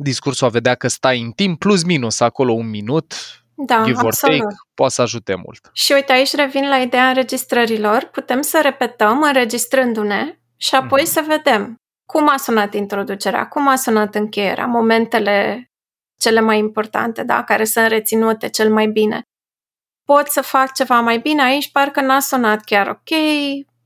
discursul, 0.02 0.48
a 0.48 0.50
vedea 0.50 0.76
că 0.76 0.88
stai 0.88 1.22
în 1.22 1.32
timp, 1.32 1.60
plus 1.60 1.84
minus 1.84 2.20
acolo 2.20 2.52
un 2.52 2.70
minut, 2.70 3.14
da, 3.56 3.84
give 3.84 4.04
or 4.04 4.14
take, 4.14 4.46
poate 4.74 4.94
să 4.94 5.02
ajute 5.02 5.36
mult. 5.36 5.70
Și 5.74 5.92
uite, 5.94 6.12
aici 6.12 6.34
revin 6.34 6.70
la 6.70 6.78
ideea 6.78 7.08
înregistrărilor. 7.08 8.04
Putem 8.04 8.42
să 8.42 8.60
repetăm 8.64 9.22
înregistrându-ne 9.22 10.40
și 10.58 10.76
apoi 10.76 11.02
mm-hmm. 11.02 11.12
să 11.12 11.24
vedem 11.28 11.76
cum 12.06 12.30
a 12.30 12.38
sunat 12.38 12.74
introducerea, 12.74 13.48
cum 13.48 13.68
a 13.68 13.76
sunat 13.76 14.16
încheierea, 14.16 14.66
momentele 14.66 15.66
cele 16.20 16.40
mai 16.40 16.58
importante, 16.58 17.24
da, 17.24 17.44
care 17.44 17.64
sunt 17.64 17.88
reținute 17.88 18.50
cel 18.50 18.74
mai 18.74 18.88
bine. 18.88 19.22
Pot 20.06 20.28
să 20.28 20.42
fac 20.42 20.74
ceva 20.74 21.00
mai 21.00 21.20
bine 21.20 21.44
aici, 21.44 21.72
parcă 21.72 22.02
n-a 22.02 22.20
sunat 22.20 22.64
chiar 22.64 22.88
ok, 22.88 23.18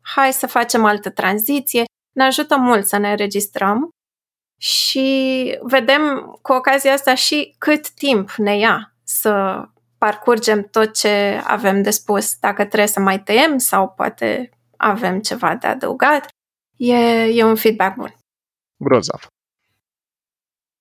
hai 0.01 0.33
să 0.33 0.47
facem 0.47 0.85
altă 0.85 1.09
tranziție. 1.09 1.83
Ne 2.15 2.23
ajută 2.23 2.57
mult 2.57 2.85
să 2.85 2.97
ne 2.97 3.09
înregistrăm 3.11 3.89
și 4.59 5.57
vedem 5.61 6.37
cu 6.41 6.53
ocazia 6.53 6.93
asta 6.93 7.15
și 7.15 7.55
cât 7.57 7.89
timp 7.89 8.31
ne 8.31 8.57
ia 8.57 8.94
să 9.19 9.63
parcurgem 9.97 10.67
tot 10.71 10.93
ce 10.93 11.41
avem 11.43 11.81
de 11.81 11.89
spus. 11.89 12.35
Dacă 12.39 12.65
trebuie 12.65 12.87
să 12.87 12.99
mai 12.99 13.19
tăiem 13.23 13.57
sau 13.57 13.89
poate 13.89 14.49
avem 14.77 15.19
ceva 15.19 15.55
de 15.55 15.67
adăugat, 15.67 16.27
e, 16.77 16.95
e 17.23 17.43
un 17.43 17.55
feedback 17.55 17.95
bun. 17.95 18.15
Grozav. 18.77 19.27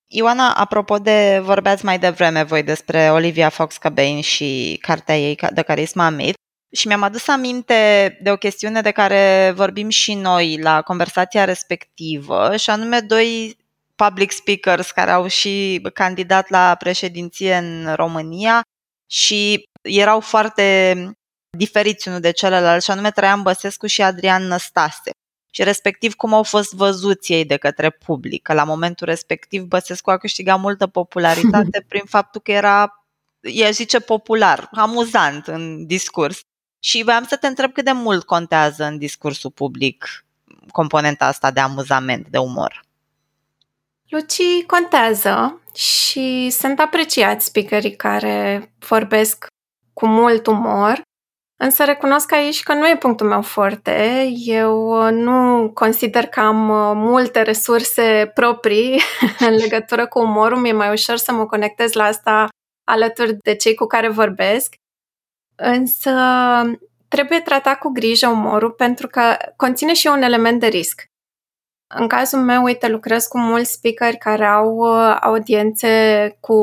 Ioana, 0.06 0.52
apropo 0.54 0.98
de, 0.98 1.40
vorbeați 1.42 1.84
mai 1.84 1.98
devreme 1.98 2.42
voi 2.42 2.62
despre 2.62 3.10
Olivia 3.10 3.48
Fox-Cabane 3.48 4.20
și 4.20 4.78
cartea 4.82 5.18
ei 5.18 5.38
de 5.52 5.62
Carisma 5.62 6.08
Myth 6.08 6.38
și 6.74 6.86
mi-am 6.86 7.02
adus 7.02 7.28
aminte 7.28 7.74
de 8.22 8.30
o 8.30 8.36
chestiune 8.36 8.80
de 8.80 8.90
care 8.90 9.52
vorbim 9.56 9.88
și 9.88 10.14
noi 10.14 10.58
la 10.62 10.82
conversația 10.82 11.44
respectivă 11.44 12.56
și 12.56 12.70
anume 12.70 13.00
doi 13.00 13.56
public 13.96 14.30
speakers 14.30 14.90
care 14.90 15.10
au 15.10 15.26
și 15.26 15.86
candidat 15.94 16.48
la 16.48 16.74
președinție 16.74 17.56
în 17.56 17.94
România 17.94 18.62
și 19.10 19.68
erau 19.82 20.20
foarte 20.20 20.94
diferiți 21.56 22.08
unul 22.08 22.20
de 22.20 22.30
celălalt, 22.30 22.82
și 22.82 22.90
anume 22.90 23.10
Traian 23.10 23.42
Băsescu 23.42 23.86
și 23.86 24.02
Adrian 24.02 24.42
Năstase. 24.42 25.10
Și 25.50 25.62
respectiv 25.62 26.14
cum 26.14 26.34
au 26.34 26.42
fost 26.42 26.72
văzuți 26.72 27.32
ei 27.32 27.44
de 27.44 27.56
către 27.56 27.90
public. 27.90 28.42
Că 28.42 28.52
la 28.52 28.64
momentul 28.64 29.06
respectiv 29.06 29.62
Băsescu 29.62 30.10
a 30.10 30.16
câștigat 30.16 30.60
multă 30.60 30.86
popularitate 30.86 31.84
prin 31.88 32.04
faptul 32.04 32.40
că 32.40 32.52
era, 32.52 33.04
e 33.40 33.70
zice, 33.70 33.98
popular, 34.00 34.68
amuzant 34.72 35.46
în 35.46 35.86
discurs. 35.86 36.40
Și 36.78 37.02
voiam 37.02 37.24
să 37.24 37.36
te 37.36 37.46
întreb 37.46 37.72
cât 37.72 37.84
de 37.84 37.92
mult 37.92 38.24
contează 38.24 38.84
în 38.84 38.98
discursul 38.98 39.50
public 39.50 40.24
componenta 40.72 41.26
asta 41.26 41.50
de 41.50 41.60
amuzament, 41.60 42.28
de 42.28 42.38
umor. 42.38 42.83
Luci 44.14 44.66
contează 44.66 45.62
și 45.74 46.50
sunt 46.50 46.80
apreciați 46.80 47.44
speakerii 47.44 47.96
care 47.96 48.72
vorbesc 48.88 49.46
cu 49.92 50.06
mult 50.06 50.46
umor, 50.46 51.00
însă 51.60 51.84
recunosc 51.84 52.32
aici 52.32 52.62
că 52.62 52.74
nu 52.74 52.88
e 52.88 52.96
punctul 52.96 53.26
meu 53.26 53.42
forte. 53.42 54.28
Eu 54.44 55.10
nu 55.10 55.70
consider 55.72 56.26
că 56.26 56.40
am 56.40 56.56
multe 56.96 57.42
resurse 57.42 58.30
proprii 58.34 59.00
în 59.48 59.54
legătură 59.54 60.06
cu 60.06 60.18
umorul. 60.18 60.58
Mi-e 60.58 60.72
mai 60.72 60.92
ușor 60.92 61.16
să 61.16 61.32
mă 61.32 61.46
conectez 61.46 61.92
la 61.92 62.04
asta 62.04 62.48
alături 62.84 63.36
de 63.42 63.54
cei 63.54 63.74
cu 63.74 63.86
care 63.86 64.08
vorbesc. 64.08 64.74
Însă 65.56 66.12
trebuie 67.08 67.40
tratat 67.40 67.78
cu 67.78 67.88
grijă 67.88 68.28
umorul 68.28 68.70
pentru 68.70 69.06
că 69.06 69.36
conține 69.56 69.94
și 69.94 70.06
un 70.06 70.22
element 70.22 70.60
de 70.60 70.66
risc. 70.66 71.12
În 71.94 72.08
cazul 72.08 72.40
meu, 72.40 72.62
uite, 72.62 72.88
lucrez 72.88 73.26
cu 73.26 73.38
mulți 73.38 73.72
speakeri 73.72 74.16
care 74.16 74.46
au 74.46 74.76
uh, 74.76 75.16
audiențe 75.20 76.36
cu 76.40 76.54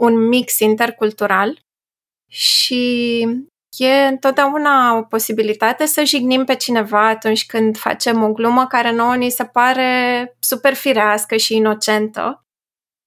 un 0.00 0.28
mix 0.28 0.58
intercultural 0.58 1.58
și 2.30 3.20
e 3.76 4.06
întotdeauna 4.06 4.96
o 4.96 5.02
posibilitate 5.02 5.86
să 5.86 6.04
jignim 6.04 6.44
pe 6.44 6.54
cineva 6.54 7.08
atunci 7.08 7.46
când 7.46 7.76
facem 7.76 8.22
o 8.22 8.32
glumă 8.32 8.66
care 8.66 8.92
nouă 8.92 9.16
ni 9.16 9.30
se 9.30 9.44
pare 9.44 10.36
super 10.38 10.74
firească 10.74 11.36
și 11.36 11.54
inocentă. 11.54 12.44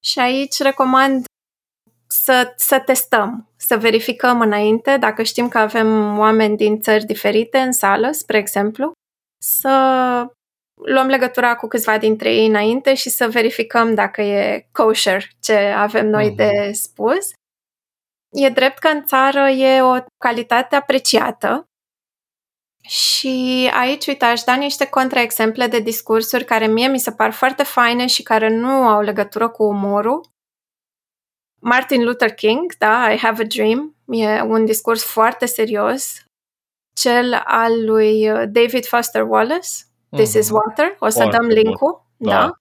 Și 0.03 0.19
aici 0.19 0.59
recomand 0.59 1.25
să, 2.07 2.53
să 2.55 2.80
testăm, 2.80 3.49
să 3.55 3.78
verificăm 3.78 4.41
înainte, 4.41 4.97
dacă 4.97 5.23
știm 5.23 5.47
că 5.47 5.57
avem 5.57 6.17
oameni 6.17 6.57
din 6.57 6.80
țări 6.80 7.05
diferite 7.05 7.57
în 7.57 7.71
sală, 7.71 8.11
spre 8.11 8.38
exemplu, 8.38 8.91
să 9.43 10.28
luăm 10.86 11.07
legătura 11.07 11.55
cu 11.55 11.67
câțiva 11.67 11.97
dintre 11.97 12.34
ei 12.34 12.47
înainte 12.47 12.93
și 12.93 13.09
să 13.09 13.28
verificăm 13.28 13.93
dacă 13.93 14.21
e 14.21 14.67
kosher 14.71 15.23
ce 15.39 15.55
avem 15.55 16.07
noi 16.07 16.32
mm-hmm. 16.32 16.36
de 16.36 16.71
spus. 16.73 17.32
E 18.32 18.49
drept 18.49 18.78
că 18.78 18.88
în 18.88 19.05
țară 19.05 19.47
e 19.49 19.82
o 19.82 19.97
calitate 20.17 20.75
apreciată 20.75 21.67
și 22.88 23.69
aici, 23.73 24.07
uite, 24.07 24.25
aș 24.25 24.41
da 24.41 24.55
niște 24.55 24.88
contraexemple 24.89 25.67
de 25.67 25.80
discursuri 25.80 26.45
care 26.45 26.67
mie 26.67 26.88
mi 26.88 26.99
se 26.99 27.11
par 27.11 27.32
foarte 27.32 27.63
faine 27.63 28.05
și 28.05 28.23
care 28.23 28.49
nu 28.49 28.69
au 28.69 29.01
legătură 29.01 29.49
cu 29.49 29.63
umorul. 29.63 30.25
Martin 31.61 32.03
Luther 32.03 32.34
King, 32.34 32.78
da, 32.78 33.11
I 33.11 33.17
Have 33.17 33.41
a 33.43 33.45
Dream, 33.45 33.95
e 34.05 34.41
un 34.41 34.65
discurs 34.65 35.03
foarte 35.03 35.45
serios. 35.45 36.23
Cel 36.93 37.34
al 37.45 37.86
lui 37.86 38.32
uh, 38.32 38.43
David 38.47 38.86
Foster 38.86 39.21
Wallace, 39.21 39.69
This 40.18 40.36
mm-hmm. 40.36 40.39
is 40.39 40.49
mhm. 40.49 40.55
Water, 40.55 40.95
o 40.99 41.09
să 41.09 41.20
foarte 41.20 41.38
dăm 41.38 41.47
link-ul, 41.47 42.05
da. 42.18 42.30
da. 42.30 42.51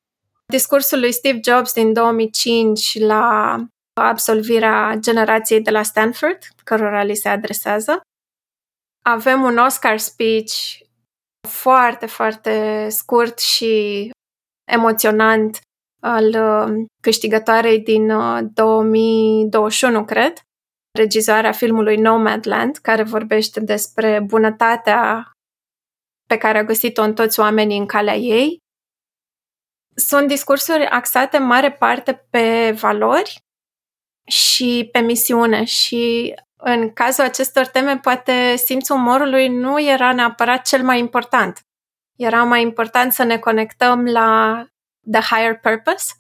Discursul 0.47 0.99
lui 0.99 1.13
Steve 1.13 1.41
Jobs 1.45 1.73
din 1.73 1.93
2005 1.93 2.99
la 2.99 3.57
absolvirea 4.01 4.95
generației 4.99 5.61
de 5.61 5.71
la 5.71 5.83
Stanford, 5.83 6.39
cărora 6.65 7.03
li 7.03 7.15
se 7.15 7.29
adresează. 7.29 8.01
Avem 9.05 9.43
un 9.43 9.57
Oscar 9.57 9.99
speech 9.99 10.53
foarte, 11.49 12.07
foarte 12.07 12.87
scurt 12.89 13.39
și 13.39 14.11
emoționant 14.73 15.61
al 16.03 16.25
uh, 16.25 16.85
câștigătoarei 17.03 17.81
din 17.81 18.07
2021, 18.55 19.99
uh, 19.99 20.05
cred, 20.05 20.33
regizoarea 20.99 21.53
filmului 21.53 21.97
Nomadland, 21.97 22.77
care 22.77 23.03
vorbește 23.03 23.61
despre 23.61 24.21
bunătatea 24.21 25.31
pe 26.27 26.37
care 26.37 26.59
a 26.59 26.65
găsit-o 26.65 27.03
în 27.03 27.15
toți 27.15 27.41
oamenii 27.41 27.79
în 27.79 27.87
calea 27.87 28.15
ei. 28.15 28.59
Sunt 29.95 30.29
discursuri 30.29 30.87
axate 30.87 31.37
în 31.37 31.47
mare 31.47 31.73
parte 31.73 32.27
pe 32.31 32.71
valori 32.81 33.45
și 34.27 34.89
pe 34.93 34.99
misiune 34.99 35.65
și 35.65 36.35
în 36.57 36.93
cazul 36.93 37.25
acestor 37.25 37.67
teme 37.67 37.99
poate 37.99 38.57
simțul 38.57 38.97
umorului 38.97 39.49
nu 39.49 39.81
era 39.81 40.13
neapărat 40.13 40.67
cel 40.67 40.83
mai 40.83 40.99
important. 40.99 41.61
Era 42.17 42.43
mai 42.43 42.63
important 42.63 43.13
să 43.13 43.23
ne 43.23 43.39
conectăm 43.39 44.05
la 44.05 44.63
the 45.11 45.21
higher 45.21 45.59
purpose. 45.59 46.13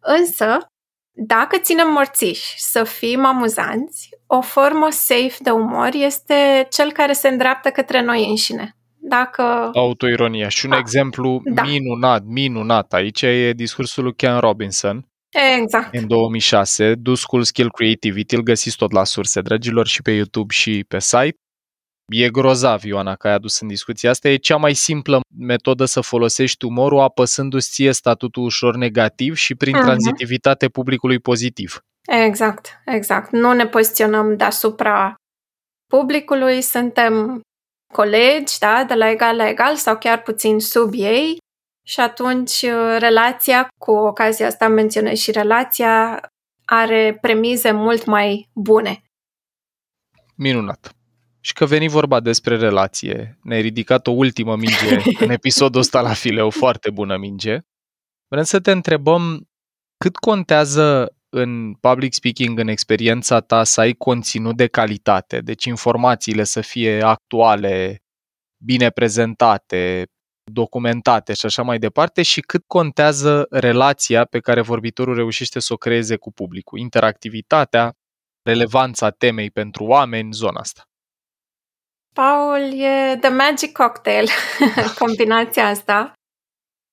Însă, 0.00 0.66
dacă 1.12 1.58
ținem 1.58 1.92
morțiși 1.92 2.60
să 2.60 2.84
fim 2.84 3.24
amuzanți, 3.24 4.08
o 4.26 4.40
formă 4.40 4.90
safe 4.90 5.36
de 5.38 5.50
umor 5.50 5.90
este 5.92 6.66
cel 6.70 6.92
care 6.92 7.12
se 7.12 7.28
îndreaptă 7.28 7.70
către 7.70 8.00
noi 8.00 8.28
înșine. 8.28 8.77
Dacă... 9.08 9.70
Autoironia. 9.74 10.48
Și 10.48 10.64
un 10.64 10.70
da. 10.70 10.78
exemplu 10.78 11.40
da. 11.44 11.62
minunat, 11.62 12.24
minunat 12.24 12.92
aici 12.92 13.22
e 13.22 13.52
discursul 13.52 14.04
lui 14.04 14.14
Ken 14.14 14.38
Robinson, 14.38 15.08
Exact. 15.60 15.94
În 15.94 16.06
2006, 16.06 16.94
Do 16.94 17.14
School 17.14 17.42
Skill 17.42 17.70
Creativity, 17.70 18.34
îl 18.34 18.42
găsiți 18.42 18.76
tot 18.76 18.92
la 18.92 19.04
surse, 19.04 19.40
dragilor, 19.40 19.86
și 19.86 20.02
pe 20.02 20.10
YouTube 20.10 20.54
și 20.54 20.84
pe 20.88 20.98
site. 20.98 21.36
E 22.08 22.30
grozav, 22.30 22.84
Ioana, 22.84 23.14
că 23.14 23.28
ai 23.28 23.34
adus 23.34 23.60
în 23.60 23.68
discuție 23.68 24.08
asta. 24.08 24.28
E 24.28 24.36
cea 24.36 24.56
mai 24.56 24.74
simplă 24.74 25.20
metodă 25.38 25.84
să 25.84 26.00
folosești 26.00 26.64
umorul 26.64 27.00
apăsându-ți 27.00 27.70
ție 27.70 27.92
statutul 27.92 28.44
ușor 28.44 28.76
negativ 28.76 29.34
și 29.34 29.54
prin 29.54 29.76
uh-huh. 29.76 29.82
tranzitivitate 29.82 30.68
publicului 30.68 31.18
pozitiv. 31.18 31.80
Exact, 32.26 32.82
exact. 32.86 33.30
Nu 33.30 33.52
ne 33.52 33.66
poziționăm 33.66 34.36
deasupra 34.36 35.14
publicului, 35.86 36.60
suntem 36.60 37.40
colegi, 37.92 38.58
da, 38.58 38.84
de 38.84 38.94
la 38.94 39.10
egal 39.10 39.36
la 39.36 39.48
egal 39.48 39.76
sau 39.76 39.98
chiar 39.98 40.22
puțin 40.22 40.58
sub 40.58 40.92
ei 40.94 41.36
și 41.86 42.00
atunci 42.00 42.62
uh, 42.62 42.96
relația, 42.98 43.68
cu 43.78 43.90
ocazia 43.90 44.46
asta 44.46 44.68
menționez 44.68 45.18
și 45.18 45.30
relația, 45.30 46.20
are 46.64 47.18
premize 47.20 47.70
mult 47.70 48.04
mai 48.04 48.48
bune. 48.54 49.02
Minunat. 50.34 50.92
Și 51.40 51.52
că 51.52 51.64
veni 51.64 51.88
vorba 51.88 52.20
despre 52.20 52.56
relație, 52.56 53.38
ne-ai 53.42 53.60
ridicat 53.60 54.06
o 54.06 54.10
ultimă 54.10 54.56
minge 54.56 55.00
în 55.24 55.30
episodul 55.30 55.80
ăsta 55.80 56.00
la 56.00 56.12
file, 56.12 56.42
o 56.42 56.50
foarte 56.50 56.90
bună 56.90 57.16
minge. 57.16 57.58
Vrem 58.28 58.44
să 58.44 58.60
te 58.60 58.70
întrebăm 58.70 59.48
cât 59.96 60.16
contează 60.16 61.16
în 61.28 61.74
public 61.74 62.12
speaking, 62.12 62.58
în 62.58 62.68
experiența 62.68 63.40
ta, 63.40 63.64
să 63.64 63.80
ai 63.80 63.92
conținut 63.92 64.56
de 64.56 64.66
calitate, 64.66 65.40
deci 65.40 65.64
informațiile 65.64 66.44
să 66.44 66.60
fie 66.60 67.02
actuale, 67.02 68.02
bine 68.64 68.90
prezentate, 68.90 70.06
documentate 70.52 71.34
și 71.34 71.46
așa 71.46 71.62
mai 71.62 71.78
departe 71.78 72.22
și 72.22 72.40
cât 72.40 72.64
contează 72.66 73.46
relația 73.50 74.24
pe 74.24 74.40
care 74.40 74.60
vorbitorul 74.60 75.14
reușește 75.14 75.60
să 75.60 75.72
o 75.72 75.76
creeze 75.76 76.16
cu 76.16 76.32
publicul, 76.32 76.78
interactivitatea, 76.78 77.92
relevanța 78.42 79.10
temei 79.10 79.50
pentru 79.50 79.84
oameni, 79.84 80.32
zona 80.32 80.60
asta. 80.60 80.82
Paul, 82.14 82.80
e 82.80 83.16
the 83.20 83.28
magic 83.28 83.72
cocktail, 83.72 84.28
combinația 84.98 85.66
asta. 85.68 86.12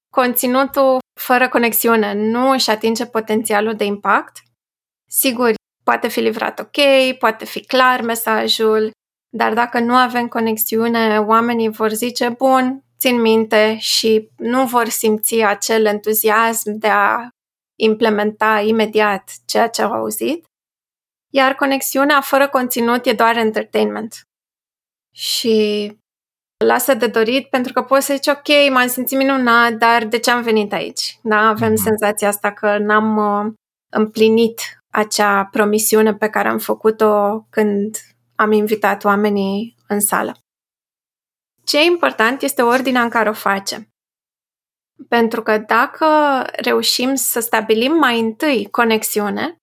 Conținutul 0.09 0.97
fără 1.19 1.49
conexiune 1.49 2.13
nu 2.13 2.49
își 2.49 2.69
atinge 2.69 3.05
potențialul 3.05 3.75
de 3.75 3.83
impact. 3.83 4.37
Sigur, 5.09 5.53
poate 5.83 6.07
fi 6.07 6.19
livrat 6.19 6.59
ok, 6.59 6.77
poate 7.19 7.45
fi 7.45 7.65
clar 7.65 8.01
mesajul, 8.01 8.91
dar 9.29 9.53
dacă 9.53 9.79
nu 9.79 9.95
avem 9.95 10.27
conexiune, 10.27 11.19
oamenii 11.19 11.69
vor 11.69 11.91
zice, 11.91 12.29
bun, 12.29 12.83
țin 12.99 13.21
minte 13.21 13.77
și 13.77 14.29
nu 14.37 14.65
vor 14.65 14.87
simți 14.87 15.41
acel 15.41 15.85
entuziasm 15.85 16.71
de 16.71 16.87
a 16.87 17.29
implementa 17.79 18.59
imediat 18.59 19.31
ceea 19.45 19.69
ce 19.69 19.81
au 19.81 19.91
auzit. 19.91 20.45
Iar 21.33 21.55
conexiunea 21.55 22.21
fără 22.21 22.49
conținut 22.49 23.05
e 23.05 23.13
doar 23.13 23.37
entertainment. 23.37 24.21
Și 25.13 25.87
lasă 26.65 26.93
de 26.93 27.07
dorit 27.07 27.49
pentru 27.49 27.73
că 27.73 27.81
poți 27.81 28.05
să 28.05 28.13
zici, 28.13 28.27
ok, 28.27 28.71
m-am 28.71 28.87
simțit 28.87 29.17
minunat, 29.17 29.73
dar 29.73 30.05
de 30.05 30.19
ce 30.19 30.31
am 30.31 30.41
venit 30.41 30.73
aici? 30.73 31.19
Da? 31.21 31.47
Avem 31.47 31.71
mm-hmm. 31.71 31.83
senzația 31.83 32.27
asta 32.27 32.53
că 32.53 32.77
n-am 32.77 33.17
uh, 33.17 33.53
împlinit 33.91 34.61
acea 34.93 35.45
promisiune 35.51 36.13
pe 36.13 36.29
care 36.29 36.47
am 36.47 36.57
făcut-o 36.57 37.45
când 37.49 37.97
am 38.35 38.51
invitat 38.51 39.03
oamenii 39.03 39.75
în 39.87 39.99
sală. 39.99 40.37
Ce 41.63 41.77
e 41.77 41.83
important 41.83 42.41
este 42.41 42.61
ordinea 42.61 43.01
în 43.01 43.09
care 43.09 43.29
o 43.29 43.33
facem. 43.33 43.87
Pentru 45.09 45.41
că 45.41 45.57
dacă 45.57 46.05
reușim 46.55 47.15
să 47.15 47.39
stabilim 47.39 47.91
mai 47.91 48.19
întâi 48.19 48.67
conexiune, 48.71 49.57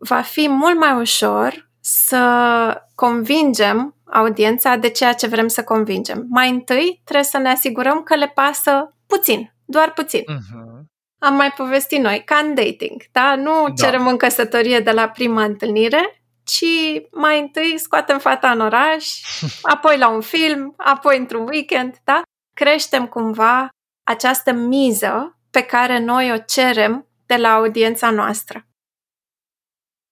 va 0.00 0.20
fi 0.20 0.48
mult 0.48 0.78
mai 0.78 1.00
ușor 1.00 1.70
să 1.80 2.82
convingem 2.94 3.97
audiența 4.12 4.76
de 4.76 4.88
ceea 4.88 5.12
ce 5.12 5.26
vrem 5.26 5.48
să 5.48 5.64
convingem. 5.64 6.26
Mai 6.28 6.50
întâi 6.50 7.00
trebuie 7.04 7.24
să 7.24 7.38
ne 7.38 7.48
asigurăm 7.48 8.02
că 8.02 8.14
le 8.14 8.28
pasă 8.34 8.94
puțin, 9.06 9.54
doar 9.64 9.92
puțin. 9.92 10.22
Uh-huh. 10.22 10.86
Am 11.18 11.34
mai 11.34 11.52
povestit 11.56 12.00
noi, 12.00 12.22
ca 12.24 12.36
în 12.36 12.54
dating, 12.54 13.02
da? 13.12 13.34
Nu 13.34 13.64
da. 13.68 13.84
cerem 13.84 14.06
în 14.06 14.16
căsătorie 14.16 14.80
de 14.80 14.90
la 14.90 15.08
prima 15.08 15.42
întâlnire, 15.42 16.22
ci 16.44 16.64
mai 17.10 17.40
întâi 17.40 17.78
scoatem 17.78 18.18
fata 18.18 18.50
în 18.50 18.60
oraș, 18.60 19.20
apoi 19.62 19.98
la 19.98 20.08
un 20.08 20.20
film, 20.20 20.74
apoi 20.76 21.18
într-un 21.18 21.46
weekend, 21.48 21.96
da? 22.04 22.22
Creștem 22.54 23.06
cumva 23.06 23.68
această 24.06 24.52
miză 24.52 25.38
pe 25.50 25.60
care 25.62 25.98
noi 25.98 26.32
o 26.32 26.36
cerem 26.36 27.06
de 27.26 27.36
la 27.36 27.54
audiența 27.54 28.10
noastră. 28.10 28.67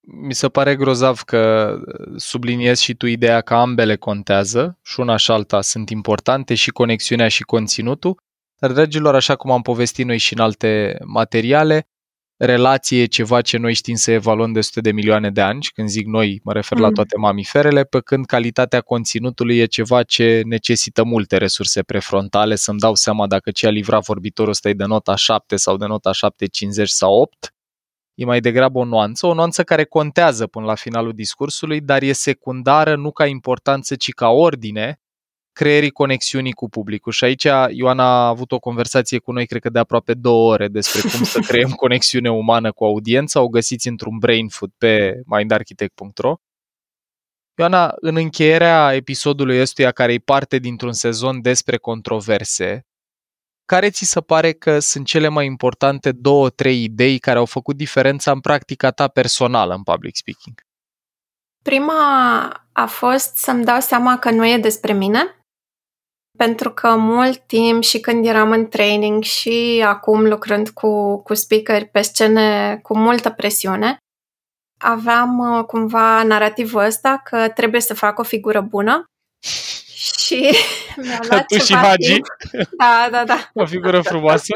Mi 0.09 0.33
se 0.33 0.49
pare 0.49 0.75
grozav 0.75 1.21
că 1.21 1.73
subliniezi 2.15 2.83
și 2.83 2.93
tu 2.93 3.05
ideea 3.05 3.41
că 3.41 3.53
ambele 3.53 3.95
contează 3.95 4.77
și 4.83 4.99
una 4.99 5.15
și 5.15 5.31
alta 5.31 5.61
sunt 5.61 5.89
importante 5.89 6.55
și 6.55 6.69
conexiunea 6.69 7.27
și 7.27 7.43
conținutul, 7.43 8.21
dar, 8.59 8.71
dragilor, 8.71 9.15
așa 9.15 9.35
cum 9.35 9.51
am 9.51 9.61
povestit 9.61 10.05
noi 10.05 10.17
și 10.17 10.33
în 10.33 10.39
alte 10.39 10.97
materiale, 11.05 11.87
relație 12.37 13.01
e 13.01 13.05
ceva 13.05 13.41
ce 13.41 13.57
noi 13.57 13.73
știm 13.73 13.95
să 13.95 14.11
evaluăm 14.11 14.51
de 14.51 14.61
sute 14.61 14.81
de 14.81 14.91
milioane 14.91 15.31
de 15.31 15.41
ani, 15.41 15.67
când 15.73 15.87
zic 15.87 16.05
noi, 16.05 16.39
mă 16.43 16.53
refer 16.53 16.77
mm. 16.77 16.83
la 16.83 16.91
toate 16.91 17.17
mamiferele, 17.17 17.83
pe 17.83 17.99
când 17.99 18.25
calitatea 18.25 18.81
conținutului 18.81 19.57
e 19.57 19.65
ceva 19.65 20.03
ce 20.03 20.41
necesită 20.45 21.03
multe 21.03 21.37
resurse 21.37 21.83
prefrontale, 21.83 22.55
să-mi 22.55 22.79
dau 22.79 22.95
seama 22.95 23.27
dacă 23.27 23.51
ce 23.51 23.67
a 23.67 23.69
livrat 23.69 24.03
vorbitorul 24.03 24.51
ăsta 24.51 24.69
e 24.69 24.73
de 24.73 24.85
nota 24.85 25.15
7 25.15 25.55
sau 25.55 25.77
de 25.77 25.85
nota 25.85 26.11
7,50 26.11 26.83
sau 26.83 27.13
8, 27.13 27.53
e 28.17 28.25
mai 28.25 28.39
degrabă 28.39 28.79
o 28.79 28.83
nuanță, 28.83 29.27
o 29.27 29.33
nuanță 29.33 29.63
care 29.63 29.83
contează 29.83 30.47
până 30.47 30.65
la 30.65 30.75
finalul 30.75 31.13
discursului, 31.13 31.81
dar 31.81 32.01
e 32.01 32.11
secundară 32.11 32.95
nu 32.95 33.11
ca 33.11 33.25
importanță, 33.25 33.95
ci 33.95 34.13
ca 34.13 34.27
ordine, 34.27 34.99
creierii 35.51 35.89
conexiunii 35.89 36.51
cu 36.51 36.69
publicul. 36.69 37.11
Și 37.11 37.23
aici 37.23 37.47
Ioana 37.69 38.03
a 38.03 38.27
avut 38.27 38.51
o 38.51 38.59
conversație 38.59 39.19
cu 39.19 39.31
noi, 39.31 39.45
cred 39.45 39.61
că 39.61 39.69
de 39.69 39.79
aproape 39.79 40.13
două 40.13 40.51
ore, 40.51 40.67
despre 40.67 41.01
cum 41.01 41.23
să 41.23 41.39
creăm 41.39 41.69
conexiune 41.83 42.31
umană 42.31 42.71
cu 42.71 42.85
audiența. 42.85 43.41
O 43.41 43.47
găsiți 43.47 43.87
într-un 43.87 44.17
brain 44.17 44.47
food 44.47 44.71
pe 44.77 45.21
mindarchitect.ro. 45.25 46.35
Ioana, 47.57 47.93
în 47.95 48.15
încheierea 48.15 48.93
episodului 48.93 49.61
ăstuia, 49.61 49.91
care 49.91 50.13
e 50.13 50.17
parte 50.17 50.57
dintr-un 50.57 50.93
sezon 50.93 51.41
despre 51.41 51.77
controverse, 51.77 52.86
care 53.67 53.89
ți 53.89 54.05
se 54.05 54.21
pare 54.21 54.51
că 54.51 54.79
sunt 54.79 55.05
cele 55.05 55.27
mai 55.27 55.45
importante 55.45 56.11
două, 56.11 56.49
trei 56.49 56.83
idei 56.83 57.19
care 57.19 57.37
au 57.37 57.45
făcut 57.45 57.75
diferența 57.75 58.31
în 58.31 58.39
practica 58.39 58.91
ta 58.91 59.07
personală 59.07 59.73
în 59.73 59.83
public 59.83 60.15
speaking? 60.15 60.61
Prima 61.63 62.01
a 62.71 62.85
fost 62.85 63.35
să-mi 63.35 63.63
dau 63.63 63.79
seama 63.79 64.19
că 64.19 64.31
nu 64.31 64.45
e 64.45 64.57
despre 64.57 64.93
mine, 64.93 65.37
pentru 66.37 66.71
că 66.71 66.95
mult 66.95 67.47
timp 67.47 67.83
și 67.83 67.99
când 67.99 68.25
eram 68.25 68.51
în 68.51 68.67
training 68.67 69.23
și 69.23 69.83
acum 69.85 70.27
lucrând 70.27 70.69
cu, 70.69 71.21
cu 71.21 71.33
speakeri 71.33 71.85
pe 71.85 72.01
scene 72.01 72.79
cu 72.83 72.97
multă 72.97 73.29
presiune, 73.29 73.97
aveam 74.77 75.37
uh, 75.37 75.65
cumva 75.65 76.23
narativul 76.23 76.81
ăsta 76.81 77.21
că 77.23 77.49
trebuie 77.49 77.81
să 77.81 77.93
fac 77.93 78.19
o 78.19 78.23
figură 78.23 78.61
bună 78.61 79.05
și 80.27 80.55
mi-a 81.03 81.19
luat 81.29 81.45
tu 81.45 81.57
ceva 81.57 81.81
și 81.81 81.87
Hagi? 81.87 82.11
timp. 82.11 82.25
Da, 82.77 83.07
da, 83.11 83.23
da. 83.25 83.49
O 83.53 83.65
figură 83.65 84.01
frumoasă. 84.01 84.53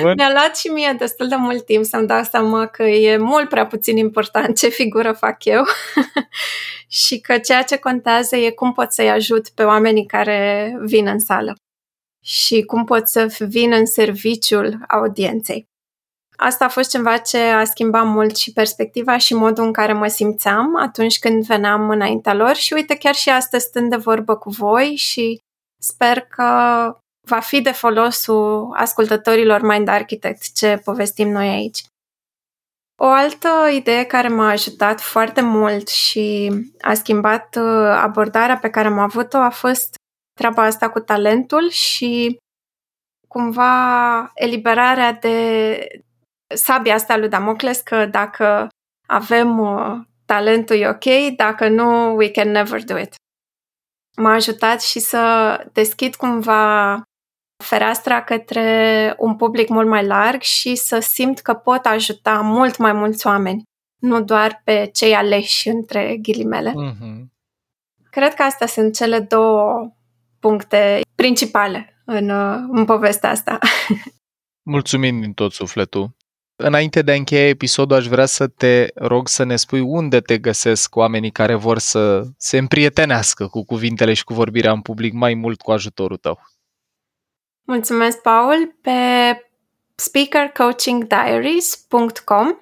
Bun. 0.00 0.12
Mi-a 0.16 0.32
luat 0.32 0.56
și 0.56 0.68
mie 0.68 0.94
destul 0.98 1.28
de 1.28 1.34
mult 1.34 1.64
timp 1.64 1.84
să-mi 1.84 2.06
dau 2.06 2.22
seama 2.22 2.66
că 2.66 2.82
e 2.82 3.16
mult 3.16 3.48
prea 3.48 3.66
puțin 3.66 3.96
important 3.96 4.58
ce 4.58 4.68
figură 4.68 5.12
fac 5.12 5.44
eu 5.44 5.64
și 7.04 7.20
că 7.20 7.38
ceea 7.38 7.62
ce 7.62 7.76
contează 7.76 8.36
e 8.36 8.50
cum 8.50 8.72
pot 8.72 8.92
să-i 8.92 9.10
ajut 9.10 9.48
pe 9.48 9.62
oamenii 9.62 10.06
care 10.06 10.72
vin 10.80 11.06
în 11.06 11.18
sală 11.18 11.54
și 12.22 12.62
cum 12.62 12.84
pot 12.84 13.08
să 13.08 13.36
vin 13.38 13.72
în 13.72 13.86
serviciul 13.86 14.78
audienței. 14.88 15.68
Asta 16.36 16.64
a 16.64 16.68
fost 16.68 16.90
ceva 16.90 17.16
ce 17.16 17.38
a 17.38 17.64
schimbat 17.64 18.06
mult 18.06 18.36
și 18.36 18.52
perspectiva 18.52 19.16
și 19.16 19.34
modul 19.34 19.64
în 19.64 19.72
care 19.72 19.92
mă 19.92 20.06
simțeam 20.06 20.76
atunci 20.76 21.18
când 21.18 21.44
veneam 21.44 21.90
înaintea 21.90 22.34
lor 22.34 22.54
și 22.54 22.72
uite 22.72 22.96
chiar 22.96 23.14
și 23.14 23.30
astăzi 23.30 23.64
stând 23.64 23.90
de 23.90 23.96
vorbă 23.96 24.36
cu 24.36 24.50
voi 24.50 24.94
și 24.96 25.38
sper 25.82 26.20
că 26.20 26.44
va 27.28 27.40
fi 27.40 27.60
de 27.60 27.72
folosul 27.72 28.72
ascultătorilor 28.76 29.60
Mind 29.60 29.88
Architect 29.88 30.54
ce 30.54 30.80
povestim 30.84 31.28
noi 31.28 31.48
aici. 31.48 31.82
O 32.96 33.06
altă 33.06 33.48
idee 33.74 34.04
care 34.04 34.28
m-a 34.28 34.48
ajutat 34.48 35.00
foarte 35.00 35.40
mult 35.40 35.88
și 35.88 36.50
a 36.80 36.94
schimbat 36.94 37.56
uh, 37.56 37.96
abordarea 37.96 38.58
pe 38.58 38.70
care 38.70 38.86
am 38.86 38.98
avut-o 38.98 39.36
a 39.36 39.50
fost 39.50 39.94
treaba 40.34 40.62
asta 40.62 40.90
cu 40.90 41.00
talentul 41.00 41.70
și 41.70 42.36
cumva 43.28 44.30
eliberarea 44.34 45.12
de 45.12 45.88
sabia 46.54 46.94
asta 46.94 47.16
lui 47.16 47.28
Damocles 47.28 47.80
că 47.80 48.06
dacă 48.06 48.68
avem 49.06 49.58
uh, 49.58 50.00
talentul 50.26 50.76
e 50.76 50.88
ok, 50.88 51.36
dacă 51.36 51.68
nu, 51.68 52.14
we 52.14 52.30
can 52.30 52.50
never 52.50 52.84
do 52.84 52.98
it. 52.98 53.14
M-a 54.16 54.32
ajutat 54.32 54.82
și 54.82 54.98
să 54.98 55.20
deschid 55.72 56.14
cumva 56.14 57.02
fereastra 57.64 58.22
către 58.22 59.14
un 59.18 59.36
public 59.36 59.68
mult 59.68 59.88
mai 59.88 60.06
larg 60.06 60.40
și 60.40 60.74
să 60.74 60.98
simt 60.98 61.38
că 61.38 61.54
pot 61.54 61.86
ajuta 61.86 62.40
mult 62.40 62.76
mai 62.76 62.92
mulți 62.92 63.26
oameni, 63.26 63.62
nu 64.00 64.22
doar 64.22 64.60
pe 64.64 64.90
cei 64.92 65.14
aleși 65.14 65.68
între 65.68 66.16
ghilimele. 66.22 66.70
Mm-hmm. 66.70 67.32
Cred 68.10 68.34
că 68.34 68.42
astea 68.42 68.66
sunt 68.66 68.94
cele 68.94 69.20
două 69.20 69.92
puncte 70.40 71.00
principale 71.14 72.02
în, 72.04 72.28
în 72.70 72.84
povestea 72.84 73.30
asta. 73.30 73.58
Mulțumim 74.62 75.20
din 75.20 75.32
tot 75.32 75.52
sufletul. 75.52 76.16
Înainte 76.56 77.02
de 77.02 77.12
a 77.12 77.14
încheia 77.14 77.48
episodul, 77.48 77.96
aș 77.96 78.06
vrea 78.06 78.26
să 78.26 78.46
te 78.46 78.86
rog 78.94 79.28
să 79.28 79.44
ne 79.44 79.56
spui 79.56 79.80
unde 79.80 80.20
te 80.20 80.38
găsesc 80.38 80.96
oamenii 80.96 81.30
care 81.30 81.54
vor 81.54 81.78
să 81.78 82.22
se 82.36 82.58
împrietenească 82.58 83.46
cu 83.46 83.64
cuvintele 83.64 84.12
și 84.12 84.24
cu 84.24 84.34
vorbirea 84.34 84.72
în 84.72 84.80
public 84.80 85.12
mai 85.12 85.34
mult 85.34 85.60
cu 85.60 85.70
ajutorul 85.70 86.16
tău. 86.16 86.40
Mulțumesc, 87.66 88.20
Paul. 88.20 88.76
Pe 88.80 88.90
speakercoachingdiaries.com 89.94 92.58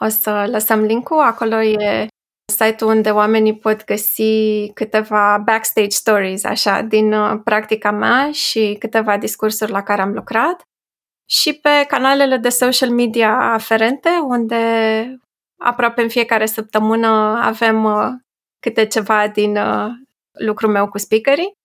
o 0.00 0.08
să 0.08 0.48
lăsăm 0.50 0.80
linkul. 0.80 1.20
Acolo 1.20 1.62
e 1.62 2.06
site-ul 2.52 2.90
unde 2.90 3.10
oamenii 3.10 3.58
pot 3.58 3.84
găsi 3.84 4.70
câteva 4.74 5.42
backstage 5.44 5.88
stories, 5.88 6.44
așa, 6.44 6.80
din 6.80 7.12
uh, 7.12 7.40
practica 7.44 7.90
mea 7.90 8.30
și 8.32 8.76
câteva 8.78 9.18
discursuri 9.18 9.70
la 9.70 9.82
care 9.82 10.02
am 10.02 10.12
lucrat. 10.12 10.62
Și 11.30 11.52
pe 11.52 11.84
canalele 11.88 12.36
de 12.36 12.48
social 12.48 12.90
media 12.90 13.52
aferente, 13.52 14.08
unde 14.22 14.56
aproape 15.58 16.02
în 16.02 16.08
fiecare 16.08 16.46
săptămână 16.46 17.06
avem 17.42 17.84
uh, 17.84 18.08
câte 18.60 18.86
ceva 18.86 19.28
din 19.28 19.56
uh, 19.56 19.86
lucrul 20.32 20.70
meu 20.70 20.88
cu 20.88 20.98
speakerii. 20.98 21.58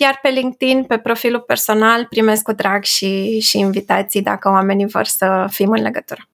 Iar 0.00 0.18
pe 0.22 0.28
LinkedIn, 0.28 0.84
pe 0.84 0.98
profilul 0.98 1.40
personal, 1.40 2.06
primesc 2.06 2.42
cu 2.42 2.52
drag 2.52 2.82
și, 2.82 3.40
și 3.40 3.58
invitații 3.58 4.22
dacă 4.22 4.48
oamenii 4.48 4.86
vor 4.86 5.04
să 5.04 5.46
fim 5.50 5.70
în 5.70 5.82
legătură. 5.82 6.28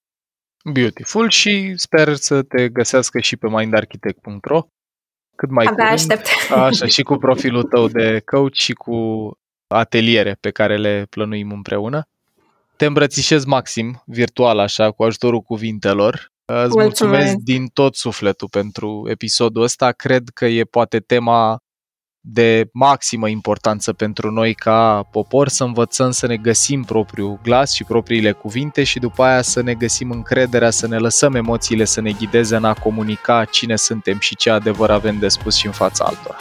Beautiful 0.73 1.29
și 1.29 1.73
sper 1.75 2.15
să 2.15 2.43
te 2.43 2.69
găsească 2.69 3.19
și 3.19 3.37
pe 3.37 3.47
mindarchitect.ro 3.49 4.61
cât 5.35 5.49
mai 5.49 5.65
Abia 5.65 5.83
curând. 5.83 6.11
aștept. 6.11 6.27
Așa, 6.51 6.85
și 6.85 7.03
cu 7.03 7.15
profilul 7.15 7.63
tău 7.63 7.87
de 7.87 8.21
coach 8.25 8.53
și 8.53 8.73
cu 8.73 9.31
ateliere 9.67 10.37
pe 10.39 10.51
care 10.51 10.77
le 10.77 11.05
plănuim 11.09 11.51
împreună. 11.51 12.05
Te 12.81 12.87
îmbrățișez 12.87 13.45
maxim, 13.45 14.03
virtual 14.05 14.59
așa, 14.59 14.91
cu 14.91 15.03
ajutorul 15.03 15.41
cuvintelor. 15.41 16.31
Îți 16.45 16.57
mulțumesc. 16.57 17.01
mulțumesc 17.01 17.35
din 17.35 17.67
tot 17.67 17.95
sufletul 17.95 18.47
pentru 18.49 19.07
episodul 19.09 19.63
ăsta. 19.63 19.91
Cred 19.91 20.23
că 20.33 20.45
e 20.45 20.63
poate 20.63 20.99
tema 20.99 21.57
de 22.19 22.69
maximă 22.73 23.27
importanță 23.27 23.93
pentru 23.93 24.31
noi 24.31 24.53
ca 24.53 25.07
popor 25.11 25.47
să 25.47 25.63
învățăm 25.63 26.11
să 26.11 26.27
ne 26.27 26.37
găsim 26.37 26.83
propriul 26.83 27.39
glas 27.43 27.73
și 27.73 27.83
propriile 27.83 28.31
cuvinte 28.31 28.83
și 28.83 28.99
după 28.99 29.23
aia 29.23 29.41
să 29.41 29.61
ne 29.61 29.73
găsim 29.73 30.11
încrederea, 30.11 30.69
să 30.69 30.87
ne 30.87 30.97
lăsăm 30.97 31.35
emoțiile 31.35 31.85
să 31.85 32.01
ne 32.01 32.11
ghideze 32.11 32.55
în 32.55 32.63
a 32.63 32.73
comunica 32.73 33.45
cine 33.45 33.75
suntem 33.75 34.19
și 34.19 34.35
ce 34.35 34.49
adevăr 34.49 34.89
avem 34.89 35.19
de 35.19 35.27
spus 35.27 35.55
și 35.55 35.65
în 35.65 35.71
fața 35.71 36.05
altora. 36.05 36.37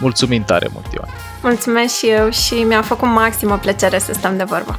Mulțumim 0.00 0.44
tare 0.44 0.68
mult, 0.72 0.92
Ioan! 0.92 1.08
Mulțumesc 1.42 1.96
și 1.96 2.08
eu 2.08 2.30
și 2.30 2.54
mi-a 2.54 2.82
făcut 2.82 3.08
maximă 3.08 3.58
plăcere 3.58 3.98
să 3.98 4.12
stăm 4.12 4.36
de 4.36 4.44
vorbă. 4.44 4.78